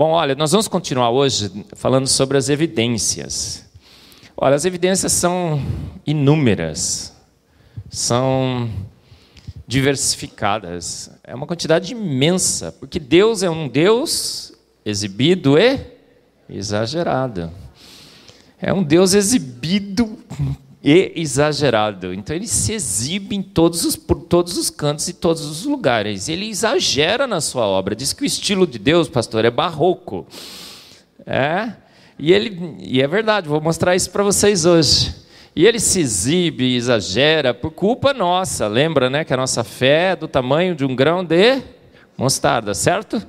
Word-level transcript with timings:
Bom, 0.00 0.12
olha, 0.12 0.34
nós 0.34 0.52
vamos 0.52 0.66
continuar 0.66 1.10
hoje 1.10 1.52
falando 1.74 2.06
sobre 2.06 2.38
as 2.38 2.48
evidências. 2.48 3.66
Olha, 4.34 4.56
as 4.56 4.64
evidências 4.64 5.12
são 5.12 5.62
inúmeras, 6.06 7.14
são 7.90 8.70
diversificadas, 9.66 11.10
é 11.22 11.34
uma 11.34 11.46
quantidade 11.46 11.92
imensa, 11.92 12.72
porque 12.72 12.98
Deus 12.98 13.42
é 13.42 13.50
um 13.50 13.68
Deus 13.68 14.54
exibido 14.86 15.58
e 15.58 15.78
exagerado. 16.48 17.50
É 18.58 18.72
um 18.72 18.82
Deus 18.82 19.12
exibido 19.12 20.18
e 20.82 21.12
exagerado. 21.14 22.12
Então 22.14 22.34
ele 22.34 22.46
se 22.46 22.72
exibe 22.72 23.36
em 23.36 23.42
todos 23.42 23.84
os, 23.84 23.96
por 23.96 24.22
todos 24.22 24.56
os 24.56 24.70
cantos 24.70 25.08
e 25.08 25.12
todos 25.12 25.44
os 25.44 25.64
lugares. 25.64 26.28
Ele 26.28 26.48
exagera 26.48 27.26
na 27.26 27.40
sua 27.40 27.66
obra. 27.66 27.94
Diz 27.94 28.12
que 28.12 28.22
o 28.22 28.26
estilo 28.26 28.66
de 28.66 28.78
Deus, 28.78 29.08
pastor, 29.08 29.44
é 29.44 29.50
barroco. 29.50 30.26
É? 31.26 31.72
E 32.18 32.32
ele 32.32 32.76
e 32.80 33.00
é 33.00 33.06
verdade, 33.06 33.48
vou 33.48 33.60
mostrar 33.60 33.94
isso 33.94 34.10
para 34.10 34.22
vocês 34.22 34.64
hoje. 34.64 35.14
E 35.54 35.66
ele 35.66 35.80
se 35.80 36.00
exibe 36.00 36.76
exagera 36.76 37.52
por 37.52 37.70
culpa 37.70 38.14
nossa. 38.14 38.66
Lembra, 38.66 39.10
né, 39.10 39.24
que 39.24 39.34
a 39.34 39.36
nossa 39.36 39.64
fé 39.64 40.12
é 40.12 40.16
do 40.16 40.28
tamanho 40.28 40.74
de 40.74 40.84
um 40.84 40.94
grão 40.94 41.24
de 41.24 41.62
mostarda, 42.16 42.72
certo? 42.72 43.26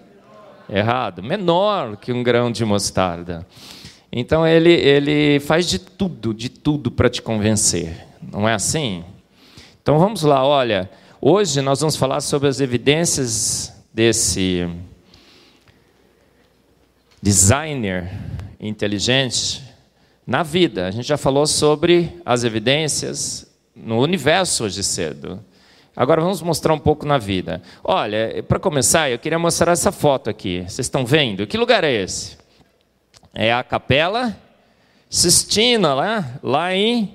Errado, 0.69 1.21
menor 1.21 1.97
que 1.97 2.13
um 2.13 2.23
grão 2.23 2.51
de 2.51 2.63
mostarda. 2.63 3.45
Então 4.11 4.45
ele, 4.45 4.73
ele 4.73 5.39
faz 5.39 5.65
de 5.67 5.79
tudo, 5.79 6.33
de 6.33 6.49
tudo 6.49 6.91
para 6.91 7.09
te 7.09 7.21
convencer. 7.21 8.05
Não 8.21 8.47
é 8.47 8.53
assim? 8.53 9.05
Então 9.81 9.97
vamos 9.97 10.23
lá, 10.23 10.45
olha. 10.45 10.89
Hoje 11.21 11.61
nós 11.61 11.79
vamos 11.79 11.95
falar 11.95 12.19
sobre 12.19 12.49
as 12.49 12.59
evidências 12.59 13.73
desse 13.93 14.67
designer 17.21 18.11
inteligente 18.59 19.63
na 20.27 20.43
vida. 20.43 20.87
A 20.87 20.91
gente 20.91 21.07
já 21.07 21.17
falou 21.17 21.47
sobre 21.47 22.21
as 22.25 22.43
evidências 22.43 23.49
no 23.75 23.99
universo 24.01 24.65
hoje 24.65 24.83
cedo. 24.83 25.39
Agora 25.95 26.21
vamos 26.21 26.41
mostrar 26.41 26.73
um 26.73 26.79
pouco 26.79 27.05
na 27.05 27.17
vida. 27.17 27.61
Olha, 27.83 28.43
para 28.47 28.59
começar, 28.59 29.09
eu 29.09 29.19
queria 29.19 29.39
mostrar 29.39 29.71
essa 29.71 29.91
foto 29.91 30.29
aqui. 30.29 30.61
Vocês 30.61 30.79
estão 30.79 31.05
vendo? 31.05 31.45
Que 31.47 31.57
lugar 31.57 31.83
é 31.83 31.91
esse? 31.91 32.37
É 33.33 33.53
a 33.53 33.63
Capela 33.63 34.37
Sistina, 35.09 35.93
lá, 35.93 36.39
lá 36.41 36.73
em, 36.73 37.13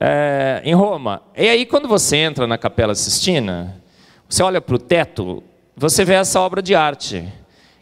é, 0.00 0.62
em 0.64 0.74
Roma. 0.74 1.22
E 1.36 1.48
aí, 1.48 1.64
quando 1.64 1.86
você 1.86 2.16
entra 2.16 2.46
na 2.46 2.58
Capela 2.58 2.94
Sistina, 2.94 3.80
você 4.28 4.42
olha 4.42 4.60
para 4.60 4.74
o 4.74 4.78
teto, 4.78 5.42
você 5.76 6.04
vê 6.04 6.14
essa 6.14 6.40
obra 6.40 6.60
de 6.60 6.74
arte. 6.74 7.24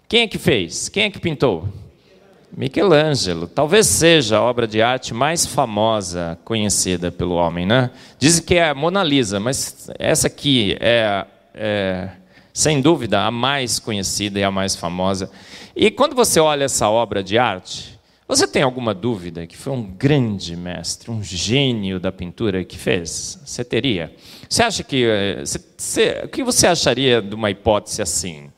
Quem 0.06 0.22
é 0.22 0.28
que 0.28 0.38
fez? 0.38 0.88
Quem 0.90 1.04
é 1.04 1.10
que 1.10 1.18
pintou? 1.18 1.66
Michelangelo. 2.54 3.46
Talvez 3.46 3.86
seja 3.86 4.36
a 4.36 4.42
obra 4.42 4.66
de 4.66 4.82
arte 4.82 5.14
mais 5.14 5.46
famosa 5.46 6.38
conhecida 6.44 7.10
pelo 7.10 7.34
homem, 7.34 7.64
né? 7.64 7.90
Dizem 8.18 8.44
que 8.44 8.56
é 8.56 8.68
a 8.68 8.74
Mona 8.74 9.02
Lisa, 9.02 9.40
mas 9.40 9.90
essa 9.98 10.26
aqui 10.26 10.76
é, 10.78 11.24
é 11.54 12.08
sem 12.52 12.80
dúvida 12.80 13.22
a 13.22 13.30
mais 13.30 13.78
conhecida 13.78 14.38
e 14.38 14.44
a 14.44 14.50
mais 14.50 14.76
famosa. 14.76 15.30
E 15.74 15.90
quando 15.90 16.14
você 16.14 16.38
olha 16.38 16.64
essa 16.64 16.88
obra 16.88 17.22
de 17.22 17.38
arte, 17.38 17.98
você 18.28 18.46
tem 18.46 18.62
alguma 18.62 18.94
dúvida 18.94 19.46
que 19.46 19.56
foi 19.56 19.72
um 19.72 19.82
grande 19.82 20.56
mestre, 20.56 21.10
um 21.10 21.22
gênio 21.22 22.00
da 22.00 22.10
pintura 22.10 22.64
que 22.64 22.78
fez? 22.78 23.38
Você 23.44 23.64
teria? 23.64 24.14
Você 24.48 24.62
acha 24.62 24.82
que. 24.82 25.04
Eh, 25.04 25.42
você, 25.44 26.22
o 26.24 26.28
que 26.28 26.42
você 26.42 26.66
acharia 26.66 27.20
de 27.20 27.34
uma 27.34 27.50
hipótese 27.50 28.00
assim? 28.00 28.50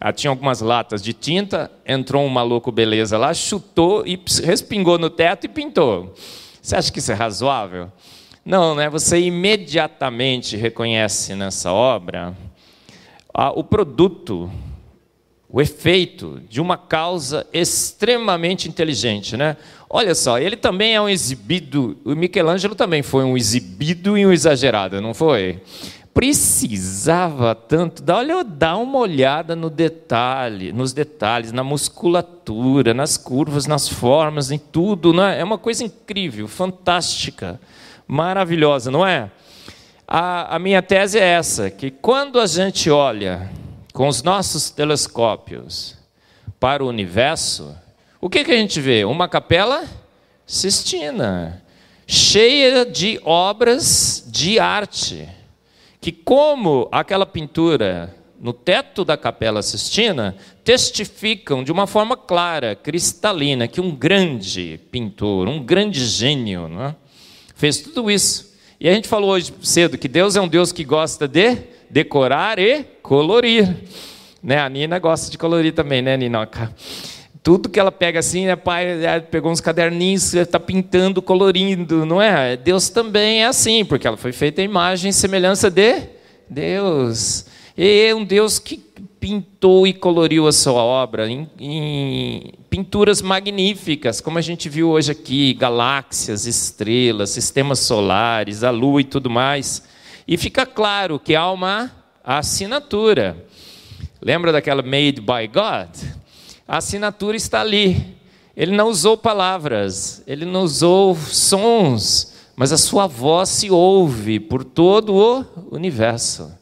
Ah, 0.00 0.12
tinha 0.12 0.30
algumas 0.30 0.60
latas 0.60 1.00
de 1.00 1.12
tinta, 1.12 1.70
entrou 1.86 2.24
um 2.24 2.28
maluco 2.28 2.72
beleza 2.72 3.16
lá, 3.16 3.32
chutou 3.32 4.04
e 4.04 4.20
respingou 4.42 4.98
no 4.98 5.08
teto 5.08 5.44
e 5.44 5.48
pintou. 5.48 6.12
Você 6.60 6.74
acha 6.74 6.90
que 6.90 6.98
isso 6.98 7.12
é 7.12 7.14
razoável? 7.14 7.92
Não, 8.44 8.74
né? 8.74 8.90
Você 8.90 9.20
imediatamente 9.20 10.56
reconhece 10.56 11.36
nessa 11.36 11.72
obra 11.72 12.34
ah, 13.34 13.50
o 13.50 13.64
produto 13.64 14.50
o 15.52 15.60
efeito 15.60 16.40
de 16.48 16.62
uma 16.62 16.78
causa 16.78 17.46
extremamente 17.52 18.70
inteligente, 18.70 19.36
né? 19.36 19.58
Olha 19.88 20.14
só, 20.14 20.38
ele 20.38 20.56
também 20.56 20.94
é 20.94 21.00
um 21.00 21.08
exibido, 21.08 21.98
o 22.06 22.14
Michelangelo 22.14 22.74
também 22.74 23.02
foi 23.02 23.22
um 23.22 23.36
exibido 23.36 24.16
e 24.16 24.24
um 24.24 24.32
exagerado, 24.32 24.98
não 25.02 25.12
foi? 25.12 25.60
Precisava 26.14 27.54
tanto, 27.54 28.02
olha, 28.10 28.42
dá 28.42 28.78
uma 28.78 28.98
olhada 28.98 29.54
no 29.54 29.68
detalhe, 29.68 30.72
nos 30.72 30.94
detalhes, 30.94 31.52
na 31.52 31.62
musculatura, 31.62 32.94
nas 32.94 33.18
curvas, 33.18 33.66
nas 33.66 33.86
formas, 33.86 34.50
em 34.50 34.58
tudo, 34.58 35.12
né? 35.12 35.38
É 35.38 35.44
uma 35.44 35.58
coisa 35.58 35.84
incrível, 35.84 36.48
fantástica, 36.48 37.60
maravilhosa, 38.08 38.90
não 38.90 39.06
é? 39.06 39.30
A, 40.14 40.56
a 40.56 40.58
minha 40.58 40.82
tese 40.82 41.18
é 41.18 41.24
essa, 41.24 41.70
que 41.70 41.90
quando 41.90 42.38
a 42.38 42.44
gente 42.44 42.90
olha 42.90 43.50
com 43.94 44.06
os 44.06 44.22
nossos 44.22 44.68
telescópios 44.68 45.96
para 46.60 46.84
o 46.84 46.88
universo, 46.88 47.74
o 48.20 48.28
que, 48.28 48.44
que 48.44 48.52
a 48.52 48.56
gente 48.58 48.78
vê? 48.78 49.06
Uma 49.06 49.26
capela 49.26 49.88
Sistina, 50.44 51.64
cheia 52.06 52.84
de 52.84 53.18
obras 53.24 54.22
de 54.26 54.58
arte, 54.58 55.26
que, 55.98 56.12
como 56.12 56.90
aquela 56.92 57.24
pintura 57.24 58.14
no 58.38 58.52
teto 58.52 59.06
da 59.06 59.16
Capela 59.16 59.62
Sistina, 59.62 60.36
testificam 60.62 61.64
de 61.64 61.72
uma 61.72 61.86
forma 61.86 62.18
clara, 62.18 62.76
cristalina, 62.76 63.66
que 63.66 63.80
um 63.80 63.90
grande 63.90 64.78
pintor, 64.90 65.48
um 65.48 65.64
grande 65.64 66.04
gênio, 66.04 66.68
é? 66.82 66.94
fez 67.54 67.78
tudo 67.78 68.10
isso. 68.10 68.51
E 68.82 68.88
a 68.88 68.92
gente 68.92 69.06
falou 69.06 69.30
hoje 69.30 69.54
cedo 69.62 69.96
que 69.96 70.08
Deus 70.08 70.34
é 70.34 70.40
um 70.40 70.48
Deus 70.48 70.72
que 70.72 70.82
gosta 70.82 71.28
de 71.28 71.56
decorar 71.88 72.58
e 72.58 72.82
colorir. 73.00 73.76
Né? 74.42 74.58
A 74.58 74.68
Nina 74.68 74.98
gosta 74.98 75.30
de 75.30 75.38
colorir 75.38 75.72
também, 75.72 76.02
né, 76.02 76.16
Ninoca? 76.16 76.74
Tudo 77.44 77.68
que 77.68 77.78
ela 77.78 77.92
pega 77.92 78.18
assim, 78.18 78.46
né, 78.46 78.56
pai, 78.56 79.04
é, 79.04 79.20
pegou 79.20 79.52
uns 79.52 79.60
caderninhos, 79.60 80.34
está 80.34 80.58
pintando, 80.58 81.22
colorindo, 81.22 82.04
não 82.04 82.20
é? 82.20 82.56
Deus 82.56 82.88
também 82.88 83.44
é 83.44 83.46
assim, 83.46 83.84
porque 83.84 84.04
ela 84.04 84.16
foi 84.16 84.32
feita 84.32 84.60
a 84.60 84.64
imagem 84.64 85.10
e 85.10 85.12
semelhança 85.12 85.70
de 85.70 86.02
Deus. 86.50 87.46
E 87.78 88.06
é 88.08 88.12
um 88.12 88.24
Deus 88.24 88.58
que 88.58 88.82
pintou 89.22 89.86
e 89.86 89.92
coloriu 89.92 90.48
a 90.48 90.52
sua 90.52 90.82
obra 90.82 91.30
em, 91.30 91.48
em, 91.60 92.54
pinturas 92.68 93.22
magníficas, 93.22 94.20
como 94.20 94.36
a 94.36 94.40
gente 94.40 94.68
viu 94.68 94.90
hoje 94.90 95.12
aqui, 95.12 95.54
galáxias, 95.54 96.44
estrelas, 96.44 97.30
sistemas 97.30 97.78
solares, 97.78 98.64
a 98.64 98.70
lua 98.70 99.00
e 99.00 99.04
tudo 99.04 99.30
mais. 99.30 99.84
E 100.26 100.36
fica 100.36 100.66
claro 100.66 101.20
que 101.20 101.36
há 101.36 101.48
uma 101.52 101.92
assinatura. 102.24 103.46
Lembra 104.20 104.50
daquela 104.50 104.82
made 104.82 105.20
by 105.20 105.46
God? 105.46 105.96
A 106.66 106.78
assinatura 106.78 107.36
está 107.36 107.60
ali. 107.60 108.16
Ele 108.56 108.72
não 108.72 108.88
usou 108.88 109.16
palavras, 109.16 110.20
ele 110.26 110.44
não 110.44 110.64
usou 110.64 111.14
sons, 111.14 112.34
mas 112.56 112.72
a 112.72 112.76
sua 112.76 113.06
voz 113.06 113.50
se 113.50 113.70
ouve 113.70 114.40
por 114.40 114.64
todo 114.64 115.14
o 115.14 115.44
universo. 115.70 116.52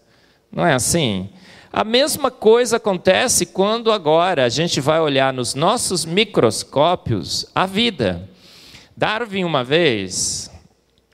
Não 0.53 0.66
é 0.66 0.75
assim? 0.75 1.31
A 1.72 1.84
mesma 1.84 2.32
coisa 2.32 2.78
acontece 2.78 3.47
quando 3.47 3.92
agora 3.92 4.44
a 4.44 4.48
gente 4.48 4.81
vai 4.81 4.98
olhar 4.98 5.32
nos 5.32 5.54
nossos 5.54 6.04
microscópios 6.04 7.47
a 7.54 7.64
vida. 7.64 8.28
Darwin, 8.97 9.44
uma 9.44 9.62
vez, 9.62 10.50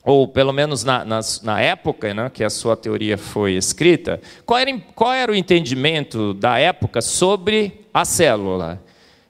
ou 0.03 0.27
pelo 0.27 0.55
menos 0.55 0.83
na, 0.83 1.05
na, 1.05 1.21
na 1.43 1.61
época 1.61 2.15
né, 2.15 2.31
que 2.31 2.43
a 2.43 2.49
sua 2.49 2.75
teoria 2.75 3.19
foi 3.19 3.53
escrita, 3.53 4.19
qual 4.47 4.59
era, 4.59 4.79
qual 4.95 5.13
era 5.13 5.31
o 5.31 5.35
entendimento 5.35 6.33
da 6.33 6.59
época 6.59 7.03
sobre 7.03 7.87
a 7.93 8.07
célula? 8.07 8.83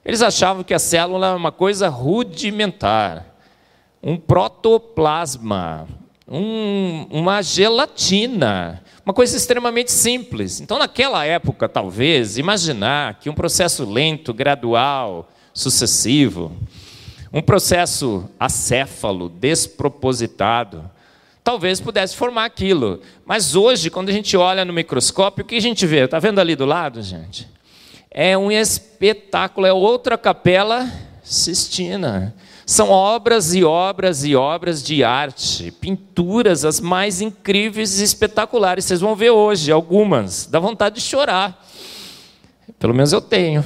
Eles 0.05 0.21
achavam 0.21 0.63
que 0.63 0.73
a 0.73 0.79
célula 0.79 1.27
era 1.27 1.35
uma 1.35 1.51
coisa 1.51 1.89
rudimentar, 1.89 3.35
um 4.01 4.15
protoplasma, 4.15 5.89
um, 6.25 7.05
uma 7.11 7.41
gelatina, 7.41 8.81
uma 9.07 9.13
coisa 9.13 9.37
extremamente 9.37 9.89
simples. 9.89 10.59
Então, 10.59 10.77
naquela 10.77 11.23
época, 11.23 11.69
talvez, 11.69 12.37
imaginar 12.37 13.13
que 13.13 13.29
um 13.29 13.33
processo 13.33 13.89
lento, 13.89 14.33
gradual, 14.33 15.31
sucessivo, 15.53 16.51
um 17.31 17.41
processo 17.41 18.29
acéfalo, 18.37 19.29
despropositado, 19.29 20.91
talvez 21.41 21.79
pudesse 21.79 22.17
formar 22.17 22.43
aquilo. 22.43 22.99
Mas 23.25 23.55
hoje, 23.55 23.89
quando 23.89 24.09
a 24.09 24.11
gente 24.11 24.35
olha 24.35 24.65
no 24.65 24.73
microscópio, 24.73 25.45
o 25.45 25.47
que 25.47 25.55
a 25.55 25.61
gente 25.61 25.85
vê? 25.85 26.03
Está 26.03 26.19
vendo 26.19 26.39
ali 26.39 26.53
do 26.53 26.65
lado, 26.65 27.01
gente? 27.01 27.47
É 28.11 28.37
um 28.37 28.51
espetáculo, 28.51 29.65
é 29.65 29.71
outra 29.71 30.17
capela 30.17 30.85
Sistina. 31.23 32.33
São 32.69 32.89
obras 32.89 33.55
e 33.55 33.63
obras 33.63 34.25
e 34.25 34.35
obras 34.35 34.83
de 34.83 35.01
arte, 35.01 35.71
pinturas 35.71 36.65
as 36.65 36.81
mais 36.81 37.21
incríveis 37.21 38.01
e 38.01 38.03
espetaculares. 38.03 38.83
Vocês 38.83 38.99
vão 38.99 39.15
ver 39.15 39.29
hoje 39.29 39.71
algumas, 39.71 40.45
dá 40.47 40.59
vontade 40.59 40.95
de 40.95 41.01
chorar. 41.01 41.65
Pelo 42.77 42.93
menos 42.93 43.13
eu 43.13 43.21
tenho. 43.21 43.63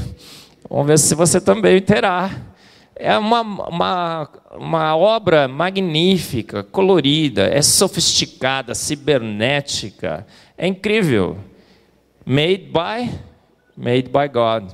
Vamos 0.69 0.85
ver 0.85 0.99
se 0.99 1.15
você 1.15 1.41
também 1.41 1.81
terá. 1.81 2.29
É 2.95 3.17
uma, 3.17 3.41
uma, 3.41 4.29
uma 4.51 4.95
obra 4.95 5.47
magnífica, 5.47 6.61
colorida, 6.61 7.47
é 7.47 7.63
sofisticada, 7.63 8.75
cibernética. 8.75 10.27
É 10.55 10.67
incrível. 10.67 11.39
Made 12.23 12.69
by, 12.71 13.19
made 13.75 14.09
by 14.09 14.27
God. 14.31 14.71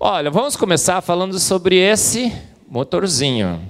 Olha, 0.00 0.32
vamos 0.32 0.56
começar 0.56 1.00
falando 1.00 1.38
sobre 1.38 1.76
esse 1.76 2.47
motorzinho. 2.70 3.60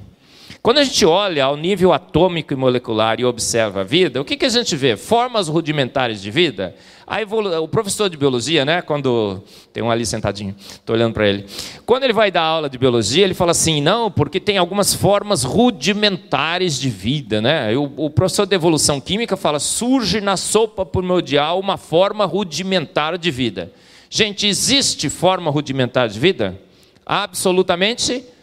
Quando 0.60 0.78
a 0.78 0.84
gente 0.84 1.06
olha 1.06 1.44
ao 1.44 1.56
nível 1.56 1.92
atômico 1.92 2.52
e 2.52 2.56
molecular 2.56 3.20
e 3.20 3.24
observa 3.24 3.82
a 3.82 3.84
vida, 3.84 4.20
o 4.20 4.24
que, 4.24 4.36
que 4.36 4.44
a 4.44 4.50
gente 4.50 4.74
vê? 4.74 4.96
Formas 4.96 5.46
rudimentares 5.46 6.20
de 6.20 6.30
vida. 6.30 6.74
Evolu... 7.20 7.62
O 7.62 7.68
professor 7.68 8.10
de 8.10 8.16
biologia, 8.16 8.64
né, 8.64 8.82
quando 8.82 9.42
tem 9.72 9.82
um 9.82 9.90
ali 9.90 10.04
sentadinho, 10.04 10.54
estou 10.58 10.96
olhando 10.96 11.14
para 11.14 11.28
ele. 11.28 11.46
Quando 11.86 12.02
ele 12.02 12.12
vai 12.12 12.30
dar 12.30 12.42
aula 12.42 12.68
de 12.68 12.76
biologia, 12.76 13.24
ele 13.24 13.34
fala 13.34 13.52
assim: 13.52 13.80
não, 13.80 14.10
porque 14.10 14.40
tem 14.40 14.58
algumas 14.58 14.92
formas 14.92 15.44
rudimentares 15.44 16.78
de 16.78 16.90
vida, 16.90 17.40
né? 17.40 17.74
O, 17.76 17.84
o 17.96 18.10
professor 18.10 18.44
de 18.44 18.54
evolução 18.54 19.00
química 19.00 19.36
fala: 19.36 19.60
surge 19.60 20.20
na 20.20 20.36
sopa 20.36 20.84
primordial 20.84 21.60
uma 21.60 21.76
forma 21.76 22.26
rudimentar 22.26 23.16
de 23.16 23.30
vida. 23.30 23.72
Gente, 24.10 24.46
existe 24.46 25.08
forma 25.08 25.50
rudimentar 25.50 26.08
de 26.08 26.18
vida? 26.18 26.60
Absolutamente 27.06 28.22
não. 28.22 28.37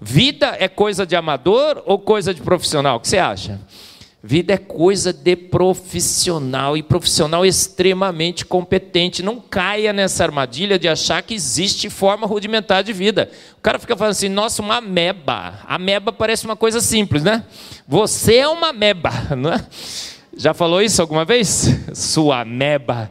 Vida 0.00 0.56
é 0.58 0.68
coisa 0.68 1.04
de 1.04 1.14
amador 1.14 1.82
ou 1.84 1.98
coisa 1.98 2.32
de 2.32 2.40
profissional? 2.40 2.96
O 2.96 3.00
que 3.00 3.08
você 3.08 3.18
acha? 3.18 3.60
Vida 4.22 4.54
é 4.54 4.56
coisa 4.58 5.12
de 5.12 5.36
profissional 5.36 6.76
e 6.76 6.82
profissional 6.82 7.46
extremamente 7.46 8.44
competente. 8.44 9.22
Não 9.22 9.38
caia 9.38 9.92
nessa 9.92 10.24
armadilha 10.24 10.80
de 10.80 10.88
achar 10.88 11.22
que 11.22 11.32
existe 11.32 11.88
forma 11.88 12.26
rudimentar 12.26 12.82
de 12.82 12.92
vida. 12.92 13.30
O 13.56 13.60
cara 13.60 13.78
fica 13.78 13.96
falando 13.96 14.10
assim: 14.12 14.28
nossa, 14.28 14.60
uma 14.62 14.78
ameba. 14.78 15.60
Ameba 15.64 16.12
parece 16.12 16.44
uma 16.44 16.56
coisa 16.56 16.80
simples, 16.80 17.22
né? 17.22 17.44
Você 17.86 18.38
é 18.38 18.48
uma 18.48 18.70
ameba, 18.70 19.12
não 19.36 19.52
é? 19.52 19.64
Já 20.36 20.52
falou 20.52 20.82
isso 20.82 21.00
alguma 21.00 21.24
vez? 21.24 21.68
Sua 21.94 22.40
ameba. 22.40 23.10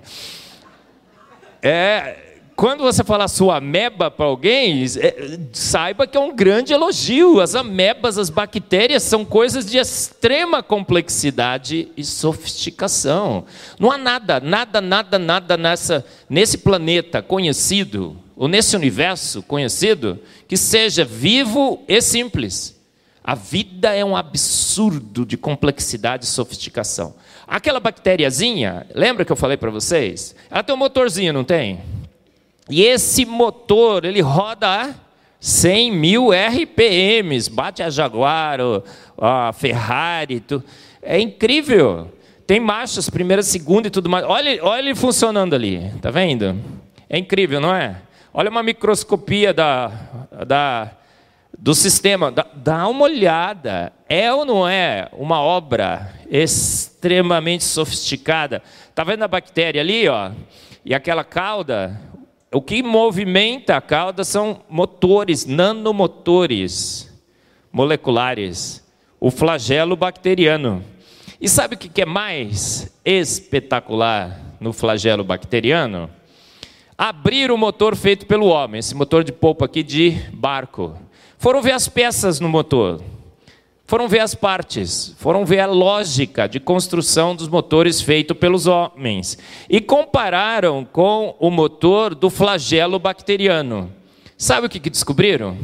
É, 1.62 2.25
quando 2.56 2.84
você 2.84 3.04
fala 3.04 3.28
sua 3.28 3.58
ameba 3.58 4.10
para 4.10 4.26
alguém, 4.26 4.86
é, 4.98 5.40
saiba 5.52 6.08
que 6.08 6.16
é 6.16 6.20
um 6.20 6.34
grande 6.34 6.72
elogio. 6.72 7.42
As 7.42 7.54
amebas, 7.54 8.18
as 8.18 8.30
bactérias, 8.30 9.04
são 9.04 9.26
coisas 9.26 9.66
de 9.66 9.78
extrema 9.78 10.64
complexidade 10.64 11.90
e 11.98 12.04
sofisticação. 12.04 13.44
Não 13.78 13.92
há 13.92 13.98
nada, 13.98 14.40
nada, 14.40 14.80
nada, 14.80 15.20
nada 15.20 15.58
nessa, 15.58 16.06
nesse 16.30 16.60
planeta 16.60 17.22
conhecido, 17.22 18.18
ou 18.38 18.48
nesse 18.48 18.74
universo 18.76 19.44
conhecido, 19.44 20.18
que 20.48 20.56
seja 20.56 21.04
vivo 21.04 21.84
e 21.90 22.02
simples. 22.02 22.74
A 23.22 23.36
vida 23.36 23.94
é 23.94 24.06
um 24.06 24.16
absurdo 24.16 25.26
de 25.26 25.36
complexidade 25.36 26.24
e 26.24 26.28
sofisticação. 26.28 27.16
Aquela 27.46 27.82
bactériazinha, 27.82 28.88
lembra 28.96 29.26
que 29.26 29.32
eu 29.32 29.36
falei 29.36 29.58
para 29.58 29.72
vocês? 29.72 30.36
Ela 30.50 30.64
tem 30.64 30.74
um 30.74 30.78
motorzinho, 30.78 31.34
não 31.34 31.44
tem? 31.44 31.82
E 32.70 32.84
esse 32.84 33.26
motor, 33.26 34.06
ele 34.06 34.22
roda 34.22 34.68
a 34.68 34.94
100 35.40 35.92
mil 35.92 36.30
RPMs, 36.32 37.50
bate 37.50 37.84
a 37.84 37.90
Jaguar, 37.90 38.60
a 39.18 39.54
Ferrari, 39.54 40.40
tu... 40.40 40.64
é 41.02 41.20
incrível. 41.20 42.12
Tem 42.48 42.60
marchas, 42.60 43.10
primeira, 43.10 43.42
segunda 43.44 43.88
e 43.88 43.92
tudo 43.92 44.10
mais. 44.10 44.26
Olha, 44.26 44.64
olha 44.64 44.80
ele 44.80 44.96
funcionando 44.96 45.54
ali, 45.54 45.92
tá 46.02 46.12
vendo? 46.12 46.56
É 47.10 47.18
incrível, 47.18 47.60
não 47.60 47.74
é? 47.74 47.98
Olha 48.34 48.50
uma 48.50 48.62
microscopia 48.62 49.54
da, 49.54 49.92
da, 50.46 50.92
do 51.58 51.74
sistema, 51.74 52.32
dá, 52.32 52.46
dá 52.54 52.88
uma 52.88 53.04
olhada. 53.04 53.94
É 54.10 54.32
ou 54.34 54.46
não 54.46 54.68
é 54.68 55.08
uma 55.14 55.42
obra 55.42 56.14
extremamente 56.30 57.64
sofisticada? 57.64 58.62
Tá 58.94 59.04
vendo 59.04 59.24
a 59.24 59.28
bactéria 59.28 59.82
ali, 59.82 60.08
ó? 60.08 60.32
E 60.84 60.94
aquela 60.94 61.24
cauda, 61.24 62.00
o 62.56 62.62
que 62.62 62.82
movimenta 62.82 63.76
a 63.76 63.82
cauda 63.82 64.24
são 64.24 64.62
motores, 64.70 65.46
nanomotores 65.46 67.14
moleculares, 67.70 68.82
o 69.20 69.30
flagelo 69.30 69.98
bacteriano. 69.98 70.82
E 71.42 71.50
sabe 71.50 71.76
o 71.76 71.78
que 71.78 72.02
é 72.02 72.06
mais 72.06 72.98
espetacular 73.04 74.40
no 74.58 74.72
flagelo 74.72 75.22
bacteriano? 75.22 76.10
Abrir 76.98 77.52
o 77.52 77.58
motor 77.58 77.94
feito 77.94 78.26
pelo 78.26 78.46
homem, 78.46 78.80
esse 78.80 78.96
motor 78.96 79.26
de 79.26 79.34
polpa 79.34 79.66
aqui 79.66 79.84
de 79.84 80.12
barco. 80.32 80.98
Foram 81.38 81.62
ver 81.62 81.74
as 81.74 81.90
peças 81.90 82.40
no 82.40 82.48
motor. 82.48 83.02
Foram 83.88 84.08
ver 84.08 84.20
as 84.20 84.34
partes, 84.34 85.14
foram 85.20 85.46
ver 85.46 85.60
a 85.60 85.68
lógica 85.68 86.48
de 86.48 86.60
construção 86.60 87.36
dos 87.36 87.48
motores 87.48 88.02
feito 88.02 88.34
pelos 88.34 88.66
homens 88.66 89.38
e 89.70 89.80
compararam 89.80 90.84
com 90.84 91.36
o 91.40 91.52
motor 91.52 92.16
do 92.16 92.32
flagelo 92.32 92.98
bacteriano. 92.98 93.94
Sabe 94.36 94.66
o 94.66 94.70
que, 94.70 94.80
que 94.80 94.90
descobriram? 94.90 95.56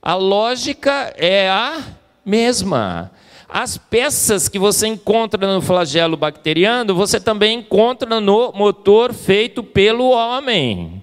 A 0.00 0.14
lógica 0.14 1.12
é 1.18 1.50
a 1.50 1.82
mesma. 2.24 3.10
As 3.46 3.76
peças 3.76 4.48
que 4.48 4.58
você 4.58 4.86
encontra 4.86 5.46
no 5.46 5.60
flagelo 5.60 6.16
bacteriano, 6.16 6.94
você 6.94 7.20
também 7.20 7.58
encontra 7.58 8.20
no 8.20 8.52
motor 8.52 9.12
feito 9.12 9.62
pelo 9.62 10.08
homem. 10.08 11.02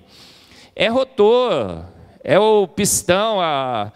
É 0.76 0.88
rotor, 0.88 1.86
é 2.24 2.38
o 2.40 2.68
pistão, 2.68 3.40
a, 3.40 3.92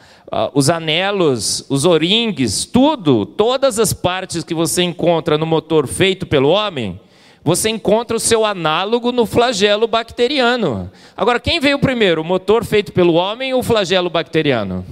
os 0.53 0.69
anelos, 0.69 1.65
os 1.69 1.85
oringues, 1.85 2.65
tudo, 2.65 3.25
todas 3.25 3.79
as 3.79 3.93
partes 3.93 4.43
que 4.43 4.53
você 4.53 4.83
encontra 4.83 5.37
no 5.37 5.45
motor 5.45 5.87
feito 5.87 6.25
pelo 6.25 6.49
homem, 6.49 6.99
você 7.43 7.69
encontra 7.69 8.17
o 8.17 8.19
seu 8.19 8.43
análogo 8.43 9.11
no 9.11 9.25
flagelo 9.25 9.87
bacteriano. 9.87 10.91
Agora, 11.15 11.39
quem 11.39 11.59
veio 11.59 11.79
primeiro, 11.79 12.21
o 12.21 12.25
motor 12.25 12.65
feito 12.65 12.91
pelo 12.91 13.13
homem 13.13 13.53
ou 13.53 13.59
o 13.59 13.63
flagelo 13.63 14.09
bacteriano? 14.09 14.85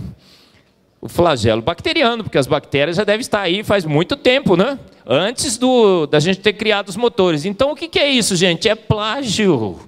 O 1.01 1.09
flagelo 1.09 1.61
bacteriano, 1.61 2.23
porque 2.23 2.37
as 2.37 2.47
bactérias 2.47 2.95
já 2.95 3.03
devem 3.03 3.21
estar 3.21 3.41
aí 3.41 3.63
faz 3.63 3.83
muito 3.83 4.15
tempo, 4.15 4.55
né? 4.55 4.79
Antes 5.05 5.57
do, 5.57 6.05
da 6.05 6.19
gente 6.19 6.39
ter 6.39 6.53
criado 6.53 6.87
os 6.87 6.95
motores. 6.95 7.43
Então, 7.43 7.71
o 7.71 7.75
que, 7.75 7.89
que 7.89 7.99
é 7.99 8.09
isso, 8.09 8.35
gente? 8.35 8.69
É 8.69 8.75
plágio. 8.75 9.79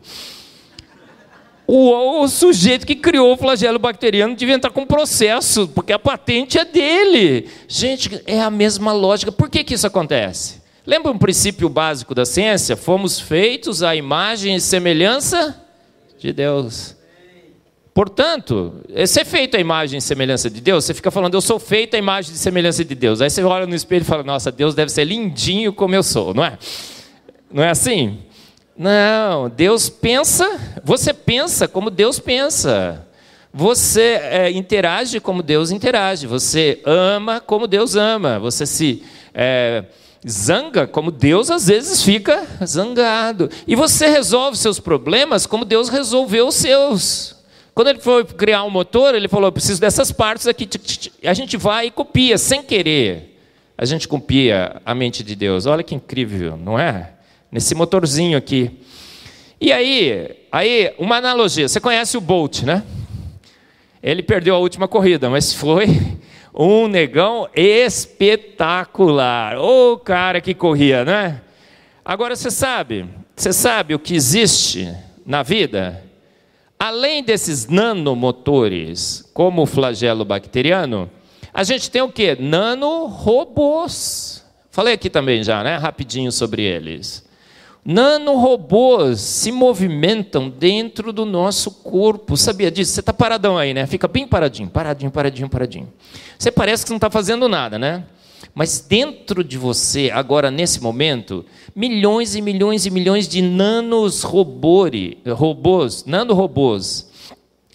O, 1.67 2.21
o, 2.21 2.27
sujeito 2.27 2.85
que 2.85 2.95
criou 2.95 3.33
o 3.33 3.37
flagelo 3.37 3.79
bacteriano 3.79 4.35
devia 4.35 4.53
entrar 4.53 4.69
com 4.69 4.85
processo, 4.85 5.67
porque 5.69 5.91
a 5.91 5.97
patente 5.97 6.59
é 6.59 6.65
dele. 6.65 7.49
Gente, 7.67 8.21
é 8.27 8.39
a 8.39 8.51
mesma 8.51 8.93
lógica. 8.93 9.31
Por 9.31 9.49
que, 9.49 9.63
que 9.63 9.73
isso 9.73 9.87
acontece? 9.87 10.61
Lembra 10.85 11.11
um 11.11 11.17
princípio 11.17 11.67
básico 11.67 12.13
da 12.13 12.25
ciência? 12.25 12.75
Fomos 12.75 13.19
feitos 13.19 13.81
à 13.81 13.95
imagem 13.95 14.55
e 14.55 14.61
semelhança 14.61 15.59
de 16.19 16.31
Deus. 16.31 16.95
Portanto, 17.95 18.81
ser 19.07 19.25
feito 19.25 19.55
à 19.55 19.59
imagem 19.59 19.97
e 19.97 20.01
semelhança 20.01 20.49
de 20.49 20.59
Deus, 20.59 20.83
você 20.83 20.93
fica 20.93 21.09
falando, 21.09 21.33
eu 21.33 21.41
sou 21.41 21.57
feito 21.57 21.95
à 21.95 21.97
imagem 21.97 22.33
e 22.33 22.37
semelhança 22.37 22.83
de 22.83 22.93
Deus. 22.93 23.21
Aí 23.21 23.29
você 23.29 23.41
olha 23.41 23.65
no 23.65 23.73
espelho 23.73 24.01
e 24.03 24.05
fala, 24.05 24.21
nossa, 24.21 24.51
Deus 24.51 24.75
deve 24.75 24.91
ser 24.91 25.05
lindinho 25.05 25.71
como 25.71 25.95
eu 25.95 26.03
sou, 26.03 26.33
não 26.33 26.43
é? 26.43 26.57
Não 27.51 27.63
é 27.63 27.69
assim? 27.69 28.19
Não, 28.77 29.49
Deus 29.49 29.89
pensa, 29.89 30.59
você 30.83 31.13
pensa 31.13 31.67
como 31.67 31.89
Deus 31.89 32.19
pensa. 32.19 33.07
Você 33.53 34.19
é, 34.21 34.51
interage 34.51 35.21
como 35.21 35.41
Deus 35.41 35.71
interage. 35.71 36.27
Você 36.27 36.81
ama 36.85 37.39
como 37.39 37.67
Deus 37.67 37.95
ama. 37.95 38.37
Você 38.37 38.65
se 38.65 39.01
é, 39.33 39.85
zanga 40.27 40.85
como 40.85 41.09
Deus 41.09 41.49
às 41.49 41.67
vezes 41.67 42.03
fica 42.03 42.45
zangado. 42.65 43.49
E 43.65 43.73
você 43.73 44.07
resolve 44.07 44.57
seus 44.57 44.77
problemas 44.77 45.45
como 45.45 45.63
Deus 45.63 45.87
resolveu 45.87 46.49
os 46.49 46.55
seus. 46.55 47.33
Quando 47.73 47.87
ele 47.87 47.99
foi 47.99 48.25
criar 48.25 48.65
um 48.65 48.69
motor, 48.69 49.15
ele 49.15 49.29
falou: 49.29 49.49
preciso 49.53 49.79
dessas 49.79 50.11
partes 50.11 50.47
aqui. 50.47 50.67
A 51.23 51.33
gente 51.33 51.55
vai 51.55 51.87
e 51.87 51.91
copia, 51.91 52.37
sem 52.37 52.61
querer. 52.61 53.39
A 53.77 53.85
gente 53.85 54.05
copia 54.05 54.81
a 54.85 54.93
mente 54.93 55.23
de 55.23 55.33
Deus. 55.33 55.65
Olha 55.65 55.83
que 55.83 55.95
incrível, 55.95 56.57
não 56.57 56.77
é? 56.77 57.14
Nesse 57.55 57.73
motorzinho 57.73 58.37
aqui. 58.37 58.69
E 59.61 59.71
aí, 59.71 60.35
aí 60.51 60.93
uma 60.99 61.15
analogia. 61.15 61.69
Você 61.69 61.79
conhece 61.79 62.17
o 62.17 62.21
Bolt, 62.21 62.63
né? 62.63 62.83
Ele 64.03 64.21
perdeu 64.21 64.55
a 64.55 64.59
última 64.59 64.89
corrida, 64.89 65.29
mas 65.29 65.53
foi 65.53 65.85
um 66.53 66.89
negão 66.89 67.47
espetacular. 67.55 69.57
O 69.57 69.97
cara 69.97 70.41
que 70.41 70.53
corria, 70.53 71.05
né? 71.05 71.39
Agora 72.03 72.35
você 72.35 72.51
sabe, 72.51 73.05
você 73.33 73.53
sabe 73.53 73.95
o 73.95 73.99
que 73.99 74.15
existe 74.15 74.93
na 75.25 75.41
vida? 75.41 76.03
Além 76.77 77.23
desses 77.23 77.69
nanomotores, 77.69 79.23
como 79.33 79.61
o 79.61 79.65
flagelo 79.65 80.25
bacteriano, 80.25 81.09
a 81.53 81.63
gente 81.63 81.89
tem 81.89 82.01
o 82.01 82.11
que? 82.11 82.35
Nanorobôs. 82.35 84.43
Falei 84.69 84.95
aqui 84.95 85.09
também 85.09 85.41
já, 85.41 85.63
né? 85.63 85.77
Rapidinho 85.77 86.33
sobre 86.33 86.63
eles. 86.63 87.24
Nanorobôs 87.85 89.21
se 89.21 89.51
movimentam 89.51 90.49
dentro 90.49 91.13
do 91.13 91.23
nosso 91.23 91.69
corpo. 91.69 92.35
Sabia 92.35 92.71
disso? 92.71 92.93
Você 92.93 92.99
está 92.99 93.13
paradão 93.13 93.59
aí, 93.59 93.75
né? 93.75 93.85
Fica 93.85 94.07
bem 94.07 94.27
paradinho, 94.27 94.67
paradinho, 94.67 95.11
paradinho, 95.11 95.47
paradinho. 95.47 95.93
Você 96.37 96.51
parece 96.51 96.83
que 96.83 96.89
não 96.89 96.97
está 96.97 97.11
fazendo 97.11 97.47
nada, 97.47 97.77
né? 97.77 98.05
Mas 98.55 98.79
dentro 98.79 99.43
de 99.43 99.55
você, 99.55 100.09
agora 100.11 100.49
nesse 100.49 100.81
momento, 100.81 101.45
milhões 101.75 102.35
e 102.35 102.41
milhões 102.41 102.87
e 102.87 102.89
milhões 102.89 103.27
de 103.27 103.41
nanos 103.43 104.23
robôs, 104.23 105.17
robôs, 105.27 106.05
nanorobôs 106.05 107.13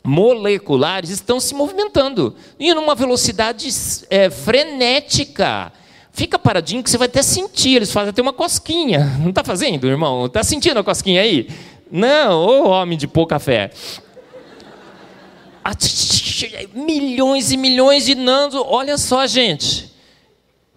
moleculares 0.03 1.11
estão 1.11 1.39
se 1.39 1.55
movimentando 1.55 2.35
e 2.59 2.73
numa 2.75 2.95
velocidade 2.95 3.69
é, 4.09 4.31
frenética. 4.31 5.73
Fica 6.21 6.39
paradinho 6.39 6.83
que 6.83 6.91
você 6.91 6.99
vai 6.99 7.09
até 7.09 7.23
sentir. 7.23 7.77
Eles 7.77 7.91
fazem 7.91 8.11
até 8.11 8.21
uma 8.21 8.35
cosquinha. 8.35 9.17
Não 9.21 9.31
está 9.31 9.43
fazendo, 9.43 9.87
irmão? 9.87 10.27
Está 10.27 10.45
sentindo 10.45 10.79
a 10.79 10.85
cosquinha 10.85 11.23
aí? 11.23 11.49
Não, 11.91 12.45
ô 12.45 12.69
homem 12.69 12.99
de 12.99 13.09
pouca 13.09 13.39
fé. 13.39 13.71
Milhões 16.75 17.51
e 17.51 17.57
milhões 17.57 18.05
de 18.05 18.15
nanos. 18.15 18.55
Olha 18.55 18.99
só, 18.99 19.27
gente. 19.27 19.90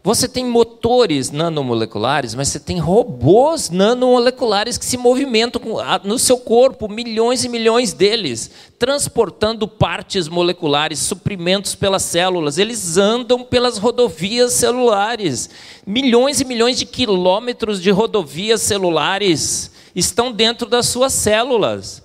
Você 0.05 0.27
tem 0.27 0.45
motores 0.45 1.31
nanomoleculares, 1.31 2.35
mas 2.35 2.49
você 2.49 2.59
tem 2.59 2.77
robôs 2.77 3.69
nanomoleculares 3.69 4.77
que 4.77 4.83
se 4.83 4.97
movimentam 4.97 5.61
no 6.03 6.19
seu 6.19 6.37
corpo, 6.37 6.89
milhões 6.89 7.45
e 7.45 7.49
milhões 7.49 7.93
deles, 7.93 8.51
transportando 8.77 9.65
partes 9.65 10.27
moleculares, 10.27 10.99
suprimentos 10.99 11.73
pelas 11.73 12.01
células. 12.01 12.57
Eles 12.57 12.97
andam 12.97 13.45
pelas 13.45 13.77
rodovias 13.77 14.51
celulares. 14.51 15.49
Milhões 15.87 16.41
e 16.41 16.45
milhões 16.45 16.77
de 16.77 16.85
quilômetros 16.85 17.81
de 17.81 17.89
rodovias 17.89 18.61
celulares 18.61 19.71
estão 19.95 20.33
dentro 20.33 20.67
das 20.67 20.87
suas 20.87 21.13
células. 21.13 22.03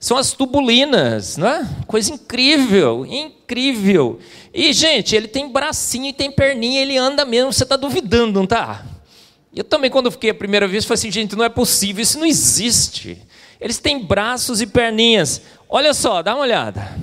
São 0.00 0.16
as 0.16 0.32
tubulinas, 0.32 1.36
não 1.36 1.48
é? 1.48 1.68
Coisa 1.86 2.12
incrível, 2.12 3.04
incrível. 3.04 4.20
E, 4.54 4.72
gente, 4.72 5.16
ele 5.16 5.26
tem 5.26 5.50
bracinho 5.50 6.06
e 6.06 6.12
tem 6.12 6.30
perninha, 6.30 6.80
ele 6.80 6.96
anda 6.96 7.24
mesmo, 7.24 7.52
você 7.52 7.64
está 7.64 7.76
duvidando, 7.76 8.34
não 8.34 8.44
está? 8.44 8.84
Eu 9.54 9.64
também, 9.64 9.90
quando 9.90 10.10
fiquei 10.10 10.30
a 10.30 10.34
primeira 10.34 10.68
vez, 10.68 10.84
falei 10.84 11.00
assim, 11.00 11.10
gente, 11.10 11.34
não 11.34 11.44
é 11.44 11.48
possível, 11.48 12.02
isso 12.02 12.18
não 12.18 12.26
existe. 12.26 13.20
Eles 13.60 13.78
têm 13.78 13.98
braços 13.98 14.60
e 14.60 14.66
perninhas. 14.66 15.42
Olha 15.68 15.92
só, 15.92 16.22
dá 16.22 16.34
uma 16.34 16.42
olhada. 16.42 16.96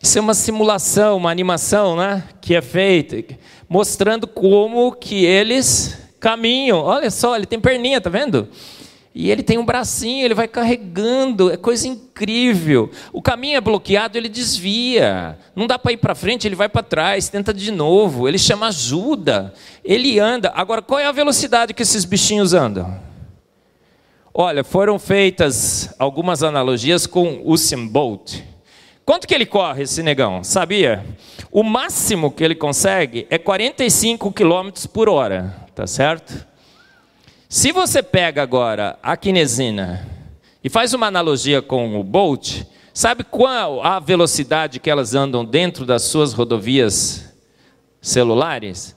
Isso 0.00 0.18
é 0.18 0.20
uma 0.20 0.34
simulação, 0.34 1.16
uma 1.16 1.30
animação, 1.30 1.96
né? 1.96 2.22
Que 2.40 2.54
é 2.54 2.62
feita, 2.62 3.34
mostrando 3.68 4.28
como 4.28 4.92
que 4.92 5.24
eles 5.24 5.98
caminham. 6.20 6.78
Olha 6.78 7.10
só, 7.10 7.34
ele 7.34 7.46
tem 7.46 7.58
perninha, 7.60 8.00
tá 8.00 8.10
vendo? 8.10 8.48
E 9.14 9.30
ele 9.30 9.42
tem 9.42 9.58
um 9.58 9.64
bracinho, 9.64 10.24
ele 10.24 10.34
vai 10.34 10.48
carregando, 10.48 11.52
é 11.52 11.56
coisa 11.56 11.86
incrível. 11.86 12.90
O 13.12 13.20
caminho 13.20 13.56
é 13.56 13.60
bloqueado, 13.60 14.16
ele 14.16 14.28
desvia. 14.28 15.38
Não 15.54 15.66
dá 15.66 15.78
para 15.78 15.92
ir 15.92 15.98
para 15.98 16.14
frente, 16.14 16.48
ele 16.48 16.54
vai 16.54 16.68
para 16.68 16.82
trás, 16.82 17.28
tenta 17.28 17.52
de 17.52 17.70
novo. 17.70 18.26
Ele 18.26 18.38
chama 18.38 18.68
ajuda, 18.68 19.52
ele 19.84 20.18
anda. 20.18 20.50
Agora, 20.54 20.80
qual 20.80 20.98
é 20.98 21.04
a 21.04 21.12
velocidade 21.12 21.74
que 21.74 21.82
esses 21.82 22.06
bichinhos 22.06 22.54
andam? 22.54 22.98
Olha, 24.32 24.64
foram 24.64 24.98
feitas 24.98 25.94
algumas 25.98 26.42
analogias 26.42 27.06
com 27.06 27.42
Usain 27.44 27.86
Bolt. 27.86 28.40
Quanto 29.04 29.28
que 29.28 29.34
ele 29.34 29.44
corre, 29.44 29.82
esse 29.82 30.02
negão? 30.02 30.42
Sabia? 30.42 31.04
O 31.50 31.62
máximo 31.62 32.30
que 32.30 32.42
ele 32.42 32.54
consegue 32.54 33.26
é 33.28 33.36
45 33.36 34.32
km 34.32 34.70
por 34.90 35.06
hora, 35.06 35.54
tá 35.74 35.86
certo? 35.86 36.46
Se 37.52 37.70
você 37.70 38.02
pega 38.02 38.42
agora 38.42 38.98
a 39.02 39.14
quinesina 39.14 40.08
e 40.64 40.70
faz 40.70 40.94
uma 40.94 41.08
analogia 41.08 41.60
com 41.60 42.00
o 42.00 42.02
Bolt, 42.02 42.62
sabe 42.94 43.24
qual 43.24 43.84
a 43.84 44.00
velocidade 44.00 44.80
que 44.80 44.88
elas 44.88 45.14
andam 45.14 45.44
dentro 45.44 45.84
das 45.84 46.00
suas 46.00 46.32
rodovias 46.32 47.30
celulares? 48.00 48.96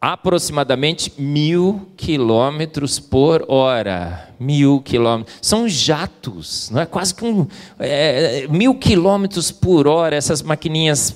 Aproximadamente 0.00 1.12
mil 1.18 1.90
quilômetros 1.98 2.98
por 2.98 3.44
hora. 3.46 4.30
Mil 4.40 4.80
quilômetros. 4.80 5.36
São 5.42 5.68
jatos, 5.68 6.70
não 6.70 6.80
é? 6.80 6.86
Quase 6.86 7.14
que 7.14 7.26
um, 7.26 7.46
é, 7.78 8.46
mil 8.48 8.74
quilômetros 8.76 9.52
por 9.52 9.86
hora 9.86 10.16
essas 10.16 10.40
maquininhas 10.40 11.14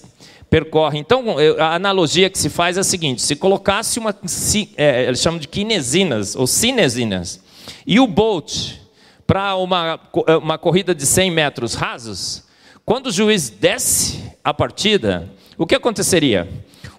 percorre. 0.55 1.01
Então, 1.01 1.35
a 1.59 1.75
analogia 1.75 2.31
que 2.31 2.39
se 2.39 2.49
faz 2.49 2.77
é 2.77 2.81
a 2.81 2.85
seguinte: 2.85 3.21
se 3.21 3.35
colocasse 3.35 3.99
uma, 3.99 4.15
é, 4.77 5.05
eles 5.05 5.21
chamam 5.21 5.41
de 5.41 5.49
kinesinas 5.49 6.37
ou 6.37 6.47
cinesinas, 6.47 7.41
e 7.85 7.99
o 7.99 8.07
Bolt 8.07 8.77
para 9.27 9.57
uma, 9.57 9.99
é, 10.29 10.37
uma 10.37 10.57
corrida 10.57 10.95
de 10.95 11.05
100 11.05 11.31
metros 11.33 11.75
rasos, 11.75 12.45
quando 12.85 13.09
o 13.09 13.13
juiz 13.13 13.51
desce 13.51 14.23
a 14.45 14.55
partida, 14.55 15.29
o 15.59 15.67
que 15.67 15.75
aconteceria? 15.75 16.49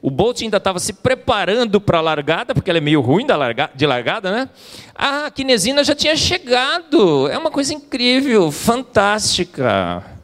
O 0.01 0.11
Bolt 0.11 0.41
ainda 0.41 0.57
estava 0.57 0.77
se 0.77 0.91
preparando 0.91 1.79
para 1.79 1.99
a 1.99 2.01
largada, 2.01 2.53
porque 2.53 2.69
ela 2.69 2.79
é 2.79 2.81
meio 2.81 2.99
ruim 2.99 3.25
de 3.73 3.85
largada, 3.87 4.31
né? 4.31 4.49
A 4.93 5.31
kinesina 5.31 5.81
já 5.81 5.95
tinha 5.95 6.15
chegado. 6.17 7.27
É 7.29 7.37
uma 7.37 7.49
coisa 7.49 7.73
incrível, 7.73 8.51
fantástica. 8.51 10.14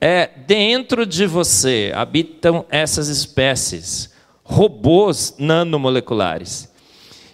É, 0.00 0.30
dentro 0.46 1.04
de 1.04 1.26
você 1.26 1.92
habitam 1.94 2.64
essas 2.70 3.08
espécies, 3.08 4.10
robôs 4.42 5.34
nanomoleculares. 5.38 6.70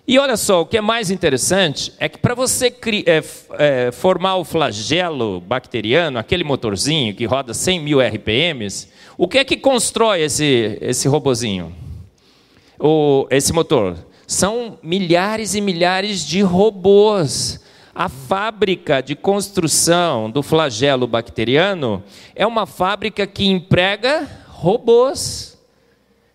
E 0.09 0.19
olha 0.19 0.37
só, 0.37 0.63
o 0.63 0.67
que 0.67 0.77
é 0.77 0.81
mais 0.81 1.11
interessante 1.11 1.93
é 1.99 2.09
que 2.09 2.19
para 2.19 2.35
você 2.35 2.67
é, 3.07 3.23
é, 3.59 3.93
formar 3.93 4.37
o 4.37 4.45
flagelo 4.45 5.41
bacteriano, 5.41 6.19
aquele 6.19 6.45
motorzinho 6.45 7.15
que 7.15 7.25
roda 7.25 7.55
100 7.55 7.81
mil 7.81 8.01
RPMs, 8.01 8.89
o 9.17 9.27
que 9.27 9.39
é 9.39 9.45
que 9.45 9.57
constrói 9.57 10.23
esse, 10.23 10.79
esse 10.81 11.09
robozinho? 11.09 11.75
O, 12.79 13.27
esse 13.31 13.53
motor? 13.53 13.97
São 14.27 14.79
milhares 14.83 15.55
e 15.55 15.61
milhares 15.61 16.25
de 16.25 16.41
robôs 16.41 17.61
a 17.99 18.11
fábrica 18.11 19.01
de 19.01 19.17
construção 19.17 20.31
do 20.31 20.43
flagelo 20.43 21.07
bacteriano 21.07 22.05
é 22.35 22.47
uma 22.47 22.67
fábrica 22.67 23.27
que 23.27 23.47
emprega 23.47 24.29
robôs. 24.49 25.57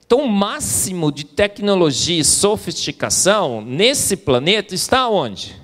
Então, 0.03 0.25
o 0.25 0.27
máximo 0.27 1.11
de 1.11 1.23
tecnologia 1.23 2.19
e 2.19 2.25
sofisticação 2.25 3.61
nesse 3.61 4.17
planeta 4.17 4.73
está 4.73 5.07
onde? 5.07 5.55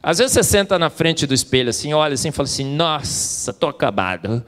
Às 0.00 0.18
vezes 0.18 0.34
você 0.34 0.44
senta 0.44 0.78
na 0.78 0.90
frente 0.90 1.26
do 1.26 1.34
espelho 1.34 1.70
assim, 1.70 1.92
olha 1.92 2.14
assim 2.14 2.28
e 2.28 2.32
fala 2.32 2.46
assim: 2.46 2.76
Nossa, 2.76 3.50
estou 3.50 3.68
acabado 3.68 4.44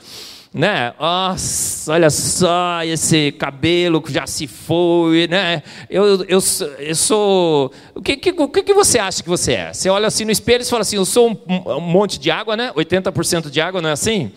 né? 0.53 0.95
Nossa, 0.99 1.93
olha 1.93 2.11
só 2.11 2.83
esse 2.85 3.33
cabelo 3.33 4.01
que 4.01 4.13
já 4.13 4.27
se 4.27 4.47
foi, 4.47 5.27
né? 5.29 5.63
Eu, 5.91 6.25
eu, 6.25 6.39
eu 6.79 6.95
sou. 6.95 7.73
O 7.95 8.01
que, 8.03 8.17
que, 8.17 8.31
o 8.31 8.49
que 8.49 8.75
você 8.75 8.99
acha 8.99 9.23
que 9.23 9.29
você 9.29 9.53
é? 9.53 9.73
Você 9.73 9.89
olha 9.91 10.07
assim 10.07 10.25
no 10.25 10.31
espelho 10.31 10.63
e 10.63 10.67
fala 10.67 10.83
assim: 10.83 10.97
eu 10.97 11.05
sou 11.05 11.31
um, 11.31 11.73
um 11.73 11.81
monte 11.81 12.19
de 12.19 12.31
água, 12.31 12.57
né? 12.57 12.73
80% 12.75 13.51
de 13.51 13.61
água, 13.61 13.81
não 13.83 13.91
é 13.91 13.93
assim? 13.93 14.33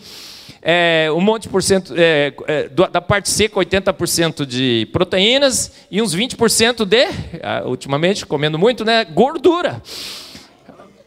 É, 0.64 1.08
um 1.12 1.20
monte 1.20 1.48
por 1.48 1.60
cento 1.60 1.92
é, 1.96 2.32
é, 2.46 2.68
da 2.68 3.00
parte 3.00 3.28
seca, 3.28 3.56
80% 3.56 4.46
de 4.46 4.88
proteínas 4.92 5.72
e 5.90 6.00
uns 6.00 6.14
20% 6.14 6.84
de, 6.84 7.04
ah, 7.42 7.62
ultimamente 7.66 8.24
comendo 8.24 8.56
muito, 8.56 8.84
né? 8.84 9.04
Gordura. 9.04 9.82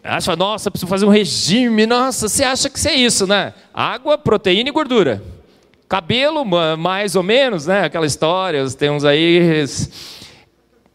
Acha, 0.08 0.36
nossa, 0.36 0.70
preciso 0.70 0.88
fazer 0.88 1.06
um 1.06 1.10
regime. 1.10 1.88
Nossa, 1.88 2.30
você 2.30 2.44
acha 2.44 2.70
que 2.70 2.78
isso 2.78 2.88
é 2.88 2.94
isso, 2.94 3.26
né? 3.26 3.56
Água, 3.74 4.20
proteína 4.20 4.70
e 4.70 4.72
gordura. 4.72 5.24
Cabelo, 5.90 6.46
mais 6.78 7.16
ou 7.16 7.24
menos, 7.24 7.66
né? 7.66 7.86
Aquela 7.86 8.06
história, 8.06 8.64
tem 8.70 8.92
uns 8.92 9.04
aí. 9.04 9.66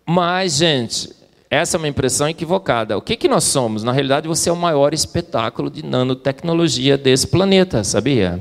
Mas, 0.07 0.59
gente, 0.59 1.11
essa 1.51 1.77
é 1.77 1.79
uma 1.79 1.89
impressão 1.89 2.29
equivocada. 2.29 2.97
O 2.97 3.03
que, 3.03 3.17
que 3.17 3.27
nós 3.27 3.43
somos? 3.43 3.83
Na 3.83 3.91
realidade, 3.91 4.29
você 4.29 4.49
é 4.49 4.53
o 4.53 4.57
maior 4.57 4.95
espetáculo 4.95 5.69
de 5.69 5.85
nanotecnologia 5.85 6.97
desse 6.97 7.27
planeta, 7.27 7.83
sabia? 7.83 8.41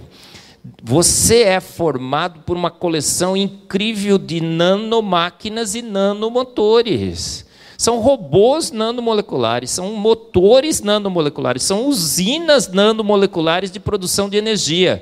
Você 0.84 1.42
é 1.42 1.60
formado 1.60 2.42
por 2.42 2.56
uma 2.56 2.70
coleção 2.70 3.36
incrível 3.36 4.20
de 4.20 4.40
nanomáquinas 4.40 5.74
e 5.74 5.82
nanomotores. 5.82 7.49
São 7.80 8.02
robôs 8.02 8.72
nanomoleculares, 8.72 9.72
são 9.72 9.94
motores 9.94 10.82
nanomoleculares, 10.82 11.64
são 11.64 11.88
usinas 11.88 12.68
nanomoleculares 12.68 13.72
de 13.72 13.80
produção 13.80 14.30
de 14.30 14.36
energia. 14.36 15.02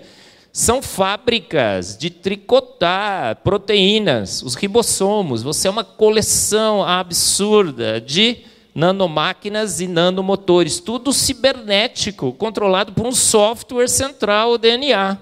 São 0.53 0.79
fábricas 0.79 1.97
de 1.97 2.11
tricotar 2.11 3.37
proteínas, 3.37 4.43
os 4.43 4.53
ribossomos. 4.53 5.41
Você 5.41 5.67
é 5.67 5.71
uma 5.71 5.83
coleção 5.83 6.83
absurda 6.83 7.99
de 7.99 8.43
nanomáquinas 8.75 9.81
e 9.81 9.87
nanomotores, 9.87 10.79
tudo 10.79 11.11
cibernético, 11.11 12.31
controlado 12.31 12.93
por 12.93 13.07
um 13.07 13.11
software 13.11 13.87
central, 13.87 14.51
o 14.51 14.57
DNA. 14.59 15.17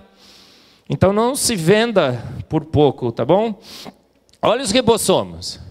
Então 0.89 1.13
não 1.13 1.37
se 1.37 1.55
venda 1.55 2.21
por 2.49 2.65
pouco, 2.65 3.13
tá 3.13 3.23
bom? 3.23 3.57
Olha 4.41 4.61
os 4.61 4.71
ribossomos. 4.71 5.63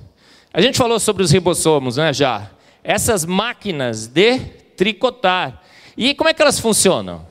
A 0.56 0.60
gente 0.60 0.78
falou 0.78 1.00
sobre 1.00 1.24
os 1.24 1.32
ribossomos, 1.32 1.96
né, 1.96 2.12
já. 2.12 2.48
Essas 2.84 3.24
máquinas 3.24 4.06
de 4.06 4.38
tricotar. 4.76 5.60
E 5.96 6.14
como 6.14 6.30
é 6.30 6.32
que 6.32 6.40
elas 6.40 6.60
funcionam? 6.60 7.26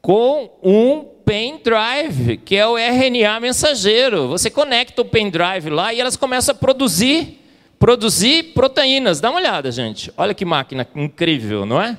Com 0.00 0.50
um 0.60 1.04
pendrive, 1.24 2.38
que 2.38 2.56
é 2.56 2.66
o 2.66 2.76
RNA 2.76 3.38
mensageiro. 3.38 4.26
Você 4.26 4.50
conecta 4.50 5.02
o 5.02 5.04
pendrive 5.04 5.70
lá 5.70 5.94
e 5.94 6.00
elas 6.00 6.16
começam 6.16 6.52
a 6.52 6.58
produzir, 6.58 7.40
produzir 7.78 8.52
proteínas. 8.54 9.20
Dá 9.20 9.30
uma 9.30 9.38
olhada, 9.38 9.70
gente. 9.70 10.12
Olha 10.16 10.34
que 10.34 10.44
máquina 10.44 10.84
incrível, 10.96 11.64
não 11.64 11.80
é? 11.80 11.96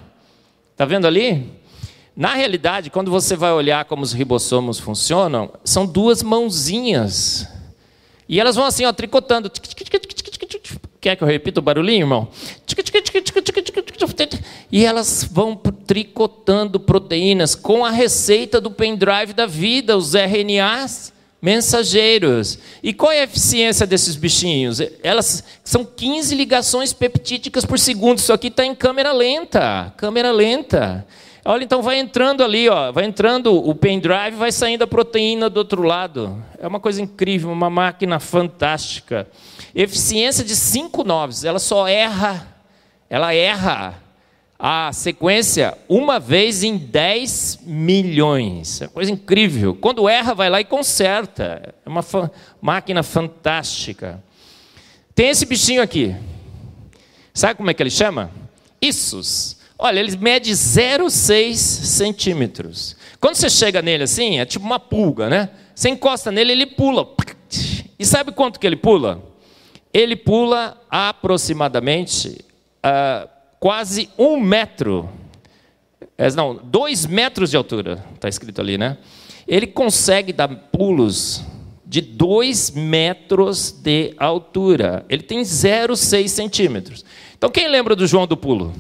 Tá 0.76 0.84
vendo 0.84 1.08
ali? 1.08 1.50
Na 2.14 2.34
realidade, 2.34 2.90
quando 2.90 3.10
você 3.10 3.38
vai 3.38 3.54
olhar 3.54 3.86
como 3.86 4.04
os 4.04 4.12
ribossomos 4.12 4.78
funcionam, 4.78 5.54
são 5.64 5.86
duas 5.86 6.22
mãozinhas. 6.22 7.48
E 8.28 8.40
elas 8.40 8.56
vão 8.56 8.66
assim, 8.66 8.86
ó, 8.86 8.94
tricotando. 8.94 9.50
Quer 11.00 11.16
que 11.16 11.24
eu 11.24 11.28
repita 11.28 11.60
o 11.60 11.64
barulhinho, 11.64 12.02
irmão? 12.02 12.28
E 14.72 14.86
elas 14.86 15.28
vão 15.30 15.56
tricotando 15.56 16.80
proteínas 16.80 17.56
com 17.56 17.86
a 17.86 17.92
receita 17.92 18.62
do 18.62 18.72
pendrive 18.72 19.34
da 19.34 19.46
vida, 19.46 19.98
os 19.98 20.14
RNAs 20.14 21.14
mensageiros. 21.42 22.58
E 22.82 22.94
qual 22.94 23.12
é 23.12 23.20
a 23.20 23.24
eficiência 23.24 23.86
desses 23.86 24.16
bichinhos? 24.16 24.80
Elas 25.04 25.44
são 25.62 25.84
15 25.84 26.34
ligações 26.36 26.94
peptídicas 26.94 27.66
por 27.66 27.78
segundo. 27.78 28.20
Isso 28.20 28.32
aqui 28.32 28.48
está 28.48 28.66
em 28.66 28.74
câmera 28.74 29.12
lenta. 29.12 29.94
Câmera 29.98 30.32
lenta. 30.32 31.06
Olha, 31.44 31.66
então 31.66 31.82
vai 31.82 32.00
entrando 32.00 32.42
ali, 32.42 32.70
ó, 32.70 32.94
vai 32.94 33.04
entrando 33.04 33.54
o 33.54 33.76
pendrive, 33.76 34.38
vai 34.38 34.50
saindo 34.50 34.86
a 34.86 34.88
proteína 34.88 35.50
do 35.50 35.58
outro 35.58 35.82
lado. 35.84 36.42
É 36.58 36.66
uma 36.66 36.80
coisa 36.80 37.02
incrível, 37.02 37.52
uma 37.52 37.70
máquina 37.70 38.18
fantástica. 38.18 39.28
Eficiência 39.76 40.44
de 40.44 40.56
5 40.56 41.04
noves, 41.04 41.44
ela 41.44 41.58
só 41.58 41.88
erra, 41.88 42.48
ela 43.10 43.34
erra 43.34 44.04
a 44.66 44.94
sequência 44.94 45.78
uma 45.90 46.20
vez 46.20 46.64
em 46.64 46.78
10 46.78 47.60
milhões. 47.64 48.82
É 48.82 48.88
coisa 48.88 49.12
incrível. 49.12 49.76
Quando 49.76 50.08
erra, 50.08 50.34
vai 50.34 50.50
lá 50.50 50.62
e 50.62 50.64
conserta. 50.64 51.76
É 51.86 51.90
uma 51.90 52.02
máquina 52.62 53.04
fantástica. 53.04 54.24
Tem 55.14 55.30
esse 55.30 55.46
bichinho 55.46 55.82
aqui. 55.82 56.16
Sabe 57.34 57.56
como 57.56 57.70
é 57.70 57.74
que 57.74 57.84
ele 57.84 57.90
chama? 57.90 58.32
Issus. 58.82 59.58
Olha, 59.78 60.00
ele 60.00 60.16
mede 60.18 60.52
0,6 60.52 61.56
centímetros. 61.56 62.96
Quando 63.20 63.36
você 63.36 63.50
chega 63.50 63.82
nele 63.82 64.04
assim, 64.04 64.40
é 64.40 64.46
tipo 64.46 64.66
uma 64.66 64.80
pulga, 64.80 65.30
né? 65.30 65.50
Você 65.76 65.90
encosta 65.90 66.32
nele, 66.32 66.52
ele 66.52 66.68
pula. 66.68 67.06
E 68.00 68.06
sabe 68.06 68.32
quanto 68.32 68.60
que 68.60 68.68
ele 68.68 68.78
pula? 68.78 69.33
Ele 69.94 70.16
pula 70.16 70.76
aproximadamente 70.90 72.44
uh, 72.84 73.30
quase 73.60 74.10
um 74.18 74.40
metro. 74.40 75.10
É, 76.18 76.30
não, 76.32 76.56
dois 76.56 77.06
metros 77.06 77.52
de 77.52 77.58
altura, 77.58 78.04
está 78.16 78.28
escrito 78.28 78.60
ali, 78.60 78.78
né? 78.78 78.98
Ele 79.48 79.68
consegue 79.68 80.34
dar 80.34 80.48
pulos 80.48 81.44
de 81.86 82.02
dois 82.02 82.72
metros 82.72 83.72
de 83.72 84.14
altura. 84.18 85.06
Ele 85.08 85.22
tem 85.22 85.42
0,6 85.42 86.28
centímetros. 86.28 87.06
Então, 87.38 87.50
quem 87.50 87.68
lembra 87.68 87.96
do 87.96 88.08
João 88.08 88.26
do 88.26 88.36
Pulo? 88.36 88.74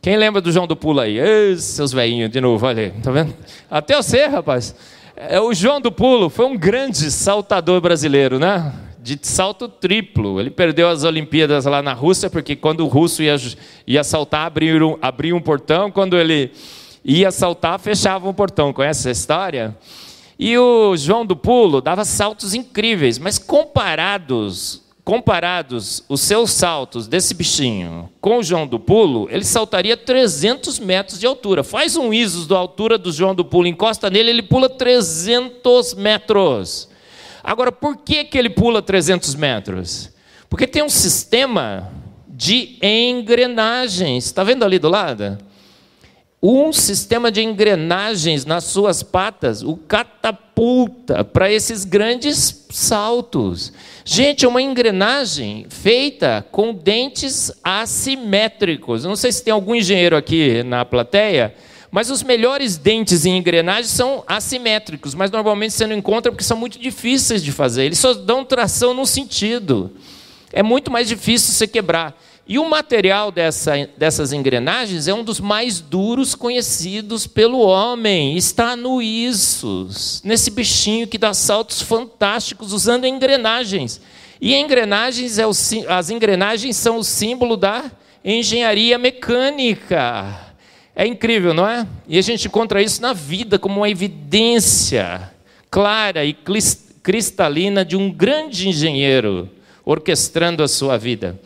Quem 0.00 0.16
lembra 0.16 0.40
do 0.40 0.52
João 0.52 0.66
do 0.66 0.76
Pulo 0.76 1.00
aí? 1.00 1.18
Ei, 1.18 1.56
seus 1.56 1.92
velhinhos, 1.92 2.30
de 2.30 2.40
novo, 2.40 2.64
olha 2.66 2.84
aí, 2.84 2.90
tá 3.02 3.10
vendo? 3.10 3.34
Até 3.70 3.96
você, 3.96 4.26
rapaz. 4.26 4.74
É, 5.16 5.40
o 5.40 5.52
João 5.54 5.80
do 5.80 5.90
Pulo 5.90 6.28
foi 6.28 6.46
um 6.46 6.56
grande 6.56 7.10
saltador 7.10 7.80
brasileiro, 7.80 8.38
né? 8.38 8.72
De 9.02 9.18
salto 9.22 9.68
triplo. 9.68 10.40
Ele 10.40 10.50
perdeu 10.50 10.88
as 10.88 11.02
Olimpíadas 11.02 11.64
lá 11.64 11.82
na 11.82 11.92
Rússia, 11.92 12.30
porque 12.30 12.54
quando 12.54 12.80
o 12.80 12.88
russo 12.88 13.22
ia, 13.22 13.36
ia 13.86 14.04
saltar, 14.04 14.46
abria 14.46 14.86
um, 14.86 14.96
abria 15.02 15.34
um 15.34 15.40
portão, 15.40 15.90
quando 15.90 16.16
ele 16.16 16.52
ia 17.04 17.30
saltar, 17.32 17.80
fechava 17.80 18.28
um 18.28 18.34
portão. 18.34 18.72
Conhece 18.72 19.00
essa 19.00 19.10
história? 19.10 19.76
E 20.38 20.56
o 20.56 20.96
João 20.96 21.26
do 21.26 21.34
Pulo 21.34 21.80
dava 21.80 22.04
saltos 22.04 22.54
incríveis, 22.54 23.18
mas 23.18 23.38
comparados 23.38 24.82
comparados 25.04 26.04
os 26.08 26.20
seus 26.20 26.52
saltos 26.52 27.08
desse 27.08 27.34
bichinho 27.34 28.08
com 28.20 28.38
o 28.38 28.42
João 28.42 28.66
do 28.66 28.78
Pulo, 28.78 29.28
ele 29.30 29.44
saltaria 29.44 29.96
300 29.96 30.78
metros 30.78 31.18
de 31.18 31.26
altura. 31.26 31.64
Faz 31.64 31.96
um 31.96 32.12
ISOs 32.12 32.46
da 32.46 32.56
altura 32.56 32.96
do 32.96 33.10
João 33.10 33.34
do 33.34 33.44
Pulo, 33.44 33.66
encosta 33.66 34.08
nele, 34.08 34.30
ele 34.30 34.42
pula 34.42 34.68
300 34.68 35.94
metros. 35.94 36.88
Agora, 37.42 37.72
por 37.72 37.96
que, 37.96 38.24
que 38.24 38.38
ele 38.38 38.50
pula 38.50 38.80
300 38.80 39.34
metros? 39.34 40.10
Porque 40.48 40.66
tem 40.66 40.82
um 40.82 40.88
sistema 40.88 41.90
de 42.28 42.76
engrenagens. 42.82 44.26
Está 44.26 44.44
vendo 44.44 44.64
ali 44.64 44.78
do 44.78 44.88
lado? 44.88 45.38
Um 46.42 46.72
sistema 46.72 47.30
de 47.30 47.40
engrenagens 47.40 48.44
nas 48.44 48.64
suas 48.64 49.02
patas 49.02 49.62
o 49.62 49.76
catapulta 49.76 51.22
para 51.24 51.50
esses 51.50 51.84
grandes 51.84 52.66
saltos. 52.70 53.72
Gente, 54.04 54.44
é 54.44 54.48
uma 54.48 54.60
engrenagem 54.60 55.66
feita 55.68 56.44
com 56.50 56.74
dentes 56.74 57.52
assimétricos. 57.62 59.04
Não 59.04 59.14
sei 59.14 59.30
se 59.30 59.44
tem 59.44 59.52
algum 59.52 59.74
engenheiro 59.74 60.16
aqui 60.16 60.64
na 60.64 60.84
plateia, 60.84 61.54
mas 61.92 62.10
os 62.10 62.22
melhores 62.22 62.78
dentes 62.78 63.26
em 63.26 63.36
engrenagem 63.36 63.84
são 63.84 64.24
assimétricos, 64.26 65.14
mas 65.14 65.30
normalmente 65.30 65.74
você 65.74 65.86
não 65.86 65.94
encontra 65.94 66.32
porque 66.32 66.42
são 66.42 66.56
muito 66.56 66.78
difíceis 66.78 67.44
de 67.44 67.52
fazer. 67.52 67.84
Eles 67.84 67.98
só 67.98 68.14
dão 68.14 68.46
tração 68.46 68.94
num 68.94 69.04
sentido. 69.04 69.92
É 70.50 70.62
muito 70.62 70.90
mais 70.90 71.06
difícil 71.06 71.52
você 71.52 71.66
quebrar. 71.66 72.18
E 72.48 72.58
o 72.58 72.68
material 72.68 73.30
dessa, 73.30 73.72
dessas 73.94 74.32
engrenagens 74.32 75.06
é 75.06 75.12
um 75.12 75.22
dos 75.22 75.38
mais 75.38 75.80
duros 75.80 76.34
conhecidos 76.34 77.26
pelo 77.26 77.60
homem. 77.60 78.38
Está 78.38 78.74
no 78.74 79.02
Isus, 79.02 80.22
nesse 80.24 80.50
bichinho 80.50 81.06
que 81.06 81.18
dá 81.18 81.34
saltos 81.34 81.82
fantásticos 81.82 82.72
usando 82.72 83.06
engrenagens. 83.06 84.00
E 84.40 84.54
engrenagens 84.54 85.38
é 85.38 85.46
o, 85.46 85.50
as 85.50 86.08
engrenagens 86.08 86.74
são 86.74 86.96
o 86.96 87.04
símbolo 87.04 87.54
da 87.54 87.84
engenharia 88.24 88.96
mecânica. 88.96 90.51
É 90.94 91.06
incrível, 91.06 91.54
não 91.54 91.66
é? 91.66 91.86
E 92.06 92.18
a 92.18 92.22
gente 92.22 92.46
encontra 92.46 92.82
isso 92.82 93.00
na 93.00 93.12
vida 93.12 93.58
como 93.58 93.80
uma 93.80 93.88
evidência 93.88 95.30
clara 95.70 96.24
e 96.24 96.36
cristalina 97.02 97.84
de 97.84 97.96
um 97.96 98.10
grande 98.10 98.68
engenheiro 98.68 99.48
orquestrando 99.84 100.62
a 100.62 100.68
sua 100.68 100.98
vida 100.98 101.40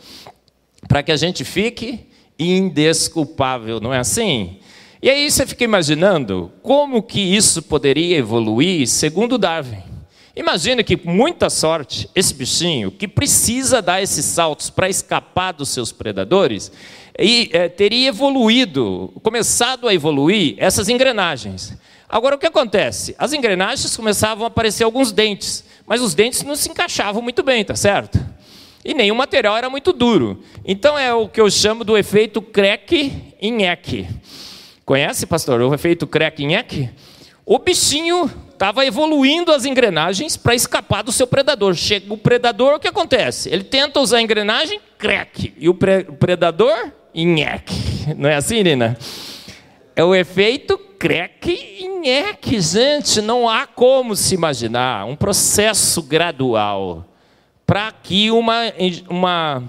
para 0.87 1.01
que 1.01 1.11
a 1.11 1.15
gente 1.15 1.43
fique 1.43 2.07
indesculpável, 2.37 3.79
não 3.79 3.93
é 3.93 3.99
assim? 3.99 4.59
E 5.01 5.09
aí 5.09 5.29
você 5.29 5.45
fica 5.45 5.63
imaginando 5.63 6.51
como 6.61 7.01
que 7.01 7.19
isso 7.19 7.61
poderia 7.61 8.17
evoluir 8.17 8.87
segundo 8.87 9.37
Darwin. 9.37 9.83
Imagine 10.35 10.83
que, 10.83 10.95
com 10.95 11.09
muita 11.11 11.49
sorte, 11.49 12.07
esse 12.13 12.31
bichinho, 12.31 12.91
que 12.91 13.07
precisa 13.07 13.81
dar 13.81 14.03
esses 14.03 14.23
saltos 14.23 14.69
para 14.69 14.87
escapar 14.87 15.51
dos 15.51 15.69
seus 15.69 15.91
predadores, 15.91 16.71
e, 17.17 17.49
é, 17.53 17.67
teria 17.67 18.09
evoluído, 18.09 19.13
começado 19.23 19.87
a 19.87 19.93
evoluir 19.93 20.55
essas 20.57 20.89
engrenagens. 20.89 21.73
Agora, 22.09 22.35
o 22.35 22.39
que 22.39 22.47
acontece? 22.47 23.15
As 23.17 23.33
engrenagens 23.33 23.95
começavam 23.95 24.45
a 24.45 24.47
aparecer 24.47 24.83
alguns 24.83 25.11
dentes, 25.11 25.63
mas 25.85 26.01
os 26.01 26.13
dentes 26.13 26.43
não 26.43 26.55
se 26.55 26.69
encaixavam 26.69 27.21
muito 27.21 27.43
bem, 27.43 27.65
tá 27.65 27.75
certo? 27.75 28.19
e 28.87 28.93
nenhum 28.93 29.15
material 29.15 29.57
era 29.57 29.69
muito 29.69 29.91
duro. 29.91 30.41
Então 30.63 30.97
é 30.97 31.13
o 31.13 31.27
que 31.27 31.41
eu 31.41 31.51
chamo 31.51 31.83
do 31.83 31.97
efeito 31.97 32.41
crack-nhack. 32.41 34.07
Conhece, 34.85 35.25
pastor, 35.25 35.59
o 35.59 35.73
efeito 35.73 36.07
crack-nhack? 36.07 36.89
O 37.45 37.59
bichinho 37.59 38.31
estava 38.49 38.85
evoluindo 38.85 39.51
as 39.51 39.65
engrenagens 39.65 40.37
para 40.37 40.55
escapar 40.55 41.03
do 41.03 41.11
seu 41.11 41.27
predador. 41.27 41.75
Chega 41.75 42.13
o 42.13 42.17
predador, 42.17 42.75
o 42.75 42.79
que 42.79 42.87
acontece? 42.87 43.49
Ele 43.49 43.65
tenta 43.65 43.99
usar 43.99 44.17
a 44.17 44.21
engrenagem, 44.21 44.79
crack. 44.97 45.53
E 45.57 45.67
o, 45.67 45.73
pre 45.73 46.05
predador, 46.05 46.93
nhack. 47.25 47.73
Não 48.15 48.29
é 48.29 48.35
assim, 48.35 48.63
Nina? 48.63 48.97
É 49.95 50.03
o 50.03 50.13
efeito 50.13 50.77
crack-nhack, 50.77 52.61
gente. 52.61 53.21
Não 53.21 53.49
há 53.49 53.65
como 53.65 54.15
se 54.15 54.35
imaginar. 54.35 55.05
Um 55.05 55.15
processo 55.15 56.01
gradual 56.01 57.05
para 57.65 57.91
que 57.91 58.31
uma, 58.31 58.61
uma 59.09 59.63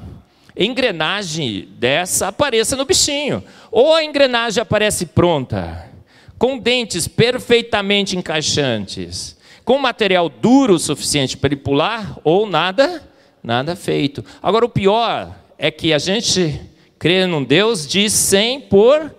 engrenagem 0.57 1.69
dessa 1.79 2.29
apareça 2.29 2.77
no 2.77 2.85
bichinho. 2.85 3.43
Ou 3.71 3.95
a 3.95 4.05
engrenagem 4.05 4.61
aparece 4.61 5.07
pronta, 5.07 5.87
com 6.39 6.59
dentes 6.59 7.09
perfeitamente 7.09 8.17
encaixantes, 8.17 9.37
com 9.65 9.79
material 9.79 10.29
duro 10.29 10.75
o 10.75 10.79
suficiente 10.79 11.37
para 11.37 11.49
ele 11.49 11.57
pular, 11.57 12.19
ou 12.23 12.47
nada, 12.47 13.03
nada 13.43 13.75
feito. 13.75 14.25
Agora, 14.43 14.65
o 14.65 14.71
pior 14.71 15.35
é 15.59 15.71
que 15.71 15.93
a 15.93 15.99
gente 15.99 16.61
crê 16.99 17.27
num 17.27 17.45
Deus 17.45 17.87
de 17.87 18.05
100%. 18.05 19.11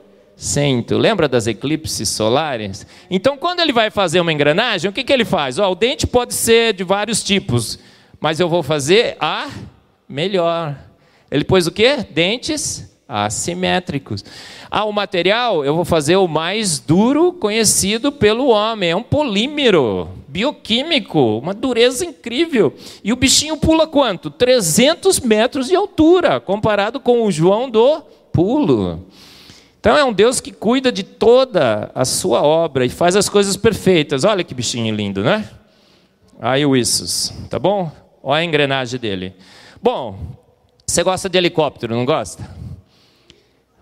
Lembra 0.97 1.27
das 1.27 1.47
eclipses 1.47 2.09
solares? 2.09 2.85
Então, 3.09 3.37
quando 3.37 3.59
ele 3.59 3.73
vai 3.73 3.89
fazer 3.89 4.19
uma 4.19 4.33
engrenagem, 4.33 4.89
o 4.89 4.93
que, 4.93 5.03
que 5.03 5.13
ele 5.13 5.25
faz? 5.25 5.57
Oh, 5.59 5.71
o 5.71 5.75
dente 5.75 6.07
pode 6.07 6.33
ser 6.33 6.73
de 6.73 6.83
vários 6.83 7.23
tipos 7.23 7.79
mas 8.19 8.39
eu 8.39 8.49
vou 8.49 8.61
fazer 8.61 9.15
a 9.19 9.49
melhor. 10.07 10.75
Ele 11.31 11.43
pôs 11.43 11.67
o 11.67 11.71
quê? 11.71 12.05
Dentes 12.09 12.89
assimétricos. 13.07 14.23
Ah, 14.69 14.83
o 14.83 14.91
material 14.91 15.63
eu 15.63 15.75
vou 15.75 15.85
fazer 15.85 16.17
o 16.17 16.27
mais 16.27 16.79
duro 16.79 17.31
conhecido 17.33 18.11
pelo 18.11 18.47
homem. 18.47 18.91
É 18.91 18.95
um 18.95 19.03
polímero 19.03 20.09
bioquímico, 20.29 21.39
uma 21.39 21.53
dureza 21.53 22.05
incrível. 22.05 22.73
E 23.03 23.11
o 23.11 23.15
bichinho 23.15 23.57
pula 23.57 23.87
quanto? 23.87 24.29
300 24.29 25.19
metros 25.19 25.67
de 25.67 25.75
altura, 25.75 26.39
comparado 26.39 26.99
com 26.99 27.25
o 27.25 27.31
João 27.31 27.69
do 27.69 28.01
pulo. 28.31 29.05
Então 29.79 29.97
é 29.97 30.03
um 30.03 30.13
Deus 30.13 30.39
que 30.39 30.51
cuida 30.51 30.91
de 30.91 31.03
toda 31.03 31.89
a 31.95 32.05
sua 32.05 32.41
obra 32.41 32.85
e 32.85 32.89
faz 32.89 33.15
as 33.15 33.29
coisas 33.29 33.57
perfeitas. 33.57 34.23
Olha 34.23 34.43
que 34.43 34.53
bichinho 34.53 34.93
lindo, 34.93 35.23
né? 35.23 35.49
Aí 36.39 36.65
o 36.65 36.75
Issus, 36.75 37.33
tá 37.49 37.57
bom? 37.57 37.91
Olha 38.21 38.41
a 38.41 38.43
engrenagem 38.43 38.99
dele. 38.99 39.35
Bom, 39.81 40.17
você 40.85 41.03
gosta 41.03 41.29
de 41.29 41.37
helicóptero, 41.37 41.95
não 41.95 42.05
gosta? 42.05 42.68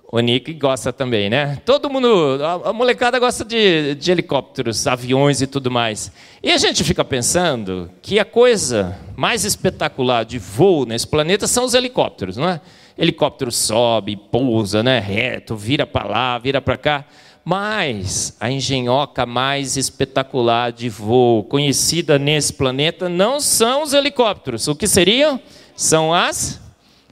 O 0.10 0.20
Nick 0.20 0.54
gosta 0.54 0.94
também, 0.94 1.30
né? 1.30 1.62
Todo 1.66 1.90
mundo, 1.90 2.40
a 2.64 2.72
molecada 2.72 3.20
gosta 3.20 3.44
de, 3.44 3.94
de 3.96 4.10
helicópteros, 4.10 4.88
aviões 4.88 5.42
e 5.42 5.48
tudo 5.48 5.70
mais. 5.70 6.12
E 6.42 6.52
a 6.52 6.58
gente 6.58 6.84
fica 6.84 7.04
pensando 7.04 7.92
que 8.02 8.18
a 8.18 8.24
coisa 8.24 8.98
mais 9.18 9.44
espetacular 9.44 10.24
de 10.24 10.40
voo 10.40 10.86
nesse 10.86 11.06
planeta 11.06 11.46
são 11.46 11.66
os 11.66 11.74
helicópteros, 11.74 12.38
não 12.38 12.48
é? 12.48 12.62
helicóptero 12.98 13.52
sobe, 13.52 14.16
pousa, 14.16 14.82
né, 14.82 15.00
reto, 15.00 15.56
vira 15.56 15.86
para 15.86 16.08
lá, 16.08 16.38
vira 16.38 16.60
para 16.60 16.78
cá. 16.78 17.06
Mas 17.46 18.36
a 18.40 18.52
engenhoca 18.52 19.26
mais 19.26 19.78
espetacular 19.78 20.72
de 20.72 20.90
voo 20.90 21.44
conhecida 21.46 22.20
nesse 22.20 22.52
planeta 22.52 23.08
não 23.08 23.40
são 23.40 23.84
os 23.84 23.94
helicópteros. 23.94 24.68
O 24.68 24.76
que 24.76 24.88
seriam? 24.88 25.40
São 25.74 26.14
as. 26.14 26.60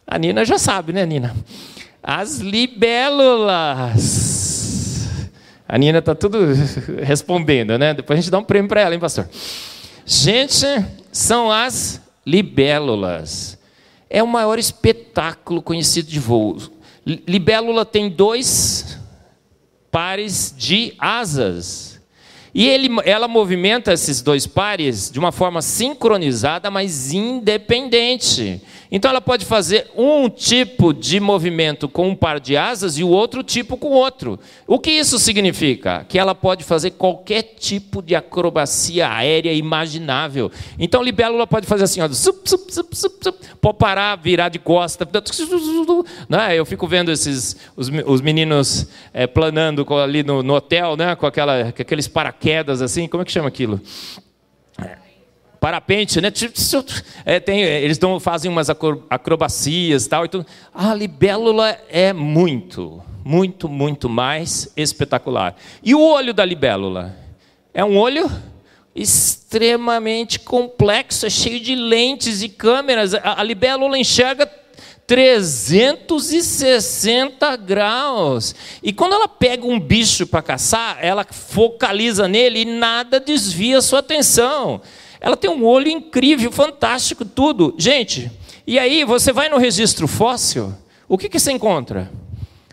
A 0.06 0.18
Nina 0.18 0.44
já 0.44 0.58
sabe, 0.58 0.92
né, 0.92 1.06
Nina? 1.06 1.34
As 2.08 2.38
libélulas. 2.40 3.98
A 5.68 5.78
Nina 5.78 5.98
está 6.00 6.14
tudo 6.14 6.40
respondendo, 7.02 7.78
né? 7.78 7.94
Depois 7.94 8.20
a 8.20 8.22
gente 8.22 8.32
dá 8.32 8.38
um 8.38 8.44
prêmio 8.44 8.70
para 8.70 8.82
ela, 8.82 8.94
hein, 8.94 9.00
pastor? 9.00 9.28
Gente, 10.06 10.68
são 11.12 11.52
as 11.52 12.02
libélulas 12.26 13.56
é 14.10 14.24
o 14.24 14.28
maior 14.28 14.58
espetáculo 14.58 15.62
conhecido 15.62 16.10
de 16.10 16.20
voo. 16.20 16.58
Libélula 17.06 17.86
tem 17.86 18.10
dois 18.10 18.98
pares 19.92 20.54
de 20.58 20.94
asas. 20.98 22.00
E 22.54 22.66
ele, 22.66 22.90
ela 23.04 23.28
movimenta 23.28 23.92
esses 23.92 24.22
dois 24.22 24.48
pares 24.48 25.12
de 25.12 25.20
uma 25.20 25.34
forma 25.34 25.62
sincronizada, 25.62 26.72
mas 26.72 27.12
independente. 27.12 28.62
Então 28.96 29.12
ela 29.12 29.20
pode 29.20 29.44
fazer 29.44 29.88
um 29.94 30.30
tipo 30.30 30.94
de 30.94 31.20
movimento 31.20 31.90
com 31.90 32.08
um 32.08 32.16
par 32.16 32.40
de 32.40 32.56
asas 32.56 32.98
e 32.98 33.04
o 33.04 33.10
outro 33.10 33.44
tipo 33.44 33.76
com 33.76 33.90
outro. 33.90 34.40
O 34.66 34.80
que 34.80 34.90
isso 34.90 35.20
significa? 35.20 36.06
Que 36.08 36.18
ela 36.18 36.34
pode 36.34 36.64
fazer 36.64 36.92
qualquer 36.92 37.42
tipo 37.60 38.02
de 38.02 38.16
acrobacia 38.16 39.12
aérea 39.12 39.52
imaginável. 39.52 40.50
Então 40.80 41.04
libélula 41.04 41.46
pode 41.46 41.68
fazer 41.68 41.84
assim, 41.84 42.00
ó, 42.00 42.08
sup, 42.08 42.48
sup, 42.48 42.72
sup, 42.72 42.96
sup, 42.96 43.22
sup, 43.22 43.38
pode 43.60 43.78
parar, 43.78 44.16
virar 44.16 44.48
de 44.48 44.60
costa. 44.60 45.06
Né? 46.30 46.58
Eu 46.58 46.66
fico 46.66 46.88
vendo 46.88 47.12
esses 47.12 47.58
os, 47.76 47.90
os 48.06 48.22
meninos 48.22 48.88
é, 49.14 49.28
planando 49.28 49.86
ali 49.96 50.24
no, 50.24 50.42
no, 50.42 50.54
hotel, 50.54 50.96
né? 50.96 51.18
com, 51.18 51.26
aquela, 51.26 51.70
com 51.74 51.82
aqueles 51.82 52.08
paraquedas 52.08 52.82
assim, 52.82 53.10
como 53.10 53.24
é 53.24 53.26
que 53.26 53.32
chama 53.34 53.50
aquilo? 53.50 53.82
Parapente, 55.66 56.22
né? 56.22 56.30
É, 57.26 57.40
tem, 57.40 57.64
eles 57.64 57.98
dão, 57.98 58.20
fazem 58.20 58.52
umas 58.52 58.70
acrobacias 59.10 60.06
tal, 60.06 60.24
e. 60.24 60.46
A 60.72 60.94
libélula 60.94 61.76
é 61.90 62.14
muito, 62.14 63.02
muito, 63.24 63.68
muito 63.68 64.08
mais 64.08 64.72
espetacular. 64.78 65.56
E 65.82 65.96
o 65.96 66.00
olho 66.00 66.36
da 66.36 66.46
libélula? 66.46 67.18
É 67.74 67.84
um 67.84 67.98
olho 67.98 68.30
extremamente 68.94 70.40
complexo, 70.40 71.26
é 71.26 71.32
cheio 71.32 71.60
de 71.60 71.74
lentes 71.74 72.44
e 72.44 72.50
câmeras. 72.50 73.16
A, 73.16 73.42
a 73.42 73.44
libélula 73.44 73.98
enxerga 73.98 74.46
360 75.08 77.56
graus. 77.56 78.54
E 78.84 78.94
quando 78.94 79.14
ela 79.14 79.28
pega 79.28 79.66
um 79.66 79.80
bicho 79.80 80.28
para 80.28 80.44
caçar, 80.44 81.00
ela 81.02 81.26
focaliza 81.28 82.28
nele 82.28 82.60
e 82.60 82.66
nada 82.66 83.20
desvia 83.20 83.82
sua 83.82 83.98
atenção. 83.98 84.80
Ela 85.20 85.38
tem 85.38 85.50
um 85.50 85.66
olho 85.66 85.88
incrível, 85.88 86.52
fantástico, 86.52 87.26
tudo. 87.26 87.74
Gente, 87.78 88.32
e 88.66 88.80
aí 88.80 89.04
você 89.04 89.32
vai 89.32 89.50
no 89.50 89.58
registro 89.58 90.08
fóssil, 90.08 90.74
o 91.08 91.18
que, 91.18 91.30
que 91.30 91.40
você 91.40 91.52
encontra? 91.52 92.12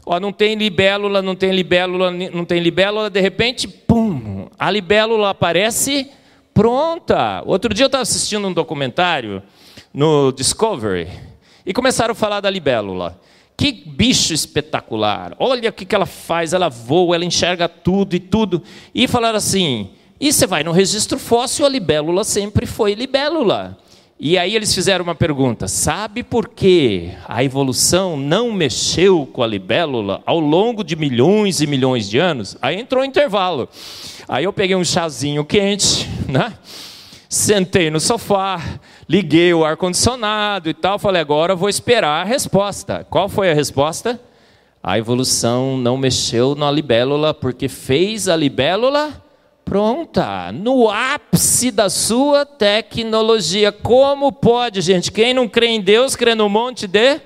Ó, 0.04 0.18
não 0.18 0.32
tem 0.32 0.54
libélula, 0.54 1.22
não 1.22 1.36
tem 1.36 1.52
libélula, 1.52 2.10
não 2.10 2.44
tem 2.44 2.60
libélula, 2.60 3.08
de 3.08 3.20
repente, 3.20 3.68
pum, 3.68 4.48
a 4.58 4.70
libélula 4.70 5.30
aparece 5.30 6.10
pronta. 6.52 7.42
Outro 7.46 7.72
dia 7.72 7.84
eu 7.84 7.86
estava 7.86 8.02
assistindo 8.02 8.46
um 8.48 8.52
documentário 8.52 9.42
no 9.94 10.32
Discovery 10.32 11.08
e 11.64 11.72
começaram 11.72 12.12
a 12.12 12.16
falar 12.16 12.40
da 12.40 12.50
libélula. 12.50 13.20
Que 13.56 13.70
bicho 13.70 14.32
espetacular! 14.32 15.36
Olha 15.38 15.70
o 15.70 15.72
que, 15.72 15.84
que 15.84 15.94
ela 15.94 16.06
faz, 16.06 16.52
ela 16.52 16.68
voa, 16.68 17.14
ela 17.14 17.24
enxerga 17.24 17.68
tudo 17.68 18.16
e 18.16 18.18
tudo. 18.18 18.62
E 18.94 19.06
falaram 19.06 19.36
assim: 19.36 19.90
e 20.22 20.32
você 20.32 20.46
vai 20.46 20.62
no 20.62 20.70
registro 20.70 21.18
fóssil, 21.18 21.66
a 21.66 21.68
libélula 21.68 22.22
sempre 22.22 22.64
foi 22.64 22.94
libélula. 22.94 23.76
E 24.20 24.38
aí 24.38 24.54
eles 24.54 24.72
fizeram 24.72 25.02
uma 25.02 25.16
pergunta: 25.16 25.66
sabe 25.66 26.22
por 26.22 26.50
que 26.50 27.10
a 27.26 27.42
evolução 27.42 28.16
não 28.16 28.52
mexeu 28.52 29.26
com 29.26 29.42
a 29.42 29.46
libélula 29.48 30.22
ao 30.24 30.38
longo 30.38 30.84
de 30.84 30.94
milhões 30.94 31.60
e 31.60 31.66
milhões 31.66 32.08
de 32.08 32.18
anos? 32.18 32.56
Aí 32.62 32.78
entrou 32.78 33.02
o 33.02 33.04
intervalo. 33.04 33.68
Aí 34.28 34.44
eu 34.44 34.52
peguei 34.52 34.76
um 34.76 34.84
chazinho 34.84 35.44
quente, 35.44 36.08
né? 36.28 36.56
Sentei 37.28 37.90
no 37.90 37.98
sofá, 37.98 38.62
liguei 39.08 39.52
o 39.52 39.64
ar 39.64 39.76
condicionado 39.76 40.70
e 40.70 40.74
tal, 40.74 41.00
falei: 41.00 41.20
agora 41.20 41.56
vou 41.56 41.68
esperar 41.68 42.20
a 42.20 42.24
resposta. 42.24 43.04
Qual 43.10 43.28
foi 43.28 43.50
a 43.50 43.54
resposta? 43.54 44.20
A 44.80 44.96
evolução 44.96 45.76
não 45.76 45.96
mexeu 45.96 46.54
na 46.54 46.70
libélula 46.70 47.34
porque 47.34 47.68
fez 47.68 48.28
a 48.28 48.36
libélula 48.36 49.20
pronta, 49.64 50.52
no 50.52 50.88
ápice 50.90 51.70
da 51.70 51.88
sua 51.88 52.44
tecnologia. 52.44 53.72
Como 53.72 54.30
pode, 54.32 54.80
gente? 54.80 55.10
Quem 55.10 55.32
não 55.32 55.48
crê 55.48 55.68
em 55.68 55.80
Deus, 55.80 56.14
crê 56.14 56.34
no 56.34 56.48
monte 56.48 56.86
de. 56.86 57.20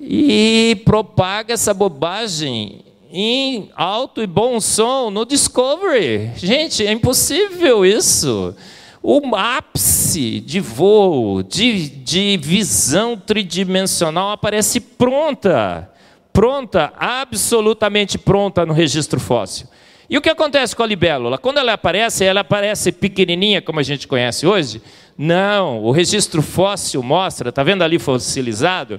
E 0.00 0.80
propaga 0.84 1.54
essa 1.54 1.74
bobagem 1.74 2.84
em 3.10 3.70
alto 3.74 4.22
e 4.22 4.26
bom 4.26 4.60
som 4.60 5.10
no 5.10 5.24
Discovery. 5.24 6.32
Gente, 6.36 6.86
é 6.86 6.92
impossível 6.92 7.84
isso. 7.84 8.54
O 9.02 9.34
ápice 9.34 10.40
de 10.40 10.60
voo, 10.60 11.42
de, 11.42 11.88
de 11.88 12.36
visão 12.36 13.16
tridimensional 13.16 14.30
aparece 14.30 14.80
pronta. 14.80 15.90
Pronta, 16.32 16.92
absolutamente 16.96 18.18
pronta 18.18 18.66
no 18.66 18.72
registro 18.72 19.18
fóssil. 19.18 19.66
E 20.10 20.16
o 20.16 20.22
que 20.22 20.30
acontece 20.30 20.74
com 20.74 20.82
a 20.82 20.86
libélula? 20.86 21.36
Quando 21.36 21.58
ela 21.58 21.74
aparece, 21.74 22.24
ela 22.24 22.40
aparece 22.40 22.90
pequenininha, 22.90 23.60
como 23.60 23.78
a 23.78 23.82
gente 23.82 24.08
conhece 24.08 24.46
hoje? 24.46 24.80
Não, 25.18 25.82
o 25.82 25.90
registro 25.90 26.40
fóssil 26.40 27.02
mostra, 27.02 27.50
está 27.50 27.62
vendo 27.62 27.82
ali 27.82 27.98
fossilizado, 27.98 28.98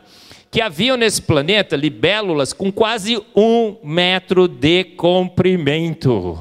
que 0.52 0.62
haviam 0.62 0.95
nesse 0.95 1.22
planeta 1.22 1.76
libélulas 1.76 2.54
com 2.54 2.72
quase 2.72 3.19
um 3.36 3.78
metro 3.84 4.48
de 4.48 4.84
comprimento. 4.84 6.38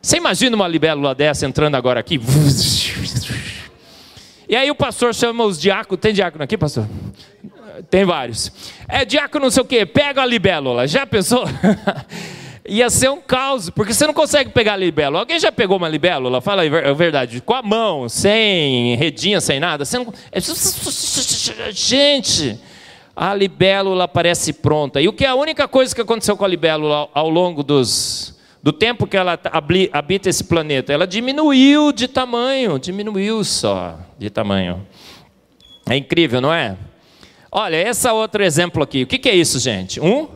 Você 0.00 0.16
imagina 0.16 0.56
uma 0.56 0.68
libélula 0.68 1.14
dessa 1.14 1.44
entrando 1.44 1.74
agora 1.74 2.00
aqui? 2.00 2.18
E 4.48 4.56
aí 4.56 4.70
o 4.70 4.74
pastor 4.74 5.14
chama 5.14 5.44
os 5.44 5.60
diáconos. 5.60 6.00
Tem 6.00 6.14
diácono 6.14 6.44
aqui, 6.44 6.56
pastor? 6.56 6.86
Tem 7.90 8.04
vários. 8.04 8.52
É 8.88 9.04
diácono 9.04 9.46
não 9.46 9.50
sei 9.50 9.62
o 9.62 9.66
quê, 9.66 9.84
pega 9.84 10.22
a 10.22 10.26
libélula. 10.26 10.86
Já 10.86 11.04
pensou? 11.04 11.44
ia 12.68 12.90
ser 12.90 13.10
um 13.10 13.20
caos, 13.20 13.70
porque 13.70 13.92
você 13.92 14.06
não 14.06 14.14
consegue 14.14 14.50
pegar 14.50 14.76
libélula. 14.76 15.20
Alguém 15.20 15.38
já 15.38 15.50
pegou 15.52 15.76
uma 15.76 15.88
libélula? 15.88 16.40
Fala 16.40 16.62
a 16.62 16.92
verdade, 16.92 17.40
com 17.40 17.54
a 17.54 17.62
mão, 17.62 18.08
sem 18.08 18.96
redinha, 18.96 19.40
sem 19.40 19.60
nada. 19.60 19.84
Você 19.84 19.98
não... 19.98 20.12
É 20.32 20.40
gente, 21.72 22.58
a 23.14 23.34
libélula 23.34 24.06
parece 24.06 24.52
pronta. 24.52 25.00
E 25.00 25.08
o 25.08 25.12
que 25.12 25.24
é 25.24 25.28
a 25.28 25.34
única 25.34 25.66
coisa 25.66 25.94
que 25.94 26.00
aconteceu 26.00 26.36
com 26.36 26.44
a 26.44 26.48
libélula 26.48 27.08
ao 27.14 27.30
longo 27.30 27.62
dos, 27.62 28.38
do 28.62 28.72
tempo 28.72 29.06
que 29.06 29.16
ela 29.16 29.38
habita 29.92 30.28
esse 30.28 30.44
planeta? 30.44 30.92
Ela 30.92 31.06
diminuiu 31.06 31.92
de 31.92 32.08
tamanho, 32.08 32.78
diminuiu 32.78 33.42
só 33.42 33.98
de 34.18 34.28
tamanho. 34.28 34.86
É 35.88 35.96
incrível, 35.96 36.40
não 36.40 36.52
é? 36.52 36.76
Olha, 37.50 37.76
esse 37.76 38.08
outro 38.10 38.42
exemplo 38.42 38.82
aqui. 38.82 39.04
O 39.04 39.06
que 39.06 39.28
é 39.28 39.34
isso, 39.34 39.58
gente? 39.58 40.00
Um 40.00 40.28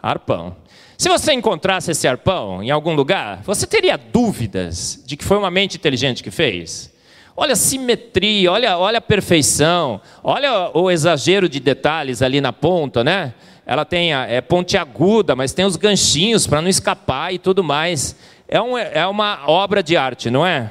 arpão. 0.00 0.54
Se 0.98 1.10
você 1.10 1.32
encontrasse 1.34 1.90
esse 1.90 2.08
arpão 2.08 2.62
em 2.62 2.70
algum 2.70 2.94
lugar, 2.94 3.42
você 3.42 3.66
teria 3.66 3.98
dúvidas 3.98 5.02
de 5.04 5.14
que 5.14 5.24
foi 5.24 5.36
uma 5.36 5.50
mente 5.50 5.76
inteligente 5.76 6.22
que 6.22 6.30
fez? 6.30 6.90
Olha 7.36 7.52
a 7.52 7.56
simetria, 7.56 8.50
olha, 8.50 8.78
olha 8.78 8.96
a 8.96 9.02
perfeição, 9.02 10.00
olha 10.24 10.70
o 10.72 10.90
exagero 10.90 11.50
de 11.50 11.60
detalhes 11.60 12.22
ali 12.22 12.40
na 12.40 12.50
ponta, 12.50 13.04
né? 13.04 13.34
Ela 13.66 13.84
tem 13.84 14.14
a, 14.14 14.26
é 14.26 14.40
pontiaguda, 14.40 15.36
mas 15.36 15.52
tem 15.52 15.66
os 15.66 15.76
ganchinhos 15.76 16.46
para 16.46 16.62
não 16.62 16.68
escapar 16.68 17.34
e 17.34 17.38
tudo 17.38 17.62
mais. 17.62 18.16
É, 18.48 18.62
um, 18.62 18.78
é 18.78 19.06
uma 19.06 19.42
obra 19.46 19.82
de 19.82 19.98
arte, 19.98 20.30
não 20.30 20.46
é? 20.46 20.70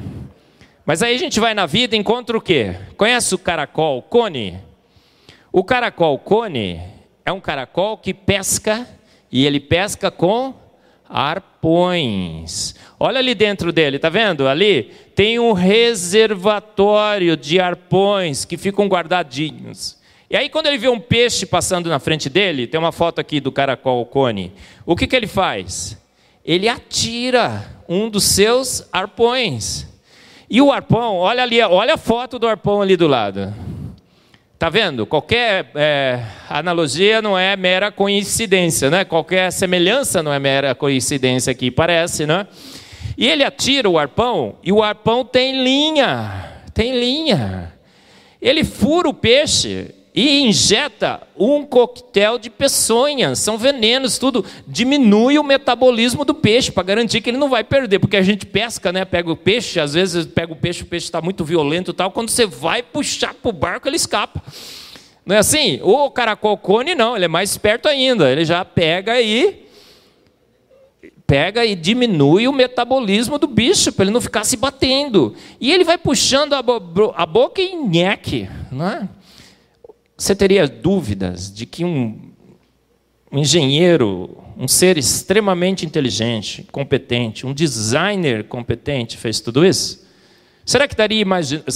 Mas 0.84 1.04
aí 1.04 1.14
a 1.14 1.20
gente 1.20 1.40
vai 1.40 1.54
na 1.54 1.68
vida 1.68 1.96
e 1.96 2.00
encontra 2.00 2.36
o 2.36 2.42
quê? 2.42 2.76
Conhece 2.98 3.36
o 3.36 3.38
caracol 3.38 4.02
cone? 4.02 4.60
O 5.52 5.64
caracol 5.64 6.18
cone 6.18 6.82
é 7.24 7.32
um 7.32 7.40
caracol 7.40 7.96
que 7.96 8.14
pesca 8.14 8.88
e 9.32 9.46
ele 9.46 9.60
pesca 9.60 10.10
com 10.10 10.54
arpões. 11.08 12.76
Olha 13.00 13.20
ali 13.20 13.36
dentro 13.36 13.72
dele, 13.72 14.00
tá 14.00 14.10
vendo? 14.10 14.48
Ali 14.48 14.92
tem 15.14 15.40
um 15.40 15.54
reservatório 15.54 17.38
de 17.38 17.60
arpões 17.60 18.46
que 18.46 18.58
ficam 18.58 18.88
guardadinhos. 18.88 19.98
E 20.30 20.36
aí, 20.36 20.50
quando 20.50 20.68
ele 20.68 20.78
vê 20.78 20.90
um 20.90 21.00
peixe 21.00 21.46
passando 21.46 21.88
na 21.90 22.00
frente 22.00 22.30
dele, 22.30 22.66
tem 22.66 22.80
uma 22.80 22.92
foto 22.92 23.20
aqui 23.20 23.40
do 23.40 23.52
caracol 23.52 24.06
cone, 24.06 24.52
o 24.86 24.96
que, 24.96 25.06
que 25.06 25.16
ele 25.16 25.28
faz? 25.28 25.98
Ele 26.44 26.68
atira 26.68 27.66
um 27.88 28.10
dos 28.10 28.24
seus 28.24 28.88
arpões. 28.92 29.88
E 30.50 30.62
o 30.62 30.72
arpão, 30.72 31.18
olha 31.18 31.44
ali, 31.44 31.62
olha 31.62 31.94
a 31.94 31.98
foto 31.98 32.38
do 32.38 32.48
arpão 32.48 32.82
ali 32.82 32.98
do 32.98 33.08
lado. 33.08 33.54
Tá 34.66 34.70
vendo? 34.72 35.06
Qualquer 35.06 35.70
é, 35.76 36.24
analogia 36.50 37.22
não 37.22 37.38
é 37.38 37.56
mera 37.56 37.92
coincidência, 37.92 38.90
né? 38.90 39.06
Qualquer 39.06 39.52
semelhança 39.52 40.24
não 40.24 40.34
é 40.34 40.40
mera 40.40 40.74
coincidência 40.74 41.52
aqui, 41.52 41.70
parece, 41.70 42.26
né? 42.26 42.48
E 43.16 43.28
ele 43.28 43.44
atira 43.44 43.88
o 43.88 44.00
arpão 44.00 44.56
e 44.64 44.72
o 44.72 44.82
arpão 44.82 45.24
tem 45.24 45.64
linha, 45.64 46.52
tem 46.74 47.00
linha. 47.00 47.74
Ele 48.42 48.64
fura 48.64 49.08
o 49.08 49.14
peixe 49.14 49.94
e 50.16 50.40
injeta 50.44 51.22
um 51.38 51.66
coquetel 51.66 52.40
de 52.40 52.50
peçonhas, 52.50 53.40
são 53.40 53.58
venenos, 53.58 54.18
tudo. 54.18 54.46
Diminui 54.66 55.38
o 55.38 55.44
metabolismo 55.44 56.24
do 56.24 56.34
peixe 56.34 56.72
para 56.72 56.84
garantir 56.84 57.20
que 57.20 57.30
ele 57.30 57.38
não 57.38 57.50
vai 57.50 57.66
perder, 57.66 58.00
porque 58.00 58.16
a 58.16 58.22
gente 58.22 58.46
pesca, 58.46 58.94
né? 58.94 59.04
Pega 59.04 59.30
o 59.30 59.36
peixe, 59.36 59.78
às 59.78 59.94
vezes 59.94 60.26
pega 60.26 60.54
o 60.54 60.56
peixe, 60.56 60.84
o 60.84 60.86
peixe 60.86 61.08
está 61.08 61.22
muito 61.22 61.44
violento 61.44 61.92
e 61.92 61.94
tal. 61.94 62.12
Quando 62.12 62.30
você 62.30 62.46
vai 62.46 62.82
puxar 62.82 63.34
para 63.34 63.50
o 63.50 63.52
barco, 63.52 63.90
ele 63.90 63.98
escapa. 63.98 64.42
Não 65.26 65.36
é 65.36 65.40
assim? 65.40 65.82
O 65.84 66.10
caracol 66.10 66.58
cone 66.58 66.96
não, 66.96 67.18
ele 67.18 67.26
é 67.26 67.28
mais 67.28 67.52
esperto 67.52 67.90
ainda. 67.90 68.32
Ele 68.32 68.46
já 68.46 68.64
pega 68.64 69.20
e 69.20 69.66
pega 71.28 71.66
e 71.66 71.76
diminui 71.76 72.48
o 72.48 72.54
metabolismo 72.54 73.38
do 73.38 73.48
bicho 73.48 73.92
para 73.92 74.06
ele 74.06 74.14
não 74.14 74.22
ficar 74.22 74.46
se 74.46 74.56
batendo. 74.56 75.36
E 75.60 75.74
ele 75.74 75.84
vai 75.84 75.98
puxando 75.98 76.54
a, 76.54 76.62
bo 76.62 77.14
a 77.18 77.26
boca 77.26 77.62
e 77.62 77.76
nheque, 77.76 78.48
não 78.72 78.88
é? 78.88 79.10
Você 80.18 80.34
teria 80.34 80.66
dúvidas 80.68 81.54
de 81.54 81.66
que 81.66 81.84
um, 81.84 82.32
um 83.30 83.40
engenheiro, 83.40 84.38
um 84.58 84.68
ser 84.68 84.98
extremamente 84.98 85.86
inteligente, 85.86 86.66
competente, 86.72 87.46
um 87.46 87.54
designer 87.54 88.46
competente 88.46 89.18
fez 89.18 89.42
tudo 89.42 89.66
isso? 89.66 90.06
Será 90.66 90.88
que 90.88 90.96
daria, 90.96 91.26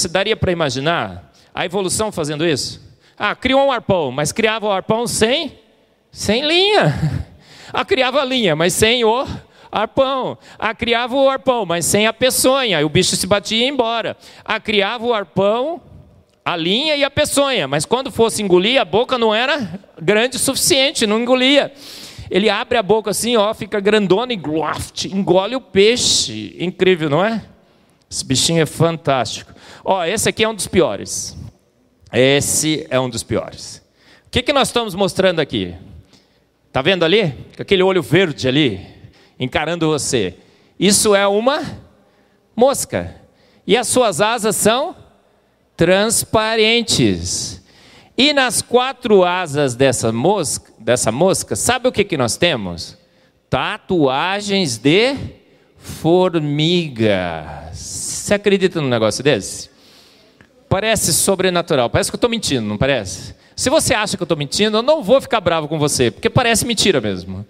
daria 0.10 0.38
para 0.38 0.54
imaginar 0.54 1.34
a 1.54 1.65
evolução 1.65 2.13
fazendo 2.13 2.47
isso? 2.47 2.82
Ah, 3.17 3.36
criou 3.36 3.67
um 3.67 3.71
arpão, 3.71 4.10
mas 4.10 4.32
criava 4.32 4.67
o 4.67 4.71
arpão 4.71 5.06
sem, 5.06 5.60
sem 6.12 6.45
linha. 6.45 7.28
Ah, 7.71 7.86
criava 7.86 8.19
a 8.19 8.25
linha, 8.25 8.56
mas 8.56 8.73
sem 8.73 9.04
o 9.04 9.28
arpão. 9.71 10.39
Ah, 10.58 10.73
criava 10.73 11.15
o 11.15 11.30
arpão, 11.30 11.67
mas 11.67 11.86
sem 11.86 12.08
a 12.08 12.12
peçonha. 12.12 12.82
E 12.82 12.84
o 12.84 12.89
bicho 12.89 13.15
se 13.15 13.28
batia 13.28 13.60
e 13.60 13.62
ia 13.62 13.67
embora. 13.67 14.17
Ah, 14.43 14.60
criava 14.60 15.06
o 15.06 15.13
arpão 15.13 15.80
a 16.52 16.56
linha 16.56 16.96
e 16.96 17.04
a 17.04 17.12
peçonha, 17.12 17.68
mas 17.68 17.86
quando 17.86 18.10
fosse 18.10 18.42
engolir, 18.42 18.82
a 18.82 18.86
boca 18.86 19.20
não 19.20 19.36
era 19.36 19.80
grande 20.02 20.38
o 20.38 20.40
suficiente, 20.40 21.06
não 21.06 21.22
engolia. 21.22 21.72
Ele 22.28 22.50
abre 22.50 22.76
a 22.76 22.82
boca 22.82 23.12
assim, 23.12 23.38
ó, 23.38 23.54
fica 23.54 23.80
grandona 23.80 24.34
e 24.34 24.36
gloft, 24.36 25.06
engole 25.06 25.56
o 25.56 25.62
peixe. 25.62 26.56
Incrível, 26.60 27.08
não 27.08 27.24
é? 27.24 27.46
Esse 28.10 28.26
bichinho 28.26 28.64
é 28.64 28.66
fantástico. 28.66 29.54
Ó, 29.86 30.04
esse 30.04 30.28
aqui 30.28 30.44
é 30.44 30.50
um 30.50 30.56
dos 30.56 30.66
piores. 30.66 31.38
Esse 32.12 32.88
é 32.90 33.00
um 33.00 33.12
dos 33.12 33.22
piores. 33.22 33.84
O 34.26 34.32
que, 34.32 34.42
que 34.42 34.52
nós 34.52 34.70
estamos 34.70 34.96
mostrando 34.96 35.40
aqui? 35.40 35.76
Tá 36.72 36.82
vendo 36.82 37.06
ali? 37.06 37.32
Aquele 37.60 37.84
olho 37.84 38.02
verde 38.02 38.48
ali, 38.48 38.88
encarando 39.40 39.88
você. 39.88 40.36
Isso 40.80 41.14
é 41.14 41.28
uma 41.28 41.62
mosca. 42.56 43.16
E 43.68 43.78
as 43.78 43.88
suas 43.88 44.20
asas 44.20 44.56
são 44.56 44.96
transparentes. 45.80 47.63
E 48.18 48.34
nas 48.34 48.62
quatro 48.62 49.24
asas 49.24 49.76
dessa 49.76 50.12
mosca, 50.12 50.74
dessa 50.78 51.10
mosca 51.10 51.56
sabe 51.56 51.88
o 51.88 51.92
que, 51.92 52.04
que 52.04 52.18
nós 52.18 52.36
temos? 52.36 52.98
Tatuagens 53.50 54.78
de 54.78 55.15
formiga. 55.78 57.70
Você 57.72 58.34
acredita 58.34 58.82
num 58.82 58.89
negócio 58.89 59.24
desse? 59.24 59.70
Parece 60.68 61.13
sobrenatural. 61.13 61.89
Parece 61.89 62.12
que 62.12 62.15
eu 62.15 62.18
estou 62.18 62.30
mentindo, 62.30 62.68
não 62.68 62.78
parece? 62.78 63.34
Se 63.56 63.70
você 63.70 63.94
acha 63.94 64.18
que 64.18 64.22
eu 64.22 64.26
estou 64.26 64.38
mentindo, 64.38 64.80
eu 64.80 64.84
não 64.84 65.02
vou 65.02 65.22
ficar 65.22 65.39
bravo 65.39 65.70
com 65.70 65.80
você, 65.80 66.12
porque 66.12 66.30
parece 66.30 66.65
mentira 66.65 67.00
mesmo. 67.00 67.46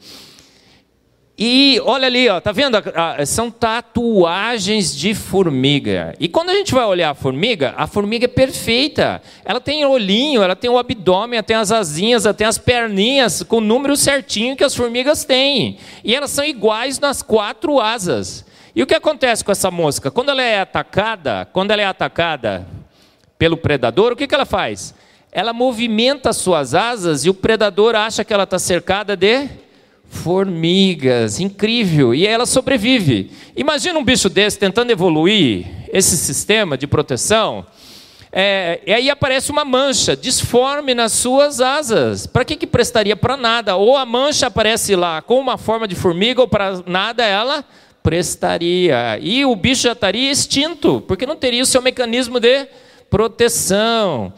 E 1.41 1.79
olha 1.85 2.05
ali, 2.05 2.27
ó, 2.27 2.41
tá 2.41 2.51
vendo? 2.51 2.77
São 3.25 3.49
tatuagens 3.49 4.93
de 4.93 5.15
formiga. 5.15 6.13
E 6.19 6.27
quando 6.27 6.49
a 6.49 6.53
gente 6.53 6.73
vai 6.73 6.83
olhar 6.83 7.11
a 7.11 7.13
formiga, 7.13 7.73
a 7.77 7.87
formiga 7.87 8.25
é 8.25 8.27
perfeita. 8.27 9.21
Ela 9.45 9.61
tem 9.61 9.85
olhinho, 9.85 10.43
ela 10.43 10.53
tem 10.53 10.69
o 10.69 10.77
abdômen, 10.77 11.37
ela 11.37 11.43
tem 11.43 11.55
as 11.55 11.71
asinhas, 11.71 12.25
ela 12.25 12.33
tem 12.33 12.45
as 12.45 12.57
perninhas 12.57 13.41
com 13.41 13.59
o 13.59 13.61
número 13.61 13.95
certinho 13.95 14.53
que 14.57 14.65
as 14.65 14.75
formigas 14.75 15.23
têm. 15.23 15.77
E 16.03 16.13
elas 16.13 16.29
são 16.31 16.43
iguais 16.43 16.99
nas 16.99 17.21
quatro 17.21 17.79
asas. 17.79 18.45
E 18.75 18.83
o 18.83 18.85
que 18.85 18.93
acontece 18.93 19.41
com 19.41 19.53
essa 19.53 19.71
mosca? 19.71 20.11
Quando 20.11 20.31
ela 20.31 20.43
é 20.43 20.59
atacada, 20.59 21.47
quando 21.53 21.71
ela 21.71 21.81
é 21.81 21.85
atacada 21.85 22.67
pelo 23.37 23.55
predador, 23.55 24.11
o 24.11 24.15
que, 24.17 24.27
que 24.27 24.35
ela 24.35 24.45
faz? 24.45 24.93
Ela 25.31 25.53
movimenta 25.53 26.31
as 26.31 26.37
suas 26.37 26.75
asas 26.75 27.23
e 27.23 27.29
o 27.29 27.33
predador 27.33 27.95
acha 27.95 28.25
que 28.25 28.33
ela 28.33 28.43
está 28.43 28.59
cercada 28.59 29.15
de 29.15 29.47
formigas, 30.09 31.39
incrível, 31.39 32.13
e 32.13 32.25
ela 32.25 32.45
sobrevive. 32.45 33.31
Imagina 33.55 33.97
um 33.97 34.03
bicho 34.03 34.27
desse 34.27 34.57
tentando 34.57 34.91
evoluir 34.91 35.67
esse 35.93 36.17
sistema 36.17 36.77
de 36.77 36.87
proteção. 36.87 37.65
É, 38.31 38.81
e 38.85 38.93
aí 38.93 39.09
aparece 39.09 39.51
uma 39.51 39.63
mancha 39.63 40.15
disforme 40.15 40.93
nas 40.93 41.13
suas 41.13 41.61
asas. 41.61 42.27
Para 42.27 42.43
que, 42.43 42.55
que 42.55 42.67
prestaria? 42.67 43.15
Para 43.15 43.37
nada. 43.37 43.75
Ou 43.75 43.95
a 43.95 44.05
mancha 44.05 44.47
aparece 44.47 44.95
lá 44.95 45.21
com 45.21 45.39
uma 45.39 45.57
forma 45.57 45.87
de 45.87 45.95
formiga, 45.95 46.41
ou 46.41 46.47
para 46.47 46.81
nada 46.85 47.23
ela 47.23 47.63
prestaria. 48.03 49.19
E 49.21 49.45
o 49.45 49.55
bicho 49.55 49.83
já 49.83 49.93
estaria 49.93 50.31
extinto, 50.31 51.03
porque 51.07 51.25
não 51.25 51.35
teria 51.35 51.63
o 51.63 51.65
seu 51.65 51.81
mecanismo 51.81 52.39
de 52.39 52.67
proteção 53.09 54.33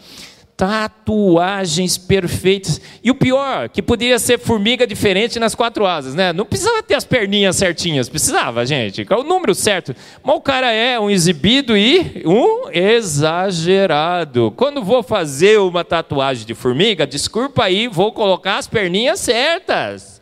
tatuagens 0.61 1.97
perfeitas. 1.97 2.79
E 3.03 3.09
o 3.09 3.15
pior, 3.15 3.67
que 3.67 3.81
poderia 3.81 4.19
ser 4.19 4.37
formiga 4.37 4.85
diferente 4.85 5.39
nas 5.39 5.55
quatro 5.55 5.87
asas, 5.87 6.13
né? 6.13 6.31
Não 6.31 6.45
precisava 6.45 6.83
ter 6.83 6.93
as 6.93 7.03
perninhas 7.03 7.55
certinhas, 7.55 8.07
precisava, 8.07 8.63
gente. 8.63 9.07
É 9.09 9.15
o 9.15 9.23
número 9.23 9.55
certo. 9.55 9.95
Mas 10.23 10.35
o 10.35 10.39
cara 10.39 10.71
é 10.71 10.99
um 10.99 11.09
exibido 11.09 11.75
e 11.75 12.21
um 12.27 12.69
exagerado. 12.71 14.53
Quando 14.55 14.83
vou 14.83 15.01
fazer 15.01 15.59
uma 15.59 15.83
tatuagem 15.83 16.45
de 16.45 16.53
formiga, 16.53 17.07
desculpa 17.07 17.63
aí, 17.63 17.87
vou 17.87 18.11
colocar 18.11 18.59
as 18.59 18.67
perninhas 18.67 19.19
certas. 19.19 20.21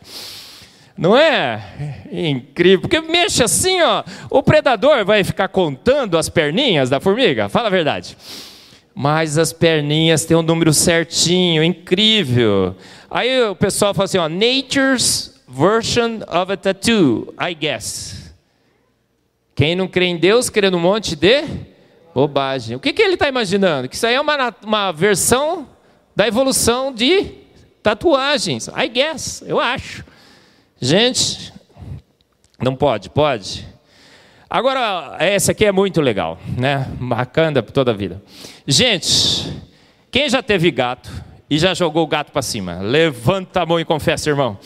Não 0.96 1.14
é? 1.14 2.00
Incrível. 2.10 2.80
Porque 2.80 3.02
mexe 3.02 3.42
assim, 3.42 3.82
ó. 3.82 4.02
O 4.30 4.42
predador 4.42 5.04
vai 5.04 5.22
ficar 5.22 5.48
contando 5.48 6.16
as 6.16 6.30
perninhas 6.30 6.88
da 6.88 6.98
formiga? 6.98 7.50
Fala 7.50 7.66
a 7.66 7.70
verdade 7.70 8.16
mas 9.02 9.38
as 9.38 9.50
perninhas 9.50 10.26
têm 10.26 10.36
um 10.36 10.42
número 10.42 10.74
certinho, 10.74 11.64
incrível. 11.64 12.76
Aí 13.10 13.44
o 13.44 13.56
pessoal 13.56 13.94
fala 13.94 14.04
assim, 14.04 14.18
ó, 14.18 14.28
nature's 14.28 15.40
version 15.48 16.18
of 16.28 16.52
a 16.52 16.56
tattoo, 16.58 17.32
I 17.40 17.54
guess. 17.54 18.34
Quem 19.54 19.74
não 19.74 19.88
crê 19.88 20.04
em 20.04 20.18
Deus, 20.18 20.50
crê 20.50 20.68
num 20.68 20.78
monte 20.78 21.16
de 21.16 21.44
bobagem. 22.14 22.76
O 22.76 22.78
que, 22.78 22.92
que 22.92 23.00
ele 23.00 23.14
está 23.14 23.26
imaginando? 23.26 23.88
Que 23.88 23.96
isso 23.96 24.06
aí 24.06 24.16
é 24.16 24.20
uma, 24.20 24.54
uma 24.62 24.92
versão 24.92 25.66
da 26.14 26.28
evolução 26.28 26.92
de 26.92 27.36
tatuagens. 27.82 28.68
I 28.68 28.86
guess, 28.86 29.42
eu 29.46 29.58
acho. 29.58 30.04
Gente, 30.78 31.54
não 32.62 32.76
pode, 32.76 33.08
pode? 33.08 33.66
Agora, 34.52 35.16
essa 35.20 35.52
aqui 35.52 35.64
é 35.64 35.70
muito 35.70 36.00
legal, 36.00 36.36
né? 36.58 36.88
Marcanda 36.98 37.62
toda 37.62 37.92
a 37.92 37.94
vida. 37.94 38.20
Gente, 38.66 39.62
quem 40.10 40.28
já 40.28 40.42
teve 40.42 40.72
gato 40.72 41.08
e 41.48 41.56
já 41.56 41.72
jogou 41.72 42.02
o 42.02 42.06
gato 42.08 42.32
para 42.32 42.42
cima? 42.42 42.80
Levanta 42.80 43.62
a 43.62 43.66
mão 43.66 43.78
e 43.78 43.84
confessa, 43.84 44.28
irmão. 44.28 44.58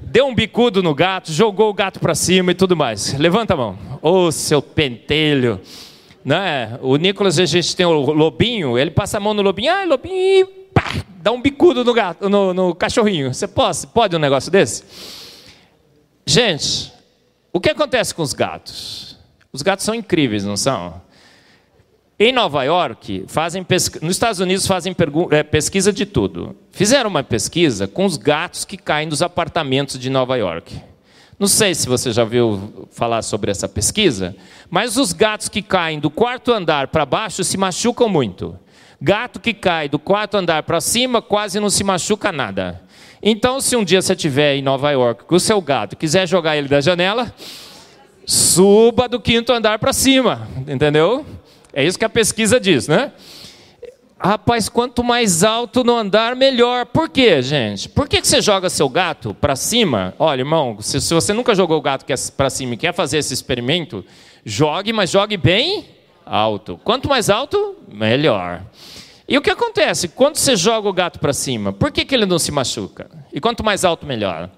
Deu 0.00 0.24
um 0.28 0.32
bicudo 0.32 0.84
no 0.84 0.94
gato, 0.94 1.32
jogou 1.32 1.68
o 1.68 1.74
gato 1.74 1.98
para 1.98 2.14
cima 2.14 2.52
e 2.52 2.54
tudo 2.54 2.76
mais. 2.76 3.18
Levanta 3.18 3.54
a 3.54 3.56
mão. 3.56 3.76
Ô, 4.00 4.26
oh, 4.26 4.30
seu 4.30 4.62
pentelho. 4.62 5.60
Né? 6.24 6.78
O 6.80 6.94
Nicolas, 6.94 7.40
a 7.40 7.44
gente 7.44 7.74
tem 7.74 7.84
o 7.84 7.92
lobinho, 7.92 8.78
ele 8.78 8.92
passa 8.92 9.16
a 9.16 9.20
mão 9.20 9.34
no 9.34 9.42
lobinho, 9.42 9.72
ah, 9.72 9.84
lobinho, 9.84 10.14
e 10.14 10.44
pá, 10.72 10.92
dá 11.20 11.32
um 11.32 11.42
bicudo 11.42 11.84
no, 11.84 11.92
gato, 11.92 12.28
no, 12.28 12.54
no 12.54 12.72
cachorrinho. 12.72 13.34
Você 13.34 13.48
pode, 13.48 13.84
pode 13.88 14.14
um 14.14 14.20
negócio 14.20 14.48
desse? 14.48 14.84
Gente, 16.24 16.92
o 17.52 17.60
que 17.60 17.70
acontece 17.70 18.14
com 18.14 18.22
os 18.22 18.32
gatos? 18.32 19.18
Os 19.52 19.62
gatos 19.62 19.84
são 19.84 19.94
incríveis, 19.94 20.44
não 20.44 20.56
são? 20.56 21.02
Em 22.18 22.32
Nova 22.32 22.62
York, 22.62 23.24
fazem 23.26 23.66
nos 24.00 24.14
Estados 24.14 24.38
Unidos 24.38 24.66
fazem 24.66 24.94
é, 25.32 25.42
pesquisa 25.42 25.92
de 25.92 26.06
tudo. 26.06 26.54
Fizeram 26.70 27.10
uma 27.10 27.22
pesquisa 27.22 27.88
com 27.88 28.04
os 28.04 28.16
gatos 28.16 28.64
que 28.64 28.76
caem 28.76 29.08
dos 29.08 29.22
apartamentos 29.22 29.98
de 29.98 30.08
Nova 30.08 30.36
York. 30.36 30.80
Não 31.38 31.48
sei 31.48 31.74
se 31.74 31.88
você 31.88 32.12
já 32.12 32.22
ouviu 32.22 32.88
falar 32.92 33.22
sobre 33.22 33.50
essa 33.50 33.68
pesquisa, 33.68 34.36
mas 34.70 34.96
os 34.96 35.12
gatos 35.12 35.48
que 35.48 35.60
caem 35.60 35.98
do 35.98 36.08
quarto 36.08 36.52
andar 36.52 36.86
para 36.88 37.04
baixo 37.04 37.42
se 37.42 37.56
machucam 37.56 38.08
muito. 38.08 38.56
Gato 39.04 39.40
que 39.40 39.52
cai 39.52 39.88
do 39.88 39.98
quarto 39.98 40.36
andar 40.36 40.62
para 40.62 40.80
cima 40.80 41.20
quase 41.20 41.58
não 41.58 41.68
se 41.68 41.82
machuca 41.82 42.30
nada. 42.30 42.80
Então, 43.20 43.60
se 43.60 43.74
um 43.74 43.82
dia 43.82 44.00
você 44.00 44.12
estiver 44.12 44.54
em 44.54 44.62
Nova 44.62 44.92
York 44.92 45.24
com 45.24 45.34
o 45.34 45.40
seu 45.40 45.60
gato 45.60 45.96
quiser 45.96 46.28
jogar 46.28 46.56
ele 46.56 46.68
da 46.68 46.80
janela, 46.80 47.34
suba 48.24 49.08
do 49.08 49.18
quinto 49.18 49.52
andar 49.52 49.80
para 49.80 49.92
cima, 49.92 50.46
entendeu? 50.68 51.26
É 51.72 51.84
isso 51.84 51.98
que 51.98 52.04
a 52.04 52.08
pesquisa 52.08 52.60
diz, 52.60 52.86
né? 52.86 53.10
Rapaz, 54.20 54.68
quanto 54.68 55.02
mais 55.02 55.42
alto 55.42 55.82
no 55.82 55.96
andar, 55.96 56.36
melhor. 56.36 56.86
Por 56.86 57.08
quê, 57.08 57.42
gente? 57.42 57.88
Por 57.88 58.08
que 58.08 58.24
você 58.24 58.40
joga 58.40 58.70
seu 58.70 58.88
gato 58.88 59.34
para 59.34 59.56
cima? 59.56 60.14
Olha, 60.16 60.42
irmão, 60.42 60.76
se, 60.80 61.00
você 61.12 61.32
nunca 61.32 61.56
jogou 61.56 61.76
o 61.76 61.82
gato 61.82 62.06
para 62.36 62.48
cima 62.48 62.74
e 62.74 62.76
quer 62.76 62.94
fazer 62.94 63.18
esse 63.18 63.34
experimento, 63.34 64.04
jogue, 64.44 64.92
mas 64.92 65.10
jogue 65.10 65.36
bem 65.36 65.91
alto. 66.26 66.78
Quanto 66.84 67.08
mais 67.08 67.30
alto, 67.30 67.76
melhor. 67.88 68.62
E 69.28 69.38
o 69.38 69.42
que 69.42 69.50
acontece? 69.50 70.08
Quando 70.08 70.36
você 70.36 70.56
joga 70.56 70.88
o 70.88 70.92
gato 70.92 71.18
para 71.18 71.32
cima, 71.32 71.72
por 71.72 71.90
que, 71.90 72.04
que 72.04 72.14
ele 72.14 72.26
não 72.26 72.38
se 72.38 72.52
machuca? 72.52 73.10
E 73.32 73.40
quanto 73.40 73.64
mais 73.64 73.84
alto, 73.84 74.04
melhor. 74.04 74.50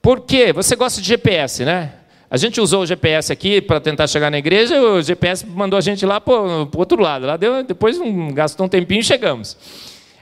Por 0.00 0.20
quê? 0.20 0.52
Você 0.52 0.76
gosta 0.76 1.00
de 1.00 1.06
GPS, 1.06 1.64
né? 1.64 1.92
A 2.30 2.36
gente 2.36 2.60
usou 2.60 2.82
o 2.82 2.86
GPS 2.86 3.32
aqui 3.32 3.60
para 3.60 3.80
tentar 3.80 4.06
chegar 4.06 4.30
na 4.30 4.38
igreja, 4.38 4.80
o 4.80 5.02
GPS 5.02 5.46
mandou 5.46 5.76
a 5.76 5.80
gente 5.80 6.06
lá 6.06 6.20
para 6.20 6.34
o 6.34 6.70
outro 6.76 7.00
lado. 7.00 7.26
Lá 7.26 7.36
deu, 7.36 7.62
depois 7.64 7.98
um, 7.98 8.32
gastou 8.32 8.66
um 8.66 8.68
tempinho 8.68 9.00
e 9.00 9.04
chegamos. 9.04 9.56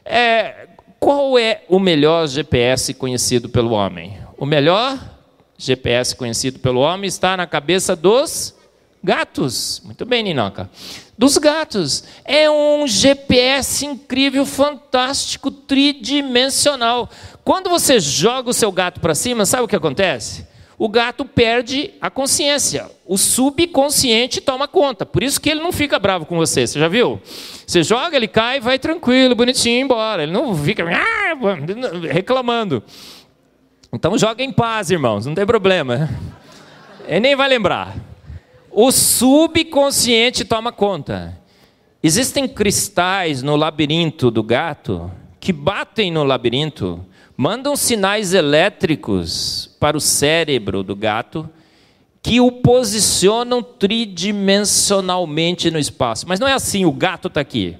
É, 0.04 0.68
qual 0.98 1.38
é 1.38 1.62
o 1.68 1.78
melhor 1.78 2.26
GPS 2.26 2.94
conhecido 2.94 3.48
pelo 3.48 3.70
homem? 3.70 4.18
O 4.38 4.46
melhor 4.46 4.98
GPS 5.58 6.16
conhecido 6.16 6.58
pelo 6.58 6.80
homem 6.80 7.06
está 7.06 7.36
na 7.36 7.46
cabeça 7.46 7.94
dos 7.94 8.55
gatos. 9.06 9.80
Muito 9.84 10.04
bem, 10.04 10.24
Ninoca. 10.24 10.68
Dos 11.16 11.38
gatos. 11.38 12.02
É 12.24 12.50
um 12.50 12.86
GPS 12.86 13.86
incrível, 13.86 14.44
fantástico, 14.44 15.50
tridimensional. 15.50 17.08
Quando 17.44 17.70
você 17.70 18.00
joga 18.00 18.50
o 18.50 18.54
seu 18.54 18.72
gato 18.72 19.00
para 19.00 19.14
cima, 19.14 19.46
sabe 19.46 19.62
o 19.62 19.68
que 19.68 19.76
acontece? 19.76 20.44
o 20.78 20.90
gato 20.90 21.24
perde 21.24 21.94
a 22.02 22.10
consciência. 22.10 22.90
O 23.06 23.16
subconsciente 23.16 24.42
toma 24.42 24.68
conta. 24.68 25.06
Por 25.06 25.22
isso 25.22 25.40
que 25.40 25.48
ele 25.48 25.60
não 25.60 25.72
fica 25.72 25.98
bravo 25.98 26.26
com 26.26 26.36
você. 26.36 26.66
Você 26.66 26.78
já 26.78 26.86
viu? 26.86 27.18
Você 27.66 27.82
joga, 27.82 28.14
ele 28.14 28.28
cai, 28.28 28.60
vai 28.60 28.78
tranquilo, 28.78 29.34
bonitinho 29.34 29.80
embora. 29.80 30.24
Ele 30.24 30.32
não 30.32 30.54
fica 30.54 30.84
ah, 30.84 32.12
reclamando. 32.12 32.82
Então 33.90 34.18
joga 34.18 34.42
em 34.42 34.52
paz, 34.52 34.90
irmãos, 34.90 35.24
não 35.24 35.34
tem 35.34 35.46
problema. 35.46 36.10
Ele 37.08 37.20
nem 37.20 37.36
vai 37.36 37.48
lembrar. 37.48 37.96
O 38.78 38.92
subconsciente 38.92 40.44
toma 40.44 40.70
conta. 40.70 41.40
Existem 42.02 42.46
cristais 42.46 43.42
no 43.42 43.56
labirinto 43.56 44.30
do 44.30 44.42
gato 44.42 45.10
que 45.40 45.50
batem 45.50 46.12
no 46.12 46.22
labirinto 46.22 47.02
mandam 47.34 47.74
sinais 47.74 48.34
elétricos 48.34 49.74
para 49.80 49.96
o 49.96 50.00
cérebro 50.00 50.82
do 50.82 50.94
gato 50.94 51.48
que 52.22 52.38
o 52.38 52.52
posicionam 52.52 53.62
tridimensionalmente 53.62 55.70
no 55.70 55.78
espaço. 55.78 56.28
Mas 56.28 56.38
não 56.38 56.46
é 56.46 56.52
assim, 56.52 56.84
o 56.84 56.92
gato 56.92 57.28
está 57.28 57.40
aqui. 57.40 57.78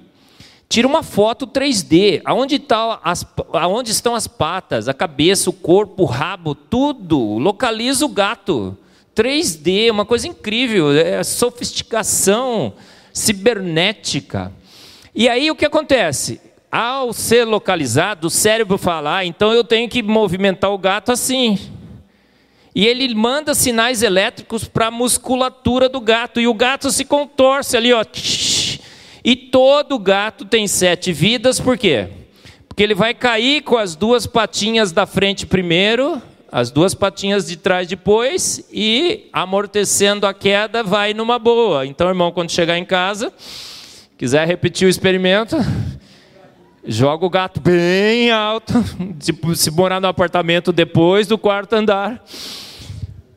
Tira 0.67 0.87
uma 0.87 1.03
foto 1.03 1.45
3D, 1.45 2.23
aonde, 2.25 2.57
tá 2.57 2.99
as, 3.03 3.23
aonde 3.53 3.91
estão 3.91 4.15
as 4.15 4.25
patas, 4.25 4.89
a 4.89 4.95
cabeça, 4.95 5.47
o 5.47 5.53
corpo, 5.53 6.01
o 6.01 6.07
rabo, 6.07 6.55
tudo. 6.55 7.37
Localiza 7.37 8.03
o 8.03 8.09
gato. 8.09 8.75
3D, 9.17 9.89
uma 9.89 10.05
coisa 10.05 10.27
incrível, 10.27 10.91
é 10.91 11.23
sofisticação 11.23 12.73
cibernética. 13.11 14.51
E 15.15 15.27
aí 15.27 15.49
o 15.49 15.55
que 15.55 15.65
acontece? 15.65 16.39
ao 16.71 17.13
ser 17.13 17.45
localizado, 17.45 18.27
o 18.27 18.29
cérebro 18.29 18.77
fala: 18.77 19.17
ah, 19.17 19.25
então 19.25 19.51
eu 19.53 19.63
tenho 19.63 19.89
que 19.89 20.03
movimentar 20.03 20.71
o 20.71 20.77
gato 20.77 21.11
assim. 21.11 21.57
E 22.75 22.85
ele 22.85 23.13
manda 23.15 23.55
sinais 23.55 24.03
elétricos 24.03 24.65
para 24.65 24.87
a 24.87 24.91
musculatura 24.91 25.89
do 25.89 25.99
gato. 25.99 26.39
E 26.39 26.47
o 26.47 26.53
gato 26.53 26.91
se 26.91 27.03
contorce 27.03 27.75
ali, 27.75 27.91
ó. 27.91 28.05
E 29.23 29.35
todo 29.35 29.97
gato 29.97 30.45
tem 30.45 30.67
sete 30.67 31.11
vidas, 31.11 31.59
por 31.59 31.75
quê? 31.77 32.07
Porque 32.67 32.83
ele 32.83 32.93
vai 32.93 33.15
cair 33.15 33.63
com 33.63 33.77
as 33.77 33.95
duas 33.95 34.27
patinhas 34.27 34.91
da 34.91 35.07
frente 35.07 35.47
primeiro, 35.47 36.21
as 36.51 36.71
duas 36.71 36.93
patinhas 36.93 37.47
de 37.47 37.57
trás 37.57 37.87
depois, 37.87 38.65
e 38.71 39.29
amortecendo 39.33 40.25
a 40.25 40.33
queda, 40.33 40.83
vai 40.83 41.13
numa 41.13 41.37
boa. 41.37 41.85
Então, 41.85 42.07
irmão, 42.07 42.31
quando 42.31 42.51
chegar 42.51 42.77
em 42.77 42.85
casa, 42.85 43.33
quiser 44.17 44.47
repetir 44.47 44.87
o 44.87 44.89
experimento, 44.89 45.57
joga 46.85 47.25
o 47.25 47.29
gato 47.29 47.59
bem 47.59 48.31
alto, 48.31 48.73
se 49.55 49.71
morar 49.71 49.99
no 49.99 50.07
apartamento 50.07 50.71
depois 50.71 51.27
do 51.27 51.37
quarto 51.37 51.73
andar. 51.73 52.23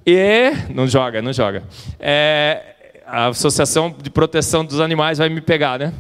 E 0.07 0.53
não 0.73 0.87
joga, 0.87 1.21
não 1.21 1.33
joga. 1.33 1.65
É, 1.99 2.95
a 3.07 3.27
Associação 3.27 3.95
de 4.01 4.09
Proteção 4.09 4.65
dos 4.65 4.81
Animais 4.81 5.19
vai 5.19 5.29
me 5.29 5.41
pegar, 5.41 5.79
né? 5.79 5.93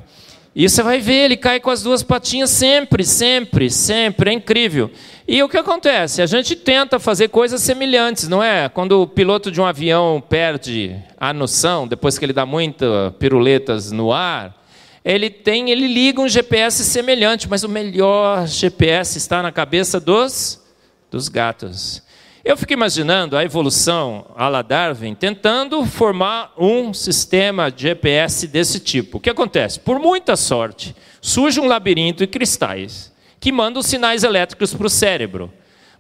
E 0.55 0.69
você 0.69 0.83
vai 0.83 0.99
ver, 0.99 1.27
ele 1.27 1.37
cai 1.37 1.61
com 1.61 1.71
as 1.71 1.83
duas 1.83 2.03
patinhas 2.03 2.51
sempre, 2.51 3.05
sempre, 3.05 3.71
sempre, 3.71 4.31
é 4.31 4.33
incrível. 4.33 4.91
E 5.33 5.45
o 5.45 5.49
que 5.49 5.57
acontece? 5.57 6.21
A 6.23 6.27
gente 6.27 6.57
tenta 6.57 6.99
fazer 6.99 7.29
coisas 7.29 7.63
semelhantes, 7.63 8.27
não 8.27 8.43
é? 8.43 8.69
Quando 8.69 9.01
o 9.01 9.07
piloto 9.07 9.49
de 9.49 9.61
um 9.61 9.65
avião 9.65 10.21
perde 10.21 10.97
a 11.17 11.33
noção, 11.33 11.87
depois 11.87 12.19
que 12.19 12.25
ele 12.25 12.33
dá 12.33 12.45
muitas 12.45 13.15
piruletas 13.17 13.93
no 13.93 14.13
ar, 14.13 14.61
ele 15.05 15.31
tem, 15.31 15.71
ele 15.71 15.87
liga 15.87 16.21
um 16.21 16.29
GPS 16.29 16.85
semelhante, 16.85 17.49
mas 17.49 17.63
o 17.63 17.69
melhor 17.69 18.45
GPS 18.45 19.19
está 19.19 19.41
na 19.41 19.53
cabeça 19.53 20.01
dos, 20.01 20.61
dos 21.09 21.29
gatos. 21.29 22.03
Eu 22.45 22.57
fico 22.57 22.73
imaginando 22.73 23.37
a 23.37 23.45
evolução 23.45 24.27
a 24.35 24.49
la 24.49 24.63
Darwin 24.63 25.15
tentando 25.15 25.87
formar 25.87 26.53
um 26.59 26.93
sistema 26.93 27.71
de 27.71 27.83
GPS 27.83 28.49
desse 28.49 28.81
tipo. 28.81 29.19
O 29.19 29.21
que 29.21 29.31
acontece? 29.31 29.79
Por 29.79 30.01
muita 30.01 30.35
sorte, 30.35 30.93
surge 31.21 31.61
um 31.61 31.69
labirinto 31.69 32.19
de 32.19 32.27
cristais 32.27 33.10
que 33.41 33.51
mandam 33.51 33.83
sinais 33.83 34.23
elétricos 34.23 34.75
para 34.75 34.87
o 34.87 34.91
cérebro. 34.91 35.51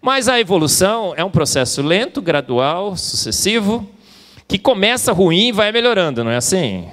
Mas 0.00 0.28
a 0.28 0.38
evolução 0.38 1.14
é 1.16 1.24
um 1.24 1.30
processo 1.30 1.82
lento, 1.82 2.22
gradual, 2.22 2.96
sucessivo, 2.96 3.88
que 4.46 4.58
começa 4.58 5.12
ruim 5.12 5.48
e 5.48 5.52
vai 5.52 5.72
melhorando, 5.72 6.22
não 6.22 6.30
é 6.30 6.36
assim? 6.36 6.86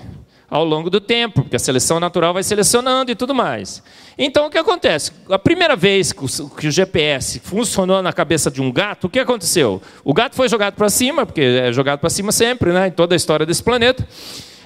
ao 0.49 0.63
longo 0.63 0.89
do 0.89 1.01
tempo, 1.01 1.41
porque 1.41 1.57
a 1.57 1.59
seleção 1.59 1.99
natural 1.99 2.33
vai 2.33 2.41
selecionando 2.41 3.11
e 3.11 3.15
tudo 3.15 3.35
mais. 3.35 3.83
Então, 4.17 4.47
o 4.47 4.49
que 4.49 4.57
acontece? 4.57 5.11
A 5.29 5.37
primeira 5.37 5.75
vez 5.75 6.13
que 6.13 6.67
o 6.67 6.71
GPS 6.71 7.39
funcionou 7.39 8.01
na 8.01 8.13
cabeça 8.13 8.49
de 8.49 8.61
um 8.61 8.71
gato, 8.71 9.07
o 9.07 9.09
que 9.09 9.19
aconteceu? 9.19 9.81
O 10.03 10.13
gato 10.13 10.35
foi 10.35 10.47
jogado 10.47 10.75
para 10.75 10.89
cima, 10.89 11.25
porque 11.25 11.41
é 11.41 11.73
jogado 11.73 11.99
para 11.99 12.09
cima 12.09 12.31
sempre, 12.31 12.71
né, 12.71 12.87
em 12.87 12.91
toda 12.91 13.13
a 13.13 13.17
história 13.17 13.45
desse 13.45 13.61
planeta. 13.61 14.07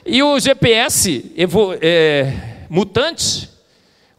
E 0.05 0.21
o 0.21 0.39
GPS 0.39 1.33
é, 1.81 2.33
mutante, 2.69 3.49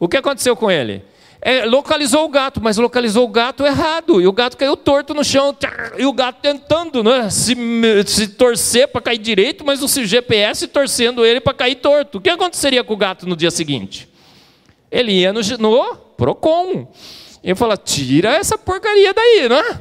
o 0.01 0.09
que 0.09 0.17
aconteceu 0.17 0.57
com 0.57 0.71
ele? 0.71 1.03
É, 1.45 1.65
localizou 1.65 2.25
o 2.25 2.29
gato, 2.29 2.61
mas 2.63 2.77
localizou 2.77 3.25
o 3.25 3.29
gato 3.29 3.67
errado. 3.67 4.21
E 4.21 4.29
o 4.29 4.33
gato 4.33 4.57
caiu 4.57 4.77
torto 4.77 5.13
no 5.13 5.25
chão. 5.25 5.55
E 5.99 6.07
o 6.07 6.13
gato 6.13 6.41
tentando 6.41 7.03
né, 7.03 7.29
se, 7.31 7.57
se 8.07 8.29
torcer 8.29 8.87
para 8.87 9.01
cair 9.01 9.19
direito, 9.19 9.65
mas 9.65 9.83
o 9.83 9.89
GPS 9.89 10.69
torcendo 10.69 11.27
ele 11.27 11.41
para 11.41 11.53
cair 11.53 11.75
torto. 11.75 12.19
O 12.19 12.21
que 12.21 12.31
aconteceria 12.31 12.85
com 12.85 12.95
o 12.95 12.97
gato 12.97 13.29
no 13.29 13.35
dia 13.35 13.51
seguinte? 13.51 14.09
Ele 14.89 15.11
ia 15.11 15.33
no, 15.33 15.41
no 15.59 15.97
Procon. 16.17 16.87
E 17.43 17.53
fala: 17.57 17.77
tira 17.77 18.37
essa 18.37 18.57
porcaria 18.57 19.13
daí, 19.13 19.49
né? 19.49 19.81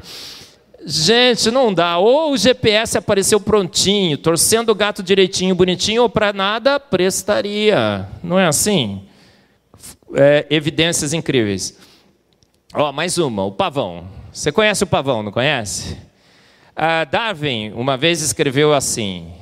Gente, 0.84 1.51
não 1.51 1.72
dá. 1.72 1.99
Ou 1.99 2.32
o 2.32 2.38
GPS 2.38 2.97
apareceu 2.97 3.39
prontinho, 3.39 4.18
torcendo 4.18 4.70
o 4.70 4.76
gato 4.76 5.03
direitinho, 5.03 5.53
bonitinho, 5.53 6.01
ou 6.01 6.09
para 6.09 6.34
nada 6.34 6.80
prestaria. 6.80 8.07
Não 8.24 8.39
é 8.39 8.47
assim? 8.47 9.03
É, 10.16 10.45
evidências 10.49 11.14
incríveis. 11.14 11.78
Ó, 12.74 12.91
mais 12.91 13.18
uma, 13.18 13.43
o 13.43 13.51
pavão. 13.51 14.07
Você 14.32 14.51
conhece 14.51 14.84
o 14.84 14.88
pavão, 14.88 15.22
não 15.22 15.32
conhece? 15.32 15.97
Ah, 16.76 17.03
Darwin 17.03 17.72
uma 17.74 17.97
vez 17.97 18.22
escreveu 18.22 18.74
assim: 18.74 19.34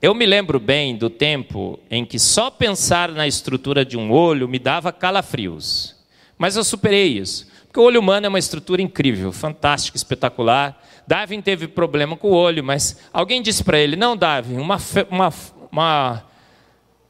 Eu 0.00 0.14
me 0.14 0.24
lembro 0.24 0.60
bem 0.60 0.96
do 0.96 1.10
tempo 1.10 1.78
em 1.90 2.04
que 2.04 2.18
só 2.18 2.50
pensar 2.50 3.10
na 3.10 3.26
estrutura 3.26 3.84
de 3.84 3.96
um 3.96 4.12
olho 4.12 4.48
me 4.48 4.58
dava 4.58 4.92
calafrios. 4.92 5.96
Mas 6.36 6.54
eu 6.54 6.62
superei 6.62 7.18
isso. 7.18 7.48
Porque 7.66 7.80
o 7.80 7.82
olho 7.82 8.00
humano 8.00 8.26
é 8.26 8.28
uma 8.28 8.38
estrutura 8.38 8.80
incrível, 8.80 9.32
fantástica, 9.32 9.96
espetacular. 9.96 10.80
Darwin 11.06 11.42
teve 11.42 11.66
problema 11.66 12.16
com 12.16 12.28
o 12.28 12.34
olho, 12.34 12.62
mas 12.62 12.98
alguém 13.12 13.42
disse 13.42 13.64
para 13.64 13.78
ele: 13.78 13.96
Não, 13.96 14.16
Darwin, 14.16 14.58
uma, 14.58 14.78
uma, 15.10 15.34
uma 15.72 16.24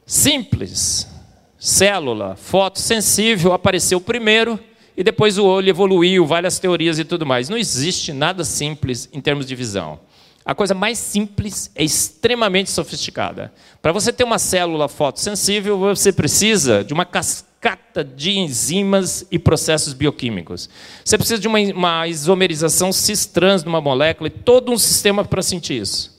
simples 0.06 1.17
célula 1.58 2.36
fotossensível 2.36 3.52
apareceu 3.52 4.00
primeiro 4.00 4.58
e 4.96 5.02
depois 5.02 5.38
o 5.38 5.44
olho 5.44 5.68
evoluiu, 5.68 6.26
várias 6.26 6.58
teorias 6.58 6.98
e 6.98 7.04
tudo 7.04 7.26
mais. 7.26 7.48
Não 7.48 7.56
existe 7.56 8.12
nada 8.12 8.44
simples 8.44 9.08
em 9.12 9.20
termos 9.20 9.46
de 9.46 9.54
visão. 9.54 10.00
A 10.44 10.54
coisa 10.54 10.74
mais 10.74 10.98
simples 10.98 11.70
é 11.74 11.84
extremamente 11.84 12.70
sofisticada. 12.70 13.52
Para 13.82 13.92
você 13.92 14.12
ter 14.12 14.24
uma 14.24 14.38
célula 14.38 14.88
fotossensível, 14.88 15.78
você 15.78 16.10
precisa 16.10 16.82
de 16.82 16.94
uma 16.94 17.04
cascata 17.04 18.02
de 18.02 18.38
enzimas 18.38 19.26
e 19.30 19.38
processos 19.38 19.92
bioquímicos. 19.92 20.70
Você 21.04 21.18
precisa 21.18 21.38
de 21.38 21.46
uma, 21.46 21.58
uma 21.58 22.08
isomerização 22.08 22.92
cis-trans 22.92 23.62
numa 23.62 23.80
molécula 23.80 24.28
e 24.28 24.30
todo 24.30 24.72
um 24.72 24.78
sistema 24.78 25.24
para 25.24 25.42
sentir 25.42 25.82
isso. 25.82 26.18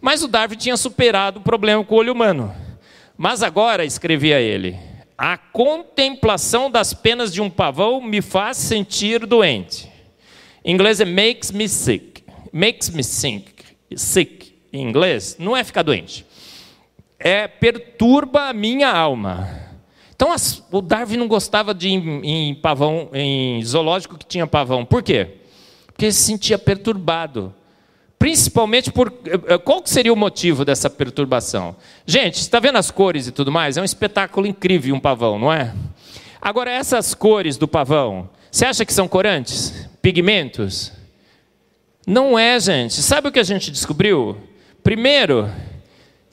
Mas 0.00 0.22
o 0.22 0.28
Darwin 0.28 0.56
tinha 0.56 0.76
superado 0.76 1.40
o 1.40 1.42
problema 1.42 1.82
com 1.82 1.94
o 1.94 1.98
olho 1.98 2.12
humano. 2.12 2.54
Mas 3.22 3.42
agora, 3.42 3.84
escrevia 3.84 4.40
ele, 4.40 4.78
a 5.18 5.36
contemplação 5.36 6.70
das 6.70 6.94
penas 6.94 7.30
de 7.30 7.42
um 7.42 7.50
pavão 7.50 8.00
me 8.00 8.22
faz 8.22 8.56
sentir 8.56 9.26
doente. 9.26 9.92
Em 10.64 10.72
inglês 10.72 11.02
é 11.02 11.04
makes 11.04 11.50
me 11.50 11.68
sick. 11.68 12.24
Makes 12.50 12.88
me 12.88 13.04
sick. 13.04 13.52
Sick 13.94 14.54
em 14.72 14.88
inglês 14.88 15.36
não 15.38 15.54
é 15.54 15.62
ficar 15.62 15.82
doente. 15.82 16.24
É 17.18 17.46
perturba 17.46 18.48
a 18.48 18.54
minha 18.54 18.90
alma. 18.90 19.50
Então 20.16 20.34
o 20.72 20.80
Darwin 20.80 21.18
não 21.18 21.28
gostava 21.28 21.74
de 21.74 21.90
ir 21.90 22.24
em 22.24 22.54
pavão, 22.54 23.10
em 23.12 23.62
zoológico 23.62 24.16
que 24.16 24.24
tinha 24.24 24.46
pavão. 24.46 24.82
Por 24.82 25.02
quê? 25.02 25.28
Porque 25.84 26.06
ele 26.06 26.12
se 26.12 26.22
sentia 26.22 26.58
perturbado. 26.58 27.54
Principalmente 28.20 28.92
por. 28.92 29.10
Eh, 29.24 29.54
eh, 29.54 29.58
qual 29.58 29.80
seria 29.86 30.12
o 30.12 30.16
motivo 30.16 30.62
dessa 30.62 30.90
perturbação? 30.90 31.74
Gente, 32.04 32.34
está 32.34 32.60
vendo 32.60 32.76
as 32.76 32.90
cores 32.90 33.26
e 33.26 33.32
tudo 33.32 33.50
mais? 33.50 33.78
É 33.78 33.80
um 33.80 33.84
espetáculo 33.84 34.46
incrível 34.46 34.94
um 34.94 35.00
pavão, 35.00 35.38
não 35.38 35.50
é? 35.50 35.74
Agora, 36.38 36.70
essas 36.70 37.14
cores 37.14 37.56
do 37.56 37.66
pavão, 37.66 38.28
você 38.52 38.66
acha 38.66 38.84
que 38.84 38.92
são 38.92 39.08
corantes? 39.08 39.88
Pigmentos? 40.02 40.92
Não 42.06 42.38
é, 42.38 42.60
gente. 42.60 43.00
Sabe 43.00 43.28
o 43.28 43.32
que 43.32 43.40
a 43.40 43.42
gente 43.42 43.70
descobriu? 43.70 44.36
Primeiro, 44.82 45.50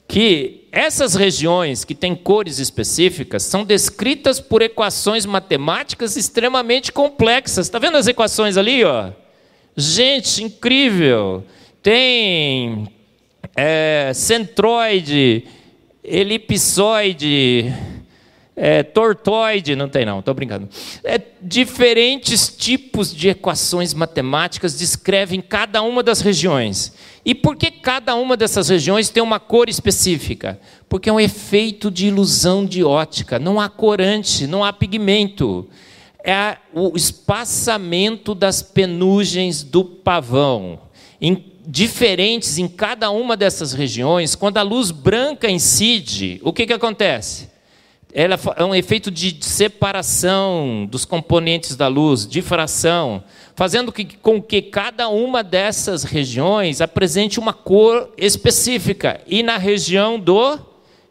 que 0.06 0.68
essas 0.70 1.14
regiões 1.14 1.86
que 1.86 1.94
têm 1.94 2.14
cores 2.14 2.58
específicas 2.58 3.44
são 3.44 3.64
descritas 3.64 4.38
por 4.38 4.60
equações 4.60 5.24
matemáticas 5.24 6.18
extremamente 6.18 6.92
complexas. 6.92 7.64
Está 7.66 7.78
vendo 7.78 7.96
as 7.96 8.06
equações 8.06 8.58
ali? 8.58 8.84
Ó? 8.84 9.10
Gente, 9.74 10.44
incrível! 10.44 11.44
Tem 11.82 12.88
é, 13.56 14.12
centroide, 14.14 15.44
elipsoide, 16.02 17.72
é, 18.60 18.82
tortoide, 18.82 19.76
não 19.76 19.88
tem 19.88 20.04
não, 20.04 20.18
estou 20.18 20.34
brincando. 20.34 20.68
É, 21.04 21.20
diferentes 21.40 22.48
tipos 22.48 23.14
de 23.14 23.28
equações 23.28 23.94
matemáticas 23.94 24.76
descrevem 24.76 25.40
cada 25.40 25.80
uma 25.82 26.02
das 26.02 26.20
regiões. 26.20 26.92
E 27.24 27.34
por 27.34 27.56
que 27.56 27.70
cada 27.70 28.16
uma 28.16 28.36
dessas 28.36 28.68
regiões 28.68 29.10
tem 29.10 29.22
uma 29.22 29.38
cor 29.38 29.68
específica? 29.68 30.58
Porque 30.88 31.08
é 31.08 31.12
um 31.12 31.20
efeito 31.20 31.90
de 31.90 32.06
ilusão 32.06 32.66
de 32.66 32.82
ótica. 32.82 33.38
Não 33.38 33.60
há 33.60 33.68
corante, 33.68 34.46
não 34.46 34.64
há 34.64 34.72
pigmento. 34.72 35.68
É 36.24 36.56
o 36.74 36.96
espaçamento 36.96 38.34
das 38.34 38.60
penugens 38.60 39.62
do 39.62 39.84
pavão. 39.84 40.80
Em 41.20 41.34
diferentes 41.70 42.56
em 42.56 42.66
cada 42.66 43.10
uma 43.10 43.36
dessas 43.36 43.74
regiões, 43.74 44.34
quando 44.34 44.56
a 44.56 44.62
luz 44.62 44.90
branca 44.90 45.50
incide, 45.50 46.40
o 46.42 46.50
que, 46.50 46.66
que 46.66 46.72
acontece? 46.72 47.50
Ela 48.10 48.40
é 48.56 48.64
um 48.64 48.74
efeito 48.74 49.10
de 49.10 49.36
separação 49.44 50.88
dos 50.90 51.04
componentes 51.04 51.76
da 51.76 51.86
luz, 51.86 52.26
difração, 52.26 53.22
fazendo 53.54 53.92
com 54.22 54.40
que 54.40 54.62
cada 54.62 55.10
uma 55.10 55.44
dessas 55.44 56.04
regiões 56.04 56.80
apresente 56.80 57.38
uma 57.38 57.52
cor 57.52 58.14
específica. 58.16 59.20
E 59.26 59.42
na 59.42 59.58
região 59.58 60.18
do 60.18 60.58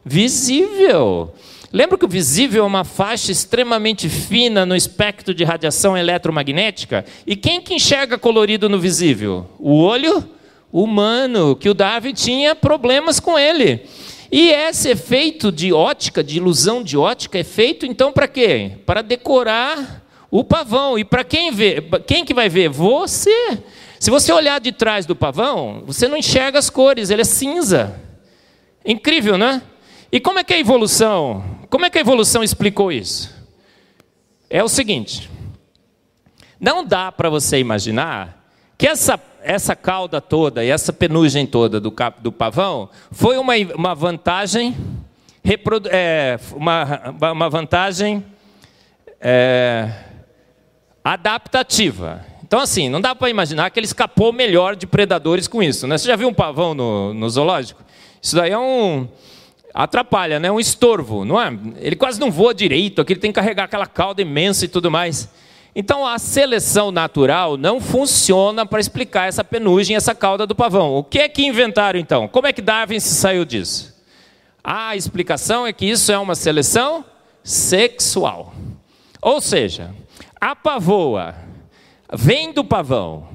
visível. 0.04 1.32
Lembra 1.72 1.96
que 1.96 2.04
o 2.04 2.08
visível 2.08 2.64
é 2.64 2.66
uma 2.66 2.82
faixa 2.82 3.30
extremamente 3.30 4.08
fina 4.08 4.66
no 4.66 4.74
espectro 4.74 5.32
de 5.32 5.44
radiação 5.44 5.96
eletromagnética? 5.96 7.04
E 7.24 7.36
quem 7.36 7.60
que 7.60 7.74
enxerga 7.74 8.18
colorido 8.18 8.68
no 8.68 8.80
visível? 8.80 9.46
O 9.60 9.76
olho 9.76 10.28
humano, 10.72 11.56
que 11.56 11.68
o 11.68 11.74
Darwin 11.74 12.12
tinha 12.12 12.54
problemas 12.54 13.18
com 13.18 13.38
ele. 13.38 13.86
E 14.30 14.50
esse 14.50 14.90
efeito 14.90 15.50
de 15.50 15.72
ótica, 15.72 16.22
de 16.22 16.36
ilusão 16.36 16.82
de 16.82 16.96
ótica, 16.96 17.38
é 17.38 17.44
feito 17.44 17.86
então 17.86 18.12
para 18.12 18.28
quê? 18.28 18.72
Para 18.84 19.02
decorar 19.02 20.04
o 20.30 20.44
pavão. 20.44 20.98
E 20.98 21.04
para 21.04 21.24
quem 21.24 21.50
vê? 21.50 21.82
Quem 22.06 22.24
que 22.24 22.34
vai 22.34 22.48
ver? 22.48 22.68
Você. 22.68 23.58
Se 23.98 24.10
você 24.10 24.32
olhar 24.32 24.60
de 24.60 24.70
trás 24.70 25.06
do 25.06 25.16
pavão, 25.16 25.82
você 25.86 26.06
não 26.06 26.16
enxerga 26.16 26.58
as 26.58 26.70
cores, 26.70 27.10
ele 27.10 27.22
é 27.22 27.24
cinza. 27.24 28.00
Incrível, 28.84 29.36
né? 29.36 29.62
E 30.12 30.20
como 30.20 30.38
é 30.38 30.44
que 30.44 30.54
a 30.54 30.58
evolução? 30.58 31.44
Como 31.68 31.84
é 31.84 31.90
que 31.90 31.98
a 31.98 32.00
evolução 32.00 32.42
explicou 32.42 32.92
isso? 32.92 33.34
É 34.48 34.62
o 34.62 34.68
seguinte: 34.68 35.28
não 36.60 36.84
dá 36.84 37.10
para 37.10 37.28
você 37.28 37.58
imaginar 37.58 38.38
que 38.76 38.86
essa, 38.86 39.20
essa 39.48 39.74
cauda 39.74 40.20
toda 40.20 40.62
e 40.62 40.68
essa 40.68 40.92
penugem 40.92 41.46
toda 41.46 41.80
do, 41.80 41.90
do 42.20 42.30
pavão 42.30 42.90
foi 43.10 43.38
uma, 43.38 43.54
uma 43.74 43.94
vantagem, 43.94 44.76
é, 45.90 46.38
uma, 46.54 47.14
uma 47.32 47.48
vantagem 47.48 48.22
é, 49.18 49.90
adaptativa. 51.02 52.22
Então, 52.46 52.60
assim, 52.60 52.90
não 52.90 53.00
dá 53.00 53.14
para 53.14 53.30
imaginar 53.30 53.70
que 53.70 53.80
ele 53.80 53.86
escapou 53.86 54.34
melhor 54.34 54.76
de 54.76 54.86
predadores 54.86 55.48
com 55.48 55.62
isso. 55.62 55.86
Né? 55.86 55.96
Você 55.96 56.08
já 56.08 56.16
viu 56.16 56.28
um 56.28 56.34
pavão 56.34 56.74
no, 56.74 57.14
no 57.14 57.30
zoológico? 57.30 57.82
Isso 58.20 58.36
daí 58.36 58.50
é 58.50 58.58
um. 58.58 59.08
atrapalha, 59.72 60.38
né? 60.38 60.52
um 60.52 60.60
estorvo, 60.60 61.24
não 61.24 61.40
é? 61.40 61.58
Ele 61.80 61.96
quase 61.96 62.20
não 62.20 62.30
voa 62.30 62.52
direito, 62.52 63.00
aqui 63.00 63.14
ele 63.14 63.20
tem 63.20 63.32
que 63.32 63.36
carregar 63.40 63.64
aquela 63.64 63.86
cauda 63.86 64.20
imensa 64.20 64.66
e 64.66 64.68
tudo 64.68 64.90
mais. 64.90 65.26
Então 65.80 66.04
a 66.04 66.18
seleção 66.18 66.90
natural 66.90 67.56
não 67.56 67.80
funciona 67.80 68.66
para 68.66 68.80
explicar 68.80 69.28
essa 69.28 69.44
penugem, 69.44 69.94
essa 69.94 70.12
cauda 70.12 70.44
do 70.44 70.52
pavão. 70.52 70.96
O 70.96 71.04
que 71.04 71.20
é 71.20 71.28
que 71.28 71.46
inventaram 71.46 72.00
então? 72.00 72.26
Como 72.26 72.48
é 72.48 72.52
que 72.52 72.60
Darwin 72.60 72.98
se 72.98 73.14
saiu 73.14 73.44
disso? 73.44 73.96
A 74.64 74.96
explicação 74.96 75.64
é 75.64 75.72
que 75.72 75.86
isso 75.86 76.10
é 76.10 76.18
uma 76.18 76.34
seleção 76.34 77.04
sexual. 77.44 78.52
Ou 79.22 79.40
seja, 79.40 79.94
a 80.40 80.56
pavoa 80.56 81.36
vem 82.12 82.52
do 82.52 82.64
pavão, 82.64 83.28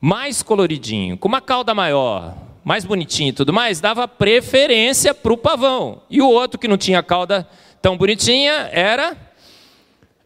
mais 0.00 0.42
coloridinho, 0.42 1.18
com 1.18 1.28
uma 1.28 1.42
cauda 1.42 1.74
maior, 1.74 2.34
mais 2.64 2.86
bonitinho 2.86 3.28
e 3.28 3.34
tudo 3.34 3.52
mais, 3.52 3.82
dava 3.82 4.08
preferência 4.08 5.12
para 5.12 5.30
o 5.34 5.36
pavão. 5.36 6.00
E 6.08 6.22
o 6.22 6.30
outro 6.30 6.58
que 6.58 6.68
não 6.68 6.78
tinha 6.78 7.02
cauda 7.02 7.46
tão 7.82 7.98
bonitinha 7.98 8.70
era 8.72 9.25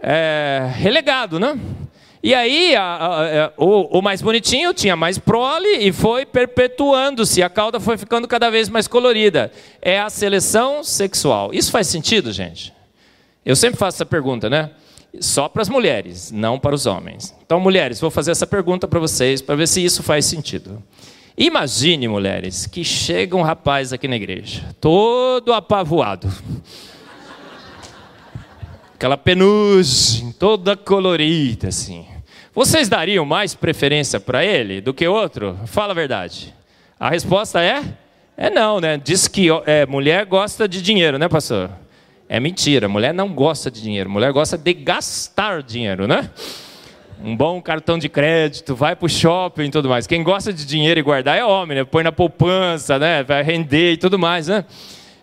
é, 0.01 0.71
relegado, 0.75 1.39
né? 1.39 1.59
E 2.23 2.35
aí, 2.35 2.77
a, 2.77 2.83
a, 2.83 3.53
o, 3.57 3.99
o, 3.99 4.03
mais 4.03 4.21
bonitinho 4.21 4.75
tinha 4.75 4.95
mais 4.95 5.19
prole 5.19 5.79
e 5.79 5.91
foi 5.91 6.27
perpetuando-se, 6.27 7.43
a 7.43 7.49
cauda 7.49 7.81
foi 7.81 7.97
ficando 7.97 8.29
cada 8.29 8.51
vez 8.51 8.69
mais 8.69 8.87
colorida. 8.87 9.51
É 9.81 9.99
a 9.99 10.11
seleção 10.11 10.85
sexual. 10.85 11.51
Isso 11.55 11.71
faz 11.71 11.87
sentido, 11.87 12.31
gente? 12.31 12.75
Eu 13.45 13.57
sempre 13.57 13.79
faço 13.79 13.97
essa 13.97 14.07
pergunta, 14.07 14.51
né? 14.51 14.71
Só 15.19 15.49
para 15.49 15.63
as 15.63 15.69
mulheres, 15.71 16.31
não 16.31 16.59
para 16.59 16.75
os 16.75 16.85
homens. 16.85 17.35
Então, 17.45 17.59
mulheres, 17.59 17.99
vou 17.99 18.11
fazer 18.11 18.33
essa 18.33 18.47
pergunta 18.47 18.87
para 18.87 19.01
vocês, 19.01 19.41
para 19.41 19.57
ver 19.57 19.67
se 19.67 19.83
isso 19.83 20.03
faz 20.03 20.27
sentido. 20.27 20.83
Imagine, 21.39 22.07
mulheres, 22.07 22.67
que 22.67 22.85
chega 22.85 23.35
um 23.35 23.43
rapaz 23.43 23.95
aqui 23.95 24.07
na 24.07 24.17
igreja, 24.17 24.63
todo 24.79 25.55
apavoado 25.55 26.31
aquela 29.01 29.17
penugem 29.17 30.31
toda 30.31 30.77
colorida 30.77 31.69
assim. 31.69 32.05
Vocês 32.55 32.87
dariam 32.87 33.25
mais 33.25 33.55
preferência 33.55 34.21
para 34.21 34.45
ele 34.45 34.83
do 34.83 34.93
que 34.93 35.09
outro? 35.09 35.59
Fala 35.65 35.93
a 35.93 35.95
verdade. 35.95 36.55
A 36.99 37.09
resposta 37.09 37.63
é? 37.63 37.83
É 38.37 38.51
não, 38.51 38.79
né? 38.79 39.01
Diz 39.03 39.27
que 39.27 39.49
é, 39.65 39.87
mulher 39.87 40.27
gosta 40.27 40.69
de 40.69 40.83
dinheiro, 40.83 41.19
né, 41.19 41.31
pastor? 41.31 41.71
É 42.29 42.39
mentira. 42.39 42.91
Mulher 42.91 43.15
não 43.15 43.33
gosta 43.33 43.71
de 43.71 43.81
dinheiro. 43.81 44.11
Mulher 44.11 44.33
gosta 44.33 44.59
de 44.59 44.75
gastar 44.75 45.63
dinheiro, 45.63 46.07
né? 46.07 46.29
Um 47.25 47.35
bom 47.35 47.59
cartão 47.63 47.99
de 47.99 48.09
crédito, 48.11 48.77
vai 48.77 48.95
para 48.95 49.07
o 49.07 49.09
shopping 49.09 49.65
e 49.65 49.71
tudo 49.71 49.89
mais. 49.89 50.07
Quem 50.07 50.23
gosta 50.23 50.53
de 50.53 50.67
dinheiro 50.67 51.01
e 51.01 51.03
guardar 51.03 51.39
é 51.39 51.45
homem, 51.45 51.79
né? 51.79 51.85
Põe 51.85 52.05
na 52.05 52.13
poupança, 52.13 52.99
né? 52.99 53.23
Vai 53.23 53.43
render 53.43 53.93
e 53.93 53.97
tudo 53.97 54.19
mais, 54.19 54.49
né? 54.49 54.63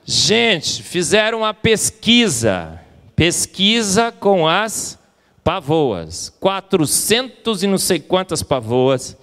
Gente, 0.03 0.81
fizeram 0.81 1.39
uma 1.39 1.53
pesquisa. 1.53 2.86
Pesquisa 3.17 4.11
com 4.11 4.47
as 4.47 4.97
pavoas. 5.43 6.29
400 6.39 7.63
e 7.63 7.67
não 7.67 7.79
sei 7.79 7.99
quantas 7.99 8.43
pavoas 8.43 9.17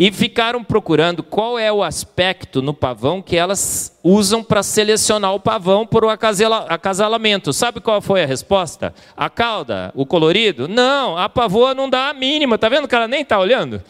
e 0.00 0.12
ficaram 0.12 0.62
procurando 0.62 1.22
qual 1.24 1.58
é 1.58 1.72
o 1.72 1.82
aspecto 1.82 2.60
no 2.60 2.74
pavão 2.74 3.22
que 3.22 3.36
elas 3.36 3.96
usam 4.02 4.42
para 4.42 4.62
selecionar 4.62 5.34
o 5.34 5.40
pavão 5.40 5.86
por 5.86 6.04
um 6.04 6.08
acasalamento. 6.08 7.52
Sabe 7.52 7.80
qual 7.80 8.00
foi 8.00 8.24
a 8.24 8.26
resposta? 8.26 8.92
A 9.16 9.30
cauda, 9.30 9.92
o 9.94 10.04
colorido? 10.04 10.66
Não, 10.66 11.16
a 11.16 11.28
pavoa 11.28 11.74
não 11.74 11.88
dá 11.88 12.10
a 12.10 12.14
mínima. 12.14 12.58
Tá 12.58 12.68
vendo 12.68 12.88
que 12.88 12.94
ela 12.94 13.08
nem 13.08 13.22
está 13.22 13.38
olhando? 13.38 13.82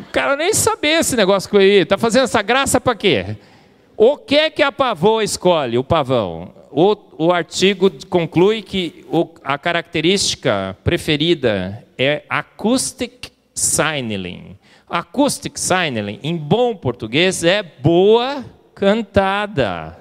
O 0.00 0.12
cara 0.12 0.34
nem 0.34 0.54
sabia 0.54 1.00
esse 1.00 1.14
negócio 1.14 1.60
ia. 1.60 1.84
Tá 1.84 1.98
fazendo 1.98 2.24
essa 2.24 2.40
graça 2.40 2.80
para 2.80 2.94
quê? 2.94 3.36
O 3.98 4.16
que 4.16 4.36
é 4.36 4.48
que 4.48 4.62
a 4.62 4.72
pavoa 4.72 5.22
escolhe, 5.22 5.76
o 5.76 5.84
pavão? 5.84 6.59
O, 6.70 6.96
o 7.26 7.32
artigo 7.32 7.90
conclui 8.08 8.62
que 8.62 9.04
o, 9.10 9.28
a 9.42 9.58
característica 9.58 10.76
preferida 10.84 11.84
é 11.98 12.22
acoustic 12.28 13.30
signaling. 13.52 14.56
Acoustic 14.88 15.58
signaling, 15.58 16.20
em 16.22 16.36
bom 16.36 16.74
português, 16.76 17.42
é 17.42 17.62
boa 17.62 18.44
cantada. 18.74 19.98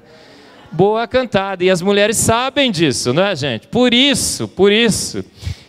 Boa 0.72 1.07
cantada. 1.07 1.63
E 1.63 1.70
as 1.70 1.82
mulheres 1.82 2.17
sabem 2.17 2.72
disso, 2.72 3.13
não 3.13 3.24
é, 3.24 3.36
gente? 3.36 3.67
Por 3.67 3.93
isso, 3.93 4.47
por 4.47 4.72
isso, 4.72 5.26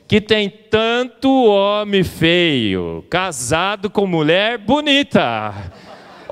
que 0.07 0.21
tem 0.21 0.51
tanto 0.51 1.29
homem 1.47 2.05
feio 2.05 3.05
casado 3.09 3.89
com 3.89 4.07
mulher 4.07 4.59
bonita. 4.59 5.73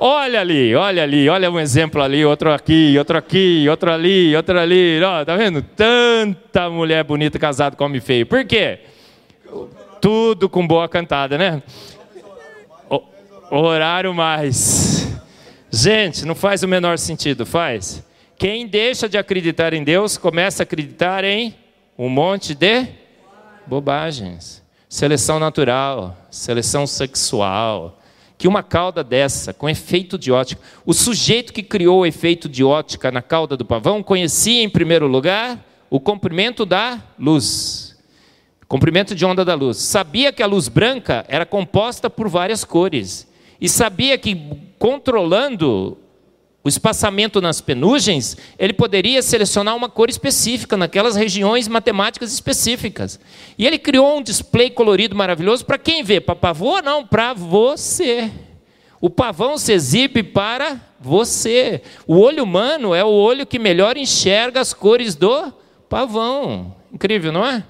Olha 0.01 0.39
ali, 0.39 0.73
olha 0.75 1.03
ali, 1.03 1.27
olha 1.27 1.51
um 1.51 1.59
exemplo 1.59 2.01
ali, 2.01 2.23
outro 2.23 2.53
aqui, 2.53 2.97
outro 2.97 3.17
aqui, 3.17 3.67
outro 3.67 3.91
ali, 3.91 4.33
outro 4.33 4.57
ali. 4.57 5.03
Ó, 5.03 5.25
tá 5.25 5.35
vendo? 5.35 5.61
Tanta 5.61 6.69
mulher 6.69 7.03
bonita 7.03 7.37
casada 7.37 7.75
com 7.75 7.83
homem 7.83 7.99
feio. 7.99 8.25
Por 8.25 8.45
quê? 8.45 8.79
Tudo 9.99 10.47
com 10.47 10.65
boa 10.65 10.87
cantada, 10.87 11.37
né? 11.37 11.61
O, 12.89 13.01
horário 13.57 14.13
mais. 14.13 15.19
Gente, 15.69 16.25
não 16.25 16.33
faz 16.33 16.63
o 16.63 16.67
menor 16.67 16.97
sentido, 16.97 17.45
faz? 17.45 18.01
Quem 18.37 18.67
deixa 18.67 19.09
de 19.09 19.17
acreditar 19.17 19.73
em 19.73 19.83
Deus 19.83 20.17
começa 20.17 20.61
a 20.61 20.65
acreditar 20.65 21.25
em 21.25 21.53
um 21.97 22.07
monte 22.07 22.55
de 22.55 22.87
bobagens. 23.67 24.63
Seleção 24.87 25.39
natural, 25.39 26.15
seleção 26.31 26.87
sexual. 26.87 27.98
Que 28.39 28.47
uma 28.47 28.63
cauda 28.63 29.03
dessa, 29.03 29.53
com 29.53 29.69
efeito 29.69 30.17
de 30.17 30.31
ótica. 30.31 30.59
O 30.83 30.93
sujeito 30.93 31.53
que 31.53 31.61
criou 31.61 31.99
o 31.99 32.05
efeito 32.07 32.49
de 32.49 32.63
ótica 32.63 33.11
na 33.11 33.21
cauda 33.21 33.55
do 33.55 33.63
pavão 33.63 34.01
conhecia, 34.01 34.63
em 34.63 34.69
primeiro 34.69 35.05
lugar, 35.05 35.63
o 35.91 35.99
comprimento 35.99 36.65
da 36.65 36.99
luz 37.19 37.89
comprimento 38.69 39.15
de 39.15 39.25
onda 39.25 39.43
da 39.43 39.55
luz. 39.55 39.77
Sabia 39.77 40.31
que 40.31 40.43
a 40.43 40.45
luz 40.45 40.67
branca 40.67 41.25
era 41.27 41.43
composta 41.43 42.07
por 42.07 42.29
várias 42.29 42.63
cores. 42.63 43.27
E 43.59 43.67
sabia 43.67 44.15
que, 44.15 44.39
controlando 44.77 45.97
o 46.69 46.75
espaçamento 46.77 47.41
nas 47.41 47.59
penugens, 47.59 48.37
ele 48.59 48.73
poderia 48.73 49.23
selecionar 49.23 49.75
uma 49.75 49.89
cor 49.89 50.07
específica 50.07 50.77
naquelas 50.77 51.15
regiões 51.15 51.67
matemáticas 51.67 52.31
específicas. 52.31 53.19
E 53.57 53.65
ele 53.65 53.79
criou 53.79 54.19
um 54.19 54.21
display 54.21 54.69
colorido 54.69 55.15
maravilhoso 55.15 55.65
para 55.65 55.79
quem 55.79 56.03
vê? 56.03 56.21
Para 56.21 56.35
pavô? 56.35 56.79
Não, 56.79 57.03
para 57.03 57.33
você. 57.33 58.29
O 59.01 59.09
pavão 59.09 59.57
se 59.57 59.73
exibe 59.73 60.21
para 60.21 60.79
você. 60.99 61.81
O 62.05 62.19
olho 62.19 62.43
humano 62.43 62.93
é 62.93 63.03
o 63.03 63.09
olho 63.09 63.47
que 63.47 63.57
melhor 63.57 63.97
enxerga 63.97 64.61
as 64.61 64.71
cores 64.71 65.15
do 65.15 65.51
pavão. 65.89 66.75
Incrível, 66.93 67.31
não 67.31 67.43
é? 67.43 67.63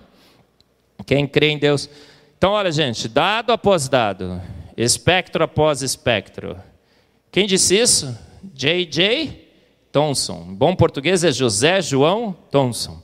Quem 1.06 1.26
crê 1.26 1.52
em 1.52 1.58
Deus. 1.58 1.90
Então, 2.38 2.52
olha, 2.52 2.70
gente, 2.70 3.08
dado 3.08 3.54
após 3.54 3.88
dado, 3.88 4.42
espectro 4.76 5.42
após 5.42 5.82
espectro. 5.82 6.58
Quem 7.32 7.48
disse 7.48 7.80
isso? 7.80 8.29
J.J. 8.54 9.48
Thomson. 9.92 10.54
Bom 10.56 10.76
português 10.76 11.24
é 11.24 11.32
José 11.32 11.82
João 11.82 12.36
Thomson. 12.52 13.02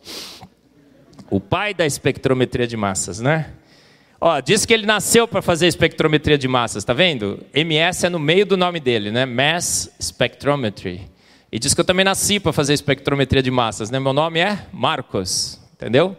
O 1.30 1.40
pai 1.40 1.74
da 1.74 1.86
espectrometria 1.86 2.68
de 2.68 2.78
massas, 2.78 3.20
né? 3.20 3.52
Ó, 4.22 4.40
diz 4.40 4.66
que 4.66 4.74
ele 4.74 4.86
nasceu 4.86 5.28
para 5.28 5.42
fazer 5.42 5.68
espectrometria 5.68 6.38
de 6.38 6.48
massas, 6.48 6.84
tá 6.84 6.94
vendo? 6.94 7.44
MS 7.54 8.06
é 8.06 8.10
no 8.10 8.20
meio 8.20 8.46
do 8.46 8.56
nome 8.56 8.80
dele, 8.80 9.12
né? 9.12 9.26
Mass 9.26 9.92
Spectrometry. 10.02 11.02
E 11.52 11.60
diz 11.60 11.74
que 11.74 11.82
eu 11.82 11.86
também 11.86 12.06
nasci 12.06 12.40
para 12.40 12.52
fazer 12.54 12.74
espectrometria 12.74 13.42
de 13.42 13.52
massas, 13.52 13.90
né? 13.90 14.00
Meu 14.00 14.14
nome 14.14 14.40
é 14.40 14.66
Marcos, 14.72 15.60
entendeu? 15.74 16.16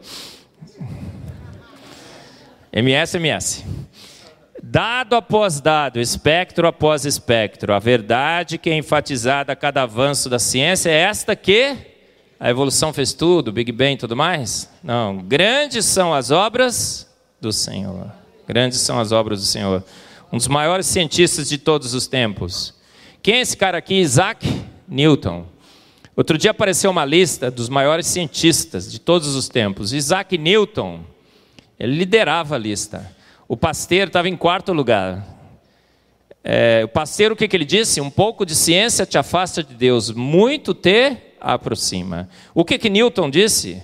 MS, 2.73 3.17
MS. 3.17 3.64
Dado 4.77 5.16
após 5.16 5.59
dado, 5.59 5.99
espectro 5.99 6.68
após 6.68 7.07
espectro, 7.07 7.72
a 7.72 7.79
verdade 7.79 8.59
que 8.59 8.68
é 8.68 8.77
enfatizada 8.77 9.51
a 9.51 9.57
cada 9.57 9.85
avanço 9.85 10.29
da 10.29 10.39
ciência 10.39 10.91
é 10.91 10.99
esta 11.01 11.35
que 11.35 11.74
a 12.39 12.51
evolução 12.51 12.93
fez 12.93 13.14
tudo, 13.14 13.51
Big 13.51 13.72
Bang 13.72 13.95
e 13.95 13.97
tudo 13.97 14.14
mais? 14.14 14.70
Não, 14.85 15.16
grandes 15.16 15.87
são 15.87 16.12
as 16.12 16.31
obras 16.31 17.11
do 17.41 17.55
Senhor. 17.55 18.12
Grandes 18.47 18.81
são 18.81 19.01
as 19.01 19.12
obras 19.12 19.41
do 19.41 19.47
Senhor. 19.47 19.83
Um 20.31 20.37
dos 20.37 20.47
maiores 20.47 20.85
cientistas 20.85 21.49
de 21.49 21.57
todos 21.57 21.95
os 21.95 22.07
tempos. 22.07 22.74
Quem 23.22 23.37
é 23.37 23.41
esse 23.41 23.57
cara 23.57 23.79
aqui? 23.79 23.95
Isaac 23.95 24.47
Newton. 24.87 25.47
Outro 26.14 26.37
dia 26.37 26.51
apareceu 26.51 26.91
uma 26.91 27.07
lista 27.07 27.51
dos 27.51 27.70
maiores 27.70 28.07
cientistas 28.07 28.93
de 28.93 28.99
todos 28.99 29.35
os 29.37 29.49
tempos. 29.49 29.95
Isaac 29.95 30.37
Newton 30.37 31.01
ele 31.81 31.97
liderava 31.97 32.57
a 32.57 32.59
lista. 32.59 33.16
O 33.49 33.57
pasteiro 33.57 34.09
estava 34.09 34.28
em 34.28 34.36
quarto 34.36 34.72
lugar. 34.72 35.24
É, 36.42 36.82
o 36.84 36.88
pasteiro, 36.88 37.34
o 37.34 37.36
que, 37.36 37.47
que 37.47 37.57
ele 37.57 37.64
disse? 37.64 38.01
Um 38.01 38.11
pouco 38.11 38.44
de 38.44 38.55
ciência 38.55 39.07
te 39.07 39.16
afasta 39.18 39.62
de 39.62 39.74
Deus, 39.74 40.11
muito 40.11 40.74
te 40.74 41.16
aproxima. 41.40 42.28
O 42.55 42.64
que, 42.64 42.78
que 42.78 42.90
Newton 42.90 43.30
disse? 43.30 43.82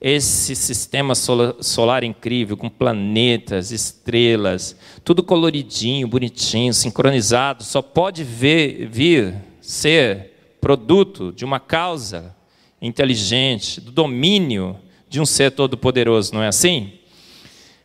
Esse 0.00 0.56
sistema 0.56 1.14
solar, 1.14 2.04
incrível, 2.04 2.56
com 2.56 2.70
planetas, 2.70 3.70
estrelas, 3.70 4.76
tudo 5.04 5.22
coloridinho, 5.22 6.08
bonitinho, 6.08 6.72
sincronizado, 6.72 7.62
só 7.64 7.82
pode 7.82 8.24
ver, 8.24 8.86
vir 8.86 9.34
ser 9.60 10.56
produto 10.60 11.32
de 11.32 11.44
uma 11.44 11.60
causa 11.60 12.34
inteligente, 12.80 13.80
do 13.80 13.90
domínio 13.90 14.76
de 15.08 15.20
um 15.20 15.26
ser 15.26 15.50
todo-poderoso, 15.50 16.32
não 16.32 16.42
é 16.42 16.48
assim? 16.48 16.92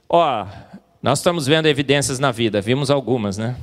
Ó, 0.08 0.46
nós 1.06 1.20
estamos 1.20 1.46
vendo 1.46 1.68
evidências 1.68 2.18
na 2.18 2.32
vida, 2.32 2.60
vimos 2.60 2.90
algumas, 2.90 3.38
né? 3.38 3.56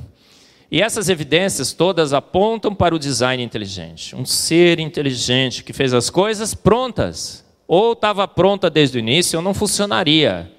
E 0.71 0.81
essas 0.81 1.09
evidências 1.09 1.73
todas 1.73 2.13
apontam 2.13 2.73
para 2.73 2.95
o 2.95 2.97
design 2.97 3.43
inteligente. 3.43 4.15
Um 4.15 4.25
ser 4.25 4.79
inteligente 4.79 5.61
que 5.61 5.73
fez 5.73 5.93
as 5.93 6.09
coisas 6.09 6.53
prontas. 6.53 7.43
Ou 7.67 7.91
estava 7.91 8.25
pronta 8.29 8.69
desde 8.69 8.97
o 8.97 8.99
início, 8.99 9.39
ou 9.39 9.43
não 9.43 9.53
funcionaria. 9.53 10.49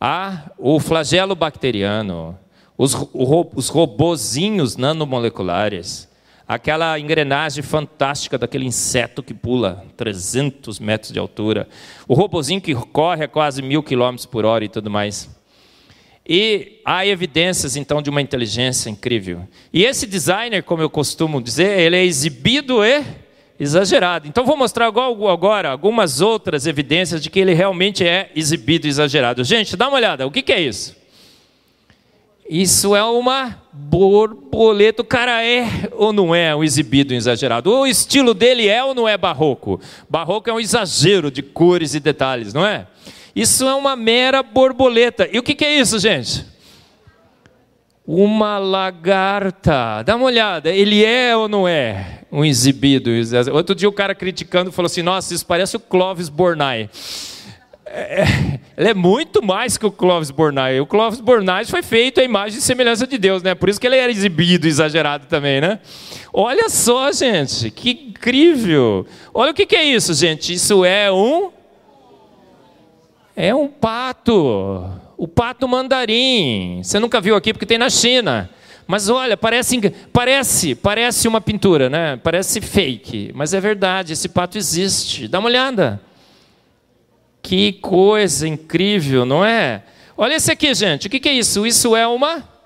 Ah, 0.00 0.52
o 0.56 0.78
flagelo 0.78 1.34
bacteriano, 1.34 2.38
os, 2.78 2.94
os 3.12 3.68
robozinhos 3.68 4.76
nanomoleculares, 4.76 6.08
aquela 6.46 6.96
engrenagem 6.96 7.64
fantástica 7.64 8.38
daquele 8.38 8.66
inseto 8.66 9.20
que 9.20 9.34
pula 9.34 9.84
300 9.96 10.78
metros 10.78 11.10
de 11.10 11.18
altura, 11.18 11.68
o 12.06 12.14
robozinho 12.14 12.60
que 12.60 12.72
corre 12.72 13.24
a 13.24 13.28
quase 13.28 13.60
mil 13.62 13.82
quilômetros 13.82 14.26
por 14.26 14.44
hora 14.44 14.64
e 14.64 14.68
tudo 14.68 14.88
mais. 14.88 15.35
E 16.28 16.80
há 16.84 17.06
evidências 17.06 17.76
então 17.76 18.02
de 18.02 18.10
uma 18.10 18.20
inteligência 18.20 18.90
incrível. 18.90 19.46
E 19.72 19.84
esse 19.84 20.06
designer, 20.06 20.62
como 20.62 20.82
eu 20.82 20.90
costumo 20.90 21.40
dizer, 21.40 21.78
ele 21.78 21.96
é 21.96 22.04
exibido 22.04 22.84
e 22.84 23.04
exagerado. 23.60 24.26
Então 24.26 24.44
vou 24.44 24.56
mostrar 24.56 24.86
agora 24.86 25.70
algumas 25.70 26.20
outras 26.20 26.66
evidências 26.66 27.22
de 27.22 27.30
que 27.30 27.38
ele 27.38 27.54
realmente 27.54 28.04
é 28.04 28.30
exibido 28.34 28.86
e 28.86 28.90
exagerado. 28.90 29.44
Gente, 29.44 29.76
dá 29.76 29.88
uma 29.88 29.96
olhada. 29.96 30.26
O 30.26 30.30
que 30.30 30.52
é 30.52 30.60
isso? 30.60 30.96
Isso 32.48 32.94
é 32.94 33.04
uma 33.04 33.60
borboleta. 33.72 35.02
O 35.02 35.04
cara 35.04 35.44
é 35.44 35.88
ou 35.92 36.12
não 36.12 36.34
é 36.34 36.54
um 36.54 36.62
exibido 36.62 37.14
exagerado? 37.14 37.70
O 37.70 37.86
estilo 37.86 38.34
dele 38.34 38.68
é 38.68 38.82
ou 38.84 38.94
não 38.94 39.08
é 39.08 39.16
barroco? 39.16 39.80
Barroco 40.08 40.48
é 40.48 40.52
um 40.52 40.60
exagero 40.60 41.30
de 41.30 41.42
cores 41.42 41.94
e 41.94 42.00
detalhes, 42.00 42.52
não 42.52 42.64
é? 42.64 42.86
Isso 43.36 43.68
é 43.68 43.74
uma 43.74 43.94
mera 43.94 44.42
borboleta. 44.42 45.28
E 45.30 45.38
o 45.38 45.42
que 45.42 45.62
é 45.62 45.78
isso, 45.78 45.98
gente? 45.98 46.46
Uma 48.06 48.56
lagarta. 48.56 50.02
Dá 50.02 50.16
uma 50.16 50.24
olhada. 50.24 50.70
Ele 50.70 51.04
é 51.04 51.36
ou 51.36 51.46
não 51.46 51.68
é 51.68 52.20
um 52.32 52.42
exibido? 52.42 53.10
Outro 53.52 53.74
dia 53.74 53.90
o 53.90 53.92
cara 53.92 54.14
criticando 54.14 54.72
falou 54.72 54.86
assim: 54.86 55.02
Nossa, 55.02 55.34
isso 55.34 55.44
parece 55.44 55.76
o 55.76 55.80
Clóvis 55.80 56.30
Bornai. 56.30 56.88
é, 57.84 58.24
ele 58.74 58.88
é 58.88 58.94
muito 58.94 59.44
mais 59.44 59.76
que 59.76 59.84
o 59.84 59.92
Clóvis 59.92 60.30
Bornai. 60.30 60.80
O 60.80 60.86
Clóvis 60.86 61.20
Bornai 61.20 61.66
foi 61.66 61.82
feito 61.82 62.22
à 62.22 62.24
imagem 62.24 62.58
e 62.58 62.62
semelhança 62.62 63.06
de 63.06 63.18
Deus, 63.18 63.42
né? 63.42 63.54
Por 63.54 63.68
isso 63.68 63.78
que 63.78 63.86
ele 63.86 63.96
era 63.96 64.10
exibido, 64.10 64.66
exagerado 64.66 65.26
também, 65.26 65.60
né? 65.60 65.78
Olha 66.32 66.70
só, 66.70 67.12
gente, 67.12 67.70
que 67.70 67.90
incrível. 67.90 69.06
Olha 69.34 69.50
o 69.50 69.54
que, 69.54 69.66
que 69.66 69.76
é 69.76 69.84
isso, 69.84 70.14
gente. 70.14 70.54
Isso 70.54 70.86
é 70.86 71.12
um. 71.12 71.55
É 73.36 73.54
um 73.54 73.68
pato. 73.68 74.90
O 75.16 75.28
pato 75.28 75.68
mandarim. 75.68 76.80
Você 76.82 76.98
nunca 76.98 77.20
viu 77.20 77.36
aqui 77.36 77.52
porque 77.52 77.66
tem 77.66 77.78
na 77.78 77.90
China. 77.90 78.50
Mas 78.86 79.08
olha, 79.08 79.36
parece, 79.36 79.90
parece, 80.12 80.74
parece 80.74 81.28
uma 81.28 81.40
pintura, 81.40 81.90
né? 81.90 82.16
Parece 82.16 82.60
fake, 82.60 83.32
mas 83.34 83.52
é 83.52 83.60
verdade. 83.60 84.14
Esse 84.14 84.28
pato 84.28 84.56
existe. 84.56 85.28
Dá 85.28 85.38
uma 85.38 85.48
olhada. 85.48 86.00
Que 87.42 87.74
coisa 87.74 88.48
incrível, 88.48 89.26
não 89.26 89.44
é? 89.44 89.82
Olha 90.16 90.34
esse 90.34 90.50
aqui, 90.50 90.72
gente. 90.74 91.06
O 91.06 91.10
que 91.10 91.28
é 91.28 91.32
isso? 91.32 91.66
Isso 91.66 91.94
é 91.94 92.06
uma 92.06 92.56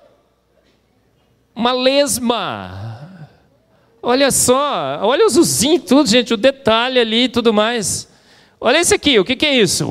uma 1.54 1.72
lesma. 1.72 3.28
Olha 4.02 4.30
só, 4.30 5.00
olha 5.02 5.26
os 5.26 5.36
usinhos, 5.36 5.84
tudo, 5.86 6.08
gente, 6.08 6.32
o 6.32 6.36
detalhe 6.38 6.98
ali 6.98 7.24
e 7.24 7.28
tudo 7.28 7.52
mais. 7.52 8.09
Olha 8.60 8.78
esse 8.78 8.94
aqui, 8.94 9.18
o 9.18 9.24
que 9.24 9.46
é 9.46 9.56
isso? 9.56 9.88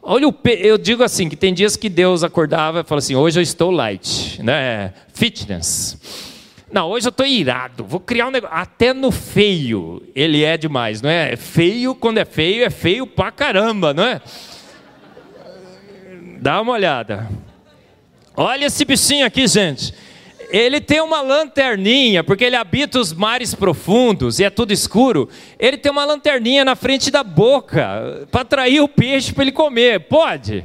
Olha 0.00 0.28
o 0.28 0.32
pe... 0.32 0.52
eu 0.62 0.78
digo 0.78 1.02
assim 1.02 1.28
que 1.28 1.34
tem 1.34 1.52
dias 1.52 1.76
que 1.76 1.88
Deus 1.88 2.22
acordava 2.22 2.80
e 2.80 2.84
falava 2.84 3.04
assim: 3.04 3.16
hoje 3.16 3.40
eu 3.40 3.42
estou 3.42 3.72
light, 3.72 4.40
né? 4.42 4.94
Fitness. 5.12 5.98
Não, 6.72 6.88
hoje 6.88 7.08
eu 7.08 7.10
estou 7.10 7.26
irado, 7.26 7.84
vou 7.84 7.98
criar 7.98 8.28
um 8.28 8.30
negócio. 8.30 8.56
Até 8.56 8.94
no 8.94 9.10
feio, 9.10 10.00
ele 10.14 10.44
é 10.44 10.56
demais, 10.56 11.02
não 11.02 11.10
é? 11.10 11.34
Feio, 11.34 11.92
quando 11.96 12.18
é 12.18 12.24
feio, 12.24 12.64
é 12.64 12.70
feio 12.70 13.04
pra 13.04 13.32
caramba, 13.32 13.92
não 13.92 14.04
é? 14.04 14.20
Dá 16.40 16.60
uma 16.60 16.72
olhada. 16.72 17.28
Olha 18.36 18.66
esse 18.66 18.84
bichinho 18.84 19.26
aqui, 19.26 19.48
gente. 19.48 19.92
Ele 20.50 20.80
tem 20.80 21.00
uma 21.00 21.20
lanterninha, 21.20 22.24
porque 22.24 22.44
ele 22.44 22.56
habita 22.56 22.98
os 22.98 23.12
mares 23.12 23.54
profundos 23.54 24.40
e 24.40 24.44
é 24.44 24.50
tudo 24.50 24.72
escuro. 24.72 25.28
Ele 25.58 25.78
tem 25.78 25.90
uma 25.90 26.04
lanterninha 26.04 26.64
na 26.64 26.74
frente 26.74 27.10
da 27.10 27.22
boca 27.22 28.26
para 28.30 28.40
atrair 28.42 28.80
o 28.80 28.88
peixe 28.88 29.32
para 29.32 29.44
ele 29.44 29.52
comer. 29.52 30.00
Pode? 30.00 30.64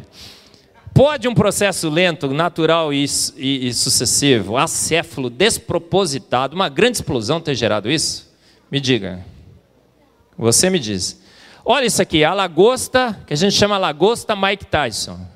Pode 0.93 1.27
um 1.27 1.33
processo 1.33 1.89
lento, 1.89 2.29
natural 2.29 2.93
e, 2.93 3.05
e, 3.35 3.67
e, 3.67 3.73
sucessivo, 3.73 4.55
acéfalo, 4.55 5.29
despropositado, 5.29 6.55
uma 6.55 6.69
grande 6.69 6.97
explosão 6.97 7.41
ter 7.41 7.53
gerado 7.53 7.91
isso? 7.91 8.33
Me 8.71 8.79
diga. 8.79 9.19
Você 10.37 10.69
me 10.69 10.79
diz. 10.79 11.21
Olha 11.65 11.85
isso 11.85 12.01
aqui, 12.01 12.23
a 12.23 12.33
lagosta, 12.33 13.19
que 13.27 13.33
a 13.33 13.37
gente 13.37 13.55
chama 13.55 13.77
lagosta 13.77 14.35
Mike 14.35 14.65
Tyson. 14.67 15.34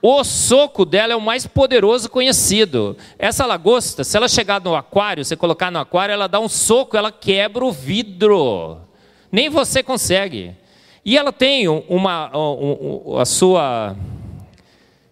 O 0.00 0.22
soco 0.22 0.84
dela 0.84 1.12
é 1.12 1.16
o 1.16 1.20
mais 1.20 1.46
poderoso 1.46 2.08
conhecido. 2.08 2.96
Essa 3.18 3.44
lagosta, 3.44 4.04
se 4.04 4.16
ela 4.16 4.28
chegar 4.28 4.60
no 4.60 4.76
aquário, 4.76 5.24
você 5.24 5.34
colocar 5.34 5.72
no 5.72 5.80
aquário, 5.80 6.12
ela 6.12 6.28
dá 6.28 6.38
um 6.38 6.48
soco, 6.48 6.96
ela 6.96 7.10
quebra 7.10 7.64
o 7.64 7.72
vidro. 7.72 8.78
Nem 9.30 9.48
você 9.48 9.82
consegue. 9.82 10.54
E 11.04 11.18
ela 11.18 11.32
tem 11.32 11.66
uma, 11.68 12.30
a 13.20 13.24
sua 13.24 13.96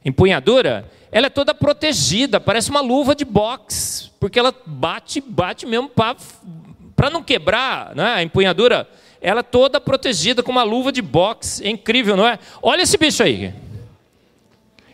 empunhadura, 0.04 0.88
ela 1.10 1.26
é 1.26 1.30
toda 1.30 1.52
protegida, 1.52 2.38
parece 2.38 2.70
uma 2.70 2.80
luva 2.80 3.14
de 3.14 3.24
boxe, 3.24 4.10
porque 4.20 4.38
ela 4.38 4.54
bate, 4.64 5.20
bate 5.20 5.66
mesmo 5.66 5.88
para 5.88 7.10
não 7.10 7.22
quebrar 7.22 7.94
né, 7.96 8.14
a 8.14 8.22
empunhadura. 8.22 8.88
Ela 9.20 9.40
é 9.40 9.42
toda 9.42 9.80
protegida 9.80 10.42
com 10.42 10.52
uma 10.52 10.62
luva 10.62 10.92
de 10.92 11.02
boxe. 11.02 11.66
É 11.66 11.70
incrível, 11.70 12.16
não 12.16 12.28
é? 12.28 12.38
Olha 12.62 12.82
esse 12.82 12.96
bicho 12.96 13.22
aí. 13.22 13.52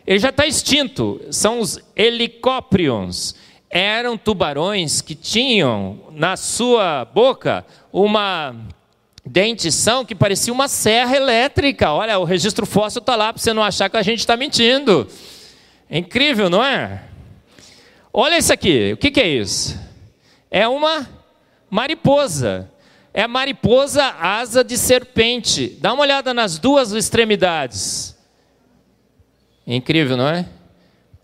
Ele 0.07 0.19
já 0.19 0.31
está 0.31 0.47
extinto. 0.47 1.21
São 1.31 1.61
os 1.61 1.79
helicóprions. 1.97 3.35
Eram 3.71 4.19
tubarões 4.19 5.01
que 5.01 5.15
tinham 5.15 6.01
na 6.11 6.37
sua 6.37 7.05
boca 7.07 7.65
uma 7.93 8.55
dentição 9.25 10.05
que 10.05 10.15
parecia 10.15 10.53
uma 10.53 10.69
serra 10.69 11.17
elétrica. 11.17 11.93
Olha, 11.93 12.19
o 12.19 12.25
registro 12.25 12.67
fóssil 12.67 13.01
está 13.01 13.17
lá 13.17 13.33
para 13.33 13.41
você 13.41 13.53
não 13.53 13.63
achar 13.63 13.89
que 13.89 13.97
a 13.97 14.03
gente 14.03 14.19
está 14.19 14.37
mentindo. 14.37 15.09
É 15.89 15.99
incrível, 15.99 16.51
não 16.51 16.63
é? 16.63 17.05
Olha 18.13 18.37
isso 18.37 18.53
aqui. 18.53 18.93
O 18.93 18.97
que, 18.97 19.11
que 19.11 19.21
é 19.21 19.29
isso? 19.29 19.81
É 20.51 20.69
uma 20.69 21.09
mariposa. 21.71 22.71
É 23.15 23.23
a 23.23 23.29
mariposa 23.29 24.05
asa 24.05 24.63
de 24.63 24.77
serpente. 24.77 25.79
Dá 25.81 25.93
uma 25.93 26.03
olhada 26.03 26.35
nas 26.35 26.59
duas 26.59 26.93
extremidades. 26.93 28.12
É 29.67 29.75
incrível, 29.75 30.17
não 30.17 30.29
é? 30.29 30.47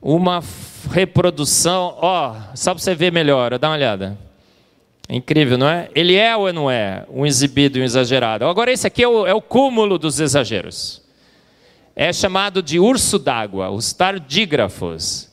Uma 0.01 0.43
reprodução. 0.91 1.97
Ó, 2.01 2.35
só 2.55 2.73
para 2.73 2.83
você 2.83 2.95
ver 2.95 3.13
melhor, 3.13 3.59
dá 3.59 3.69
uma 3.69 3.75
olhada. 3.75 4.19
É 5.09 5.17
incrível, 5.17 5.57
não 5.57 5.69
é? 5.69 5.89
Ele 5.95 6.15
é 6.15 6.37
ou 6.37 6.53
não 6.53 6.71
é 6.71 7.05
um 7.11 7.25
exibido 7.25 7.79
e 7.79 7.81
um 7.81 7.85
exagerado? 7.85 8.45
Agora, 8.45 8.71
esse 8.71 8.87
aqui 8.87 9.03
é 9.03 9.09
o, 9.09 9.27
é 9.27 9.35
o 9.35 9.41
cúmulo 9.41 9.99
dos 9.99 10.21
exageros. 10.21 11.03
É 11.97 12.13
chamado 12.13 12.63
de 12.63 12.79
urso 12.79 13.19
d'água, 13.19 13.71
os 13.71 13.93
tardígrafos. 13.93 15.31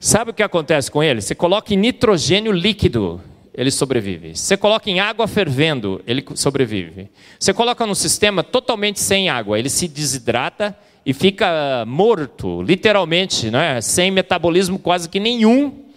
Sabe 0.00 0.30
o 0.30 0.34
que 0.34 0.42
acontece 0.42 0.90
com 0.90 1.02
ele? 1.02 1.20
Você 1.20 1.34
coloca 1.34 1.74
em 1.74 1.76
nitrogênio 1.76 2.50
líquido, 2.50 3.20
ele 3.54 3.70
sobrevive. 3.70 4.34
Você 4.34 4.56
coloca 4.56 4.90
em 4.90 4.98
água 4.98 5.28
fervendo, 5.28 6.02
ele 6.06 6.24
sobrevive. 6.34 7.10
Você 7.38 7.52
coloca 7.52 7.86
num 7.86 7.94
sistema 7.94 8.42
totalmente 8.42 8.98
sem 8.98 9.28
água, 9.28 9.58
ele 9.58 9.68
se 9.68 9.86
desidrata 9.86 10.76
e 11.10 11.12
fica 11.12 11.84
morto, 11.86 12.62
literalmente, 12.62 13.50
né? 13.50 13.80
sem 13.80 14.10
metabolismo 14.10 14.78
quase 14.78 15.08
que 15.08 15.20
nenhum 15.20 15.90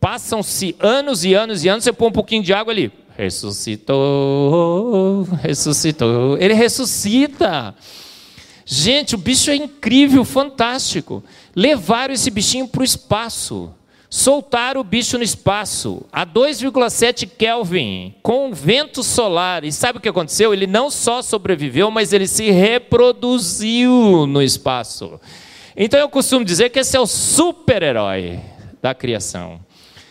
Passam-se 0.00 0.74
anos 0.80 1.24
e 1.24 1.32
anos 1.32 1.64
e 1.64 1.68
anos, 1.68 1.84
você 1.84 1.92
põe 1.92 2.08
um 2.08 2.12
pouquinho 2.12 2.42
de 2.42 2.52
água 2.52 2.72
ali. 2.72 2.90
Ressuscitou, 3.16 5.22
ressuscitou. 5.42 6.36
Ele 6.38 6.54
ressuscita. 6.54 7.74
Gente, 8.64 9.14
o 9.14 9.18
bicho 9.18 9.50
é 9.50 9.56
incrível, 9.56 10.24
fantástico. 10.24 11.22
Levaram 11.54 12.12
esse 12.12 12.30
bichinho 12.30 12.66
para 12.66 12.80
o 12.80 12.84
espaço. 12.84 13.72
Soltaram 14.08 14.80
o 14.80 14.84
bicho 14.84 15.18
no 15.18 15.24
espaço 15.24 16.04
a 16.12 16.24
2,7 16.24 17.28
Kelvin, 17.36 18.14
com 18.22 18.52
vento 18.52 19.02
solar. 19.02 19.64
E 19.64 19.72
sabe 19.72 19.98
o 19.98 20.00
que 20.00 20.08
aconteceu? 20.08 20.52
Ele 20.52 20.66
não 20.66 20.90
só 20.90 21.22
sobreviveu, 21.22 21.90
mas 21.90 22.12
ele 22.12 22.26
se 22.26 22.50
reproduziu 22.50 24.26
no 24.26 24.40
espaço. 24.40 25.20
Então 25.76 25.98
eu 25.98 26.08
costumo 26.08 26.44
dizer 26.44 26.70
que 26.70 26.78
esse 26.78 26.96
é 26.96 27.00
o 27.00 27.06
super-herói 27.06 28.40
da 28.80 28.94
criação. 28.94 29.60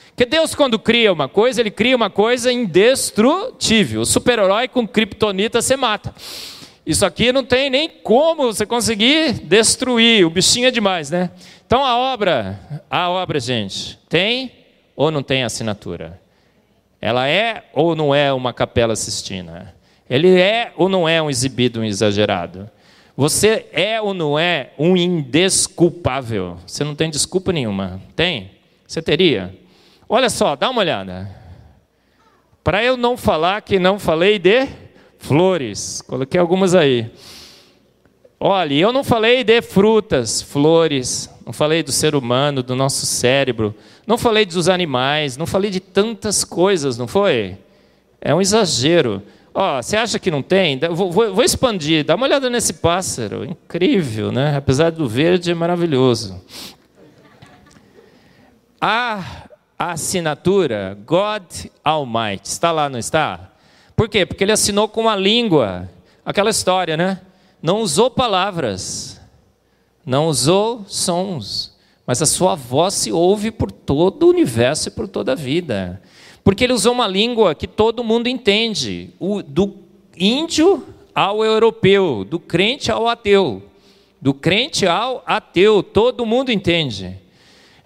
Porque 0.09 0.25
Deus, 0.25 0.55
quando 0.55 0.79
cria 0.79 1.11
uma 1.11 1.27
coisa, 1.27 1.59
ele 1.59 1.71
cria 1.71 1.95
uma 1.95 2.09
coisa 2.09 2.51
indestrutível. 2.51 4.01
O 4.01 4.05
super-herói 4.05 4.67
com 4.67 4.87
kriptonita 4.87 5.61
você 5.61 5.75
mata. 5.75 6.13
Isso 6.85 7.05
aqui 7.05 7.33
não 7.33 7.43
tem 7.43 7.69
nem 7.69 7.89
como 7.89 8.53
você 8.53 8.65
conseguir 8.65 9.33
destruir. 9.33 10.25
O 10.25 10.29
bichinho 10.29 10.67
é 10.67 10.71
demais, 10.71 11.09
né? 11.09 11.31
Então 11.65 11.83
a 11.83 11.97
obra, 11.97 12.59
a 12.89 13.09
obra, 13.09 13.39
gente, 13.39 13.97
tem 14.07 14.51
ou 14.95 15.09
não 15.09 15.23
tem 15.23 15.43
assinatura? 15.43 16.21
Ela 17.01 17.27
é 17.27 17.63
ou 17.73 17.95
não 17.95 18.13
é 18.13 18.31
uma 18.31 18.53
capela 18.53 18.95
sistina? 18.95 19.73
Ele 20.09 20.39
é 20.39 20.71
ou 20.75 20.87
não 20.87 21.09
é 21.09 21.21
um 21.21 21.29
exibido, 21.29 21.81
um 21.81 21.83
exagerado? 21.83 22.69
Você 23.17 23.65
é 23.71 23.99
ou 23.99 24.13
não 24.13 24.37
é 24.37 24.71
um 24.77 24.95
indesculpável? 24.95 26.57
Você 26.67 26.83
não 26.83 26.95
tem 26.95 27.09
desculpa 27.09 27.51
nenhuma. 27.51 28.01
Tem? 28.15 28.51
Você 28.87 29.01
teria? 29.01 29.57
Olha 30.07 30.29
só, 30.29 30.55
dá 30.55 30.69
uma 30.69 30.81
olhada. 30.81 31.29
Para 32.63 32.83
eu 32.83 32.95
não 32.97 33.17
falar 33.17 33.61
que 33.61 33.79
não 33.79 33.97
falei 33.97 34.37
de 34.37 34.67
flores, 35.17 36.01
coloquei 36.01 36.39
algumas 36.39 36.75
aí. 36.75 37.11
Olha, 38.39 38.73
eu 38.73 38.91
não 38.91 39.03
falei 39.03 39.43
de 39.43 39.61
frutas, 39.61 40.41
flores, 40.41 41.29
não 41.45 41.53
falei 41.53 41.83
do 41.83 41.91
ser 41.91 42.15
humano, 42.15 42.63
do 42.63 42.75
nosso 42.75 43.05
cérebro, 43.05 43.75
não 44.07 44.17
falei 44.17 44.45
dos 44.45 44.67
animais, 44.67 45.37
não 45.37 45.45
falei 45.45 45.69
de 45.69 45.79
tantas 45.79 46.43
coisas, 46.43 46.97
não 46.97 47.07
foi? 47.07 47.57
É 48.19 48.33
um 48.33 48.41
exagero. 48.41 49.21
Ó, 49.53 49.81
você 49.81 49.95
acha 49.95 50.17
que 50.17 50.31
não 50.31 50.41
tem? 50.41 50.79
Vou, 50.79 51.11
vou, 51.11 51.35
vou, 51.35 51.43
expandir, 51.43 52.03
dá 52.03 52.15
uma 52.15 52.25
olhada 52.25 52.49
nesse 52.49 52.73
pássaro, 52.73 53.45
incrível, 53.45 54.31
né? 54.31 54.57
Apesar 54.57 54.91
do 54.91 55.07
verde, 55.07 55.51
é 55.51 55.53
maravilhoso. 55.53 56.41
A 58.81 59.45
assinatura 59.77 60.97
God 61.05 61.43
Almighty. 61.83 62.47
Está 62.47 62.71
lá, 62.71 62.89
não 62.89 62.99
está? 62.99 63.51
Por 63.95 64.09
quê? 64.09 64.25
Porque 64.25 64.43
ele 64.43 64.51
assinou 64.51 64.89
com 64.89 65.07
a 65.07 65.15
língua. 65.15 65.89
Aquela 66.25 66.49
história, 66.49 66.97
né? 66.97 67.21
Não 67.61 67.79
usou 67.79 68.09
palavras, 68.09 69.14
não 70.05 70.27
usou 70.27 70.85
sons, 70.87 71.75
mas 72.05 72.21
a 72.21 72.25
sua 72.25 72.55
voz 72.55 72.93
se 72.93 73.11
ouve 73.11 73.49
por 73.49 73.71
todo 73.71 74.23
o 74.23 74.29
universo 74.29 74.89
e 74.89 74.91
por 74.91 75.07
toda 75.07 75.31
a 75.31 75.35
vida. 75.35 76.01
Porque 76.43 76.63
ele 76.63 76.73
usou 76.73 76.93
uma 76.93 77.07
língua 77.07 77.55
que 77.55 77.65
todo 77.65 78.03
mundo 78.03 78.27
entende, 78.27 79.09
do 79.47 79.73
índio 80.15 80.85
ao 81.13 81.43
europeu, 81.43 82.23
do 82.23 82.37
crente 82.37 82.91
ao 82.91 83.07
ateu. 83.07 83.63
Do 84.21 84.33
crente 84.33 84.85
ao 84.85 85.23
ateu, 85.25 85.81
todo 85.81 86.25
mundo 86.25 86.51
entende. 86.51 87.17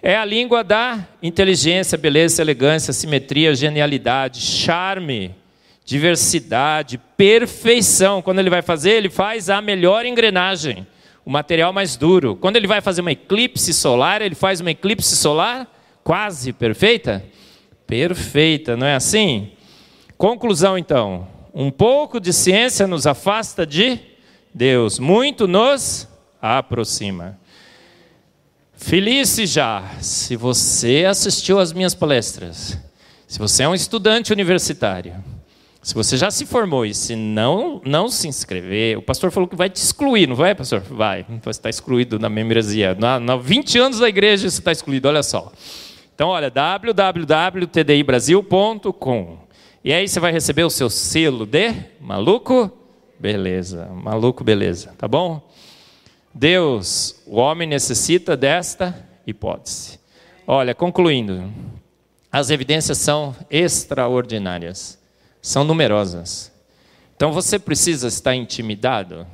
É 0.02 0.16
a 0.16 0.24
língua 0.24 0.64
da 0.64 1.06
inteligência, 1.22 1.96
beleza, 1.96 2.42
elegância, 2.42 2.92
simetria, 2.92 3.54
genialidade, 3.54 4.40
charme, 4.40 5.34
diversidade, 5.84 6.98
perfeição. 7.16 8.22
Quando 8.22 8.38
ele 8.38 8.50
vai 8.50 8.62
fazer, 8.62 8.92
ele 8.92 9.10
faz 9.10 9.50
a 9.50 9.60
melhor 9.60 10.06
engrenagem, 10.06 10.86
o 11.24 11.30
material 11.30 11.72
mais 11.72 11.96
duro. 11.96 12.36
Quando 12.36 12.56
ele 12.56 12.66
vai 12.66 12.80
fazer 12.80 13.00
uma 13.00 13.12
eclipse 13.12 13.72
solar, 13.74 14.22
ele 14.22 14.34
faz 14.34 14.60
uma 14.60 14.70
eclipse 14.70 15.16
solar 15.16 15.68
quase 16.02 16.52
perfeita? 16.52 17.24
Perfeita, 17.86 18.76
não 18.76 18.86
é 18.86 18.94
assim? 18.94 19.52
Conclusão 20.16 20.76
então: 20.76 21.26
um 21.52 21.70
pouco 21.70 22.20
de 22.20 22.32
ciência 22.32 22.86
nos 22.86 23.06
afasta 23.06 23.66
de 23.66 23.98
Deus, 24.54 24.98
muito 24.98 25.46
nos 25.46 26.08
aproxima. 26.40 27.38
Felice 28.72 29.44
já, 29.44 29.84
se 30.00 30.36
você 30.36 31.04
assistiu 31.08 31.58
às 31.58 31.72
minhas 31.72 31.94
palestras, 31.94 32.78
se 33.26 33.38
você 33.38 33.64
é 33.64 33.68
um 33.68 33.74
estudante 33.74 34.32
universitário, 34.32 35.22
se 35.82 35.94
você 35.94 36.16
já 36.16 36.30
se 36.30 36.44
formou 36.44 36.84
e 36.84 36.92
se 36.92 37.16
não, 37.16 37.80
não 37.84 38.08
se 38.08 38.28
inscrever, 38.28 38.98
o 38.98 39.02
pastor 39.02 39.30
falou 39.30 39.48
que 39.48 39.56
vai 39.56 39.70
te 39.70 39.76
excluir, 39.76 40.26
não 40.26 40.36
vai, 40.36 40.54
pastor? 40.54 40.80
Vai, 40.80 41.24
você 41.42 41.50
está 41.50 41.70
excluído 41.70 42.18
na 42.18 42.28
membresia. 42.28 42.94
Na, 42.94 43.18
na 43.18 43.36
20 43.36 43.78
anos 43.78 43.98
da 43.98 44.08
igreja 44.08 44.50
você 44.50 44.58
está 44.58 44.72
excluído, 44.72 45.08
olha 45.08 45.22
só. 45.22 45.50
Então, 46.14 46.28
olha, 46.28 46.50
www.tdibrasil.com. 46.50 49.38
E 49.82 49.90
aí 49.90 50.06
você 50.06 50.20
vai 50.20 50.30
receber 50.30 50.64
o 50.64 50.70
seu 50.70 50.90
selo 50.90 51.46
de 51.46 51.72
maluco, 51.98 52.70
beleza, 53.18 53.86
maluco, 53.86 54.44
beleza, 54.44 54.94
tá 54.98 55.08
bom? 55.08 55.40
Deus, 56.34 57.22
o 57.26 57.36
homem 57.36 57.66
necessita 57.66 58.36
desta 58.36 59.08
hipótese. 59.26 59.98
Olha, 60.46 60.74
concluindo, 60.74 61.50
as 62.30 62.50
evidências 62.50 62.98
são 62.98 63.34
extraordinárias, 63.50 64.99
são 65.40 65.64
numerosas. 65.64 66.52
Então 67.16 67.32
você 67.32 67.58
precisa 67.58 68.08
estar 68.08 68.34
intimidado. 68.34 69.26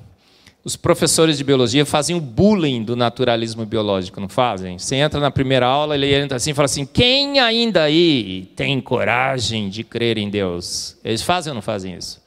Os 0.64 0.74
professores 0.74 1.38
de 1.38 1.44
biologia 1.44 1.86
fazem 1.86 2.16
o 2.16 2.20
bullying 2.20 2.82
do 2.82 2.96
naturalismo 2.96 3.64
biológico, 3.64 4.20
não 4.20 4.28
fazem? 4.28 4.78
Você 4.78 4.96
entra 4.96 5.20
na 5.20 5.30
primeira 5.30 5.66
aula, 5.66 5.94
ele 5.94 6.12
entra 6.12 6.36
assim 6.36 6.50
e 6.50 6.54
fala 6.54 6.66
assim: 6.66 6.84
quem 6.84 7.38
ainda 7.38 7.84
aí 7.84 8.50
tem 8.56 8.80
coragem 8.80 9.68
de 9.68 9.84
crer 9.84 10.18
em 10.18 10.28
Deus? 10.28 10.96
Eles 11.04 11.22
fazem 11.22 11.52
ou 11.52 11.54
não 11.54 11.62
fazem 11.62 11.94
isso? 11.94 12.20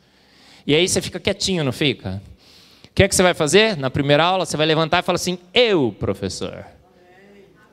E 0.66 0.74
aí 0.74 0.88
você 0.88 1.02
fica 1.02 1.20
quietinho, 1.20 1.64
não 1.64 1.74
fica? 1.74 2.22
O 2.86 2.94
que 2.96 3.04
é 3.04 3.08
que 3.10 3.16
você 3.16 3.24
vai 3.24 3.34
fazer? 3.34 3.76
Na 3.76 3.90
primeira 3.90 4.24
aula, 4.24 4.46
você 4.46 4.56
vai 4.56 4.66
levantar 4.66 5.00
e 5.00 5.02
falar 5.02 5.18
assim: 5.18 5.38
Eu, 5.54 5.94
professor. 6.00 6.66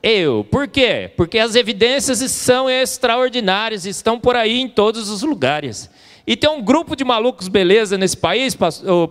Eu. 0.03 0.47
Por 0.51 0.68
quê? 0.68 1.11
Porque 1.16 1.38
as 1.38 1.55
evidências 1.55 2.18
são 2.30 2.70
extraordinárias, 2.70 3.84
estão 3.86 4.18
por 4.18 4.36
aí 4.36 4.61
em 4.61 4.68
todos 4.68 5.09
os 5.09 5.22
lugares. 5.22 5.90
E 6.26 6.36
tem 6.36 6.51
um 6.51 6.61
grupo 6.61 6.97
de 6.97 7.05
malucos 7.05 7.47
beleza 7.47 7.97
nesse 7.97 8.16
país, 8.16 8.57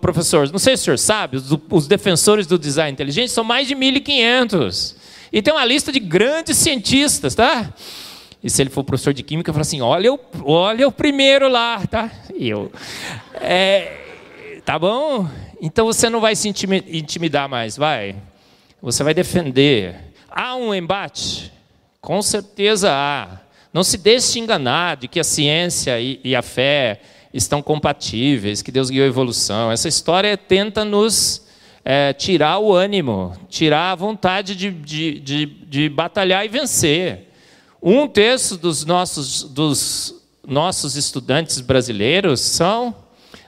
professor, 0.01 0.51
não 0.51 0.59
sei 0.59 0.75
se 0.75 0.81
o 0.81 0.85
senhor 0.85 0.99
sabe, 0.99 1.37
os 1.71 1.87
defensores 1.87 2.45
do 2.45 2.59
design 2.59 2.91
inteligente 2.91 3.31
são 3.31 3.43
mais 3.43 3.67
de 3.67 3.75
1.500. 3.75 4.95
E 5.31 5.41
tem 5.41 5.53
uma 5.53 5.65
lista 5.65 5.91
de 5.91 5.99
grandes 5.99 6.57
cientistas, 6.57 7.33
tá? 7.33 7.73
E 8.43 8.49
se 8.49 8.61
ele 8.61 8.69
for 8.69 8.83
professor 8.83 9.13
de 9.13 9.23
química, 9.23 9.51
fala 9.51 9.61
assim: 9.61 9.81
olha 9.81 10.13
o, 10.13 10.19
olha 10.43 10.87
o 10.87 10.91
primeiro 10.91 11.47
lá, 11.47 11.85
tá? 11.87 12.11
E 12.33 12.47
eu. 12.47 12.71
É, 13.41 13.97
tá 14.63 14.77
bom? 14.77 15.27
Então 15.61 15.85
você 15.85 16.09
não 16.09 16.21
vai 16.21 16.35
se 16.35 16.47
intimidar 16.47 17.49
mais, 17.49 17.75
vai. 17.75 18.15
Você 18.81 19.03
vai 19.03 19.13
defender. 19.13 20.04
Há 20.35 20.57
um 20.57 20.75
embate? 20.75 21.49
Com 22.01 22.21
certeza 22.21 22.91
há. 22.91 23.39
Não 23.73 23.85
se 23.85 23.97
deixe 23.97 24.37
enganar 24.37 24.97
de 24.97 25.07
que 25.07 25.17
a 25.17 25.23
ciência 25.23 25.97
e 25.99 26.35
a 26.35 26.41
fé 26.41 26.99
estão 27.33 27.61
compatíveis, 27.61 28.61
que 28.61 28.71
Deus 28.71 28.89
guiou 28.89 29.05
a 29.05 29.07
evolução. 29.07 29.71
Essa 29.71 29.87
história 29.87 30.37
tenta 30.37 30.83
nos 30.83 31.45
é, 31.85 32.11
tirar 32.11 32.59
o 32.59 32.73
ânimo, 32.73 33.33
tirar 33.47 33.91
a 33.91 33.95
vontade 33.95 34.55
de, 34.55 34.71
de, 34.71 35.19
de, 35.19 35.45
de 35.45 35.89
batalhar 35.89 36.45
e 36.45 36.49
vencer. 36.49 37.29
Um 37.81 38.05
terço 38.05 38.57
dos 38.57 38.83
nossos, 38.83 39.43
dos 39.43 40.21
nossos 40.45 40.95
estudantes 40.95 41.61
brasileiros 41.61 42.41
são 42.41 42.93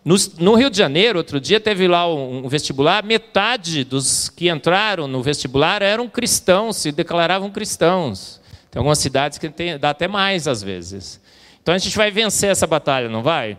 no, 0.08 0.16
no, 0.40 0.56
Rio 0.56 0.70
de 0.70 0.78
Janeiro, 0.78 1.18
outro 1.18 1.38
dia, 1.38 1.60
teve 1.60 1.86
lá 1.86 2.08
um 2.08 2.48
vestibular, 2.48 3.04
metade 3.04 3.84
dos 3.84 4.30
que 4.30 4.50
entraram 4.50 5.06
no 5.06 5.22
vestibular 5.22 5.82
eram 5.82 6.08
cristãos, 6.08 6.78
se 6.78 6.94
declaravam 6.94 7.52
cristãos. 7.52 8.40
Tem 8.72 8.80
algumas 8.80 9.00
cidades 9.00 9.38
que 9.38 9.50
tem, 9.50 9.78
dá 9.78 9.90
até 9.90 10.08
mais 10.08 10.48
às 10.48 10.64
vezes. 10.64 11.20
Então 11.62 11.76
a 11.76 11.78
gente 11.78 11.98
vai 11.98 12.10
vencer 12.10 12.50
essa 12.50 12.66
batalha, 12.66 13.10
não 13.10 13.22
vai? 13.22 13.58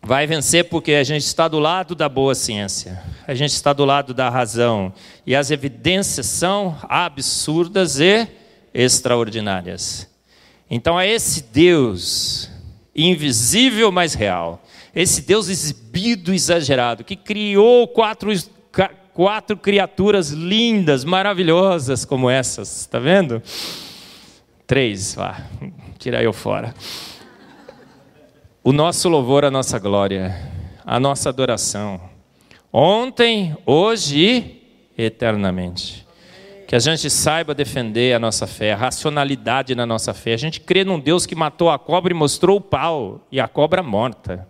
Vai 0.00 0.24
vencer 0.24 0.68
porque 0.68 0.92
a 0.92 1.02
gente 1.02 1.24
está 1.24 1.48
do 1.48 1.58
lado 1.58 1.96
da 1.96 2.08
boa 2.08 2.36
ciência, 2.36 3.02
a 3.26 3.34
gente 3.34 3.54
está 3.54 3.72
do 3.72 3.84
lado 3.84 4.14
da 4.14 4.30
razão, 4.30 4.94
e 5.26 5.34
as 5.34 5.50
evidências 5.50 6.26
são 6.26 6.78
absurdas 6.82 7.98
e 7.98 8.28
extraordinárias. 8.72 10.08
Então 10.70 11.00
é 11.00 11.08
esse 11.08 11.42
Deus, 11.42 12.48
invisível, 12.94 13.90
mas 13.90 14.14
real, 14.14 14.62
esse 14.96 15.20
Deus 15.20 15.50
exibido, 15.50 16.32
exagerado, 16.32 17.04
que 17.04 17.14
criou 17.14 17.86
quatro, 17.86 18.32
quatro 19.12 19.54
criaturas 19.54 20.30
lindas, 20.30 21.04
maravilhosas 21.04 22.06
como 22.06 22.30
essas, 22.30 22.80
está 22.80 22.98
vendo? 22.98 23.42
Três, 24.66 25.14
vá, 25.14 25.42
tira 25.98 26.22
eu 26.22 26.32
fora. 26.32 26.74
O 28.64 28.72
nosso 28.72 29.10
louvor, 29.10 29.44
a 29.44 29.50
nossa 29.50 29.78
glória, 29.78 30.34
a 30.82 30.98
nossa 30.98 31.28
adoração, 31.28 32.00
ontem, 32.72 33.54
hoje 33.66 34.62
e 34.96 35.04
eternamente. 35.04 36.06
Que 36.66 36.74
a 36.74 36.78
gente 36.78 37.10
saiba 37.10 37.54
defender 37.54 38.14
a 38.14 38.18
nossa 38.18 38.46
fé, 38.46 38.72
a 38.72 38.76
racionalidade 38.76 39.74
na 39.74 39.84
nossa 39.84 40.14
fé. 40.14 40.32
A 40.32 40.38
gente 40.38 40.58
crê 40.58 40.84
num 40.84 40.98
Deus 40.98 41.26
que 41.26 41.34
matou 41.34 41.68
a 41.70 41.78
cobra 41.78 42.14
e 42.14 42.16
mostrou 42.16 42.56
o 42.56 42.62
pau, 42.62 43.20
e 43.30 43.38
a 43.38 43.46
cobra 43.46 43.82
morta. 43.82 44.48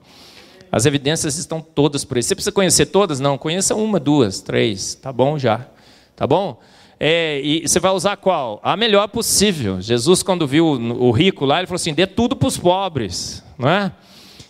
As 0.70 0.86
evidências 0.86 1.38
estão 1.38 1.60
todas 1.60 2.04
por 2.04 2.16
aí. 2.16 2.22
Você 2.22 2.34
precisa 2.34 2.52
conhecer 2.52 2.86
todas? 2.86 3.20
Não, 3.20 3.38
conheça 3.38 3.74
uma, 3.74 3.98
duas, 4.00 4.40
três. 4.40 4.94
Tá 4.94 5.12
bom 5.12 5.38
já. 5.38 5.66
Tá 6.14 6.26
bom? 6.26 6.60
É, 6.98 7.40
e 7.42 7.68
você 7.68 7.78
vai 7.78 7.92
usar 7.92 8.16
qual? 8.16 8.58
A 8.62 8.76
melhor 8.76 9.08
possível. 9.08 9.80
Jesus, 9.80 10.22
quando 10.22 10.46
viu 10.46 10.66
o 10.66 11.10
rico 11.10 11.44
lá, 11.44 11.58
ele 11.58 11.66
falou 11.66 11.76
assim: 11.76 11.94
dê 11.94 12.06
tudo 12.06 12.34
para 12.34 12.48
os 12.48 12.56
pobres. 12.56 13.44
Não 13.58 13.68
é? 13.68 13.92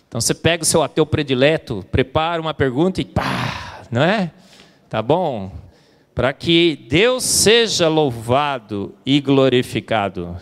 Então 0.07 0.21
você 0.21 0.33
pega 0.33 0.63
o 0.63 0.65
seu 0.65 0.81
ateu 0.81 1.05
predileto, 1.05 1.85
prepara 1.91 2.41
uma 2.41 2.53
pergunta 2.53 3.01
e 3.01 3.05
pá, 3.05 3.81
não 3.91 4.01
é? 4.01 4.31
Tá 4.89 5.01
bom? 5.01 5.51
Para 6.15 6.31
que 6.31 6.87
Deus 6.89 7.23
seja 7.23 7.89
louvado 7.89 8.95
e 9.05 9.19
glorificado 9.19 10.37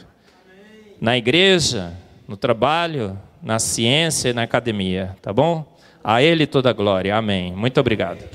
na 1.02 1.18
igreja, 1.18 1.94
no 2.28 2.38
trabalho, 2.38 3.20
na 3.46 3.60
ciência 3.60 4.30
e 4.30 4.34
na 4.34 4.42
academia, 4.42 5.16
tá 5.22 5.32
bom? 5.32 5.64
A 6.04 6.22
Ele 6.22 6.48
toda 6.48 6.72
a 6.72 6.74
glória. 6.74 7.16
Amém. 7.16 7.54
Muito 7.54 7.80
obrigado. 7.80 8.35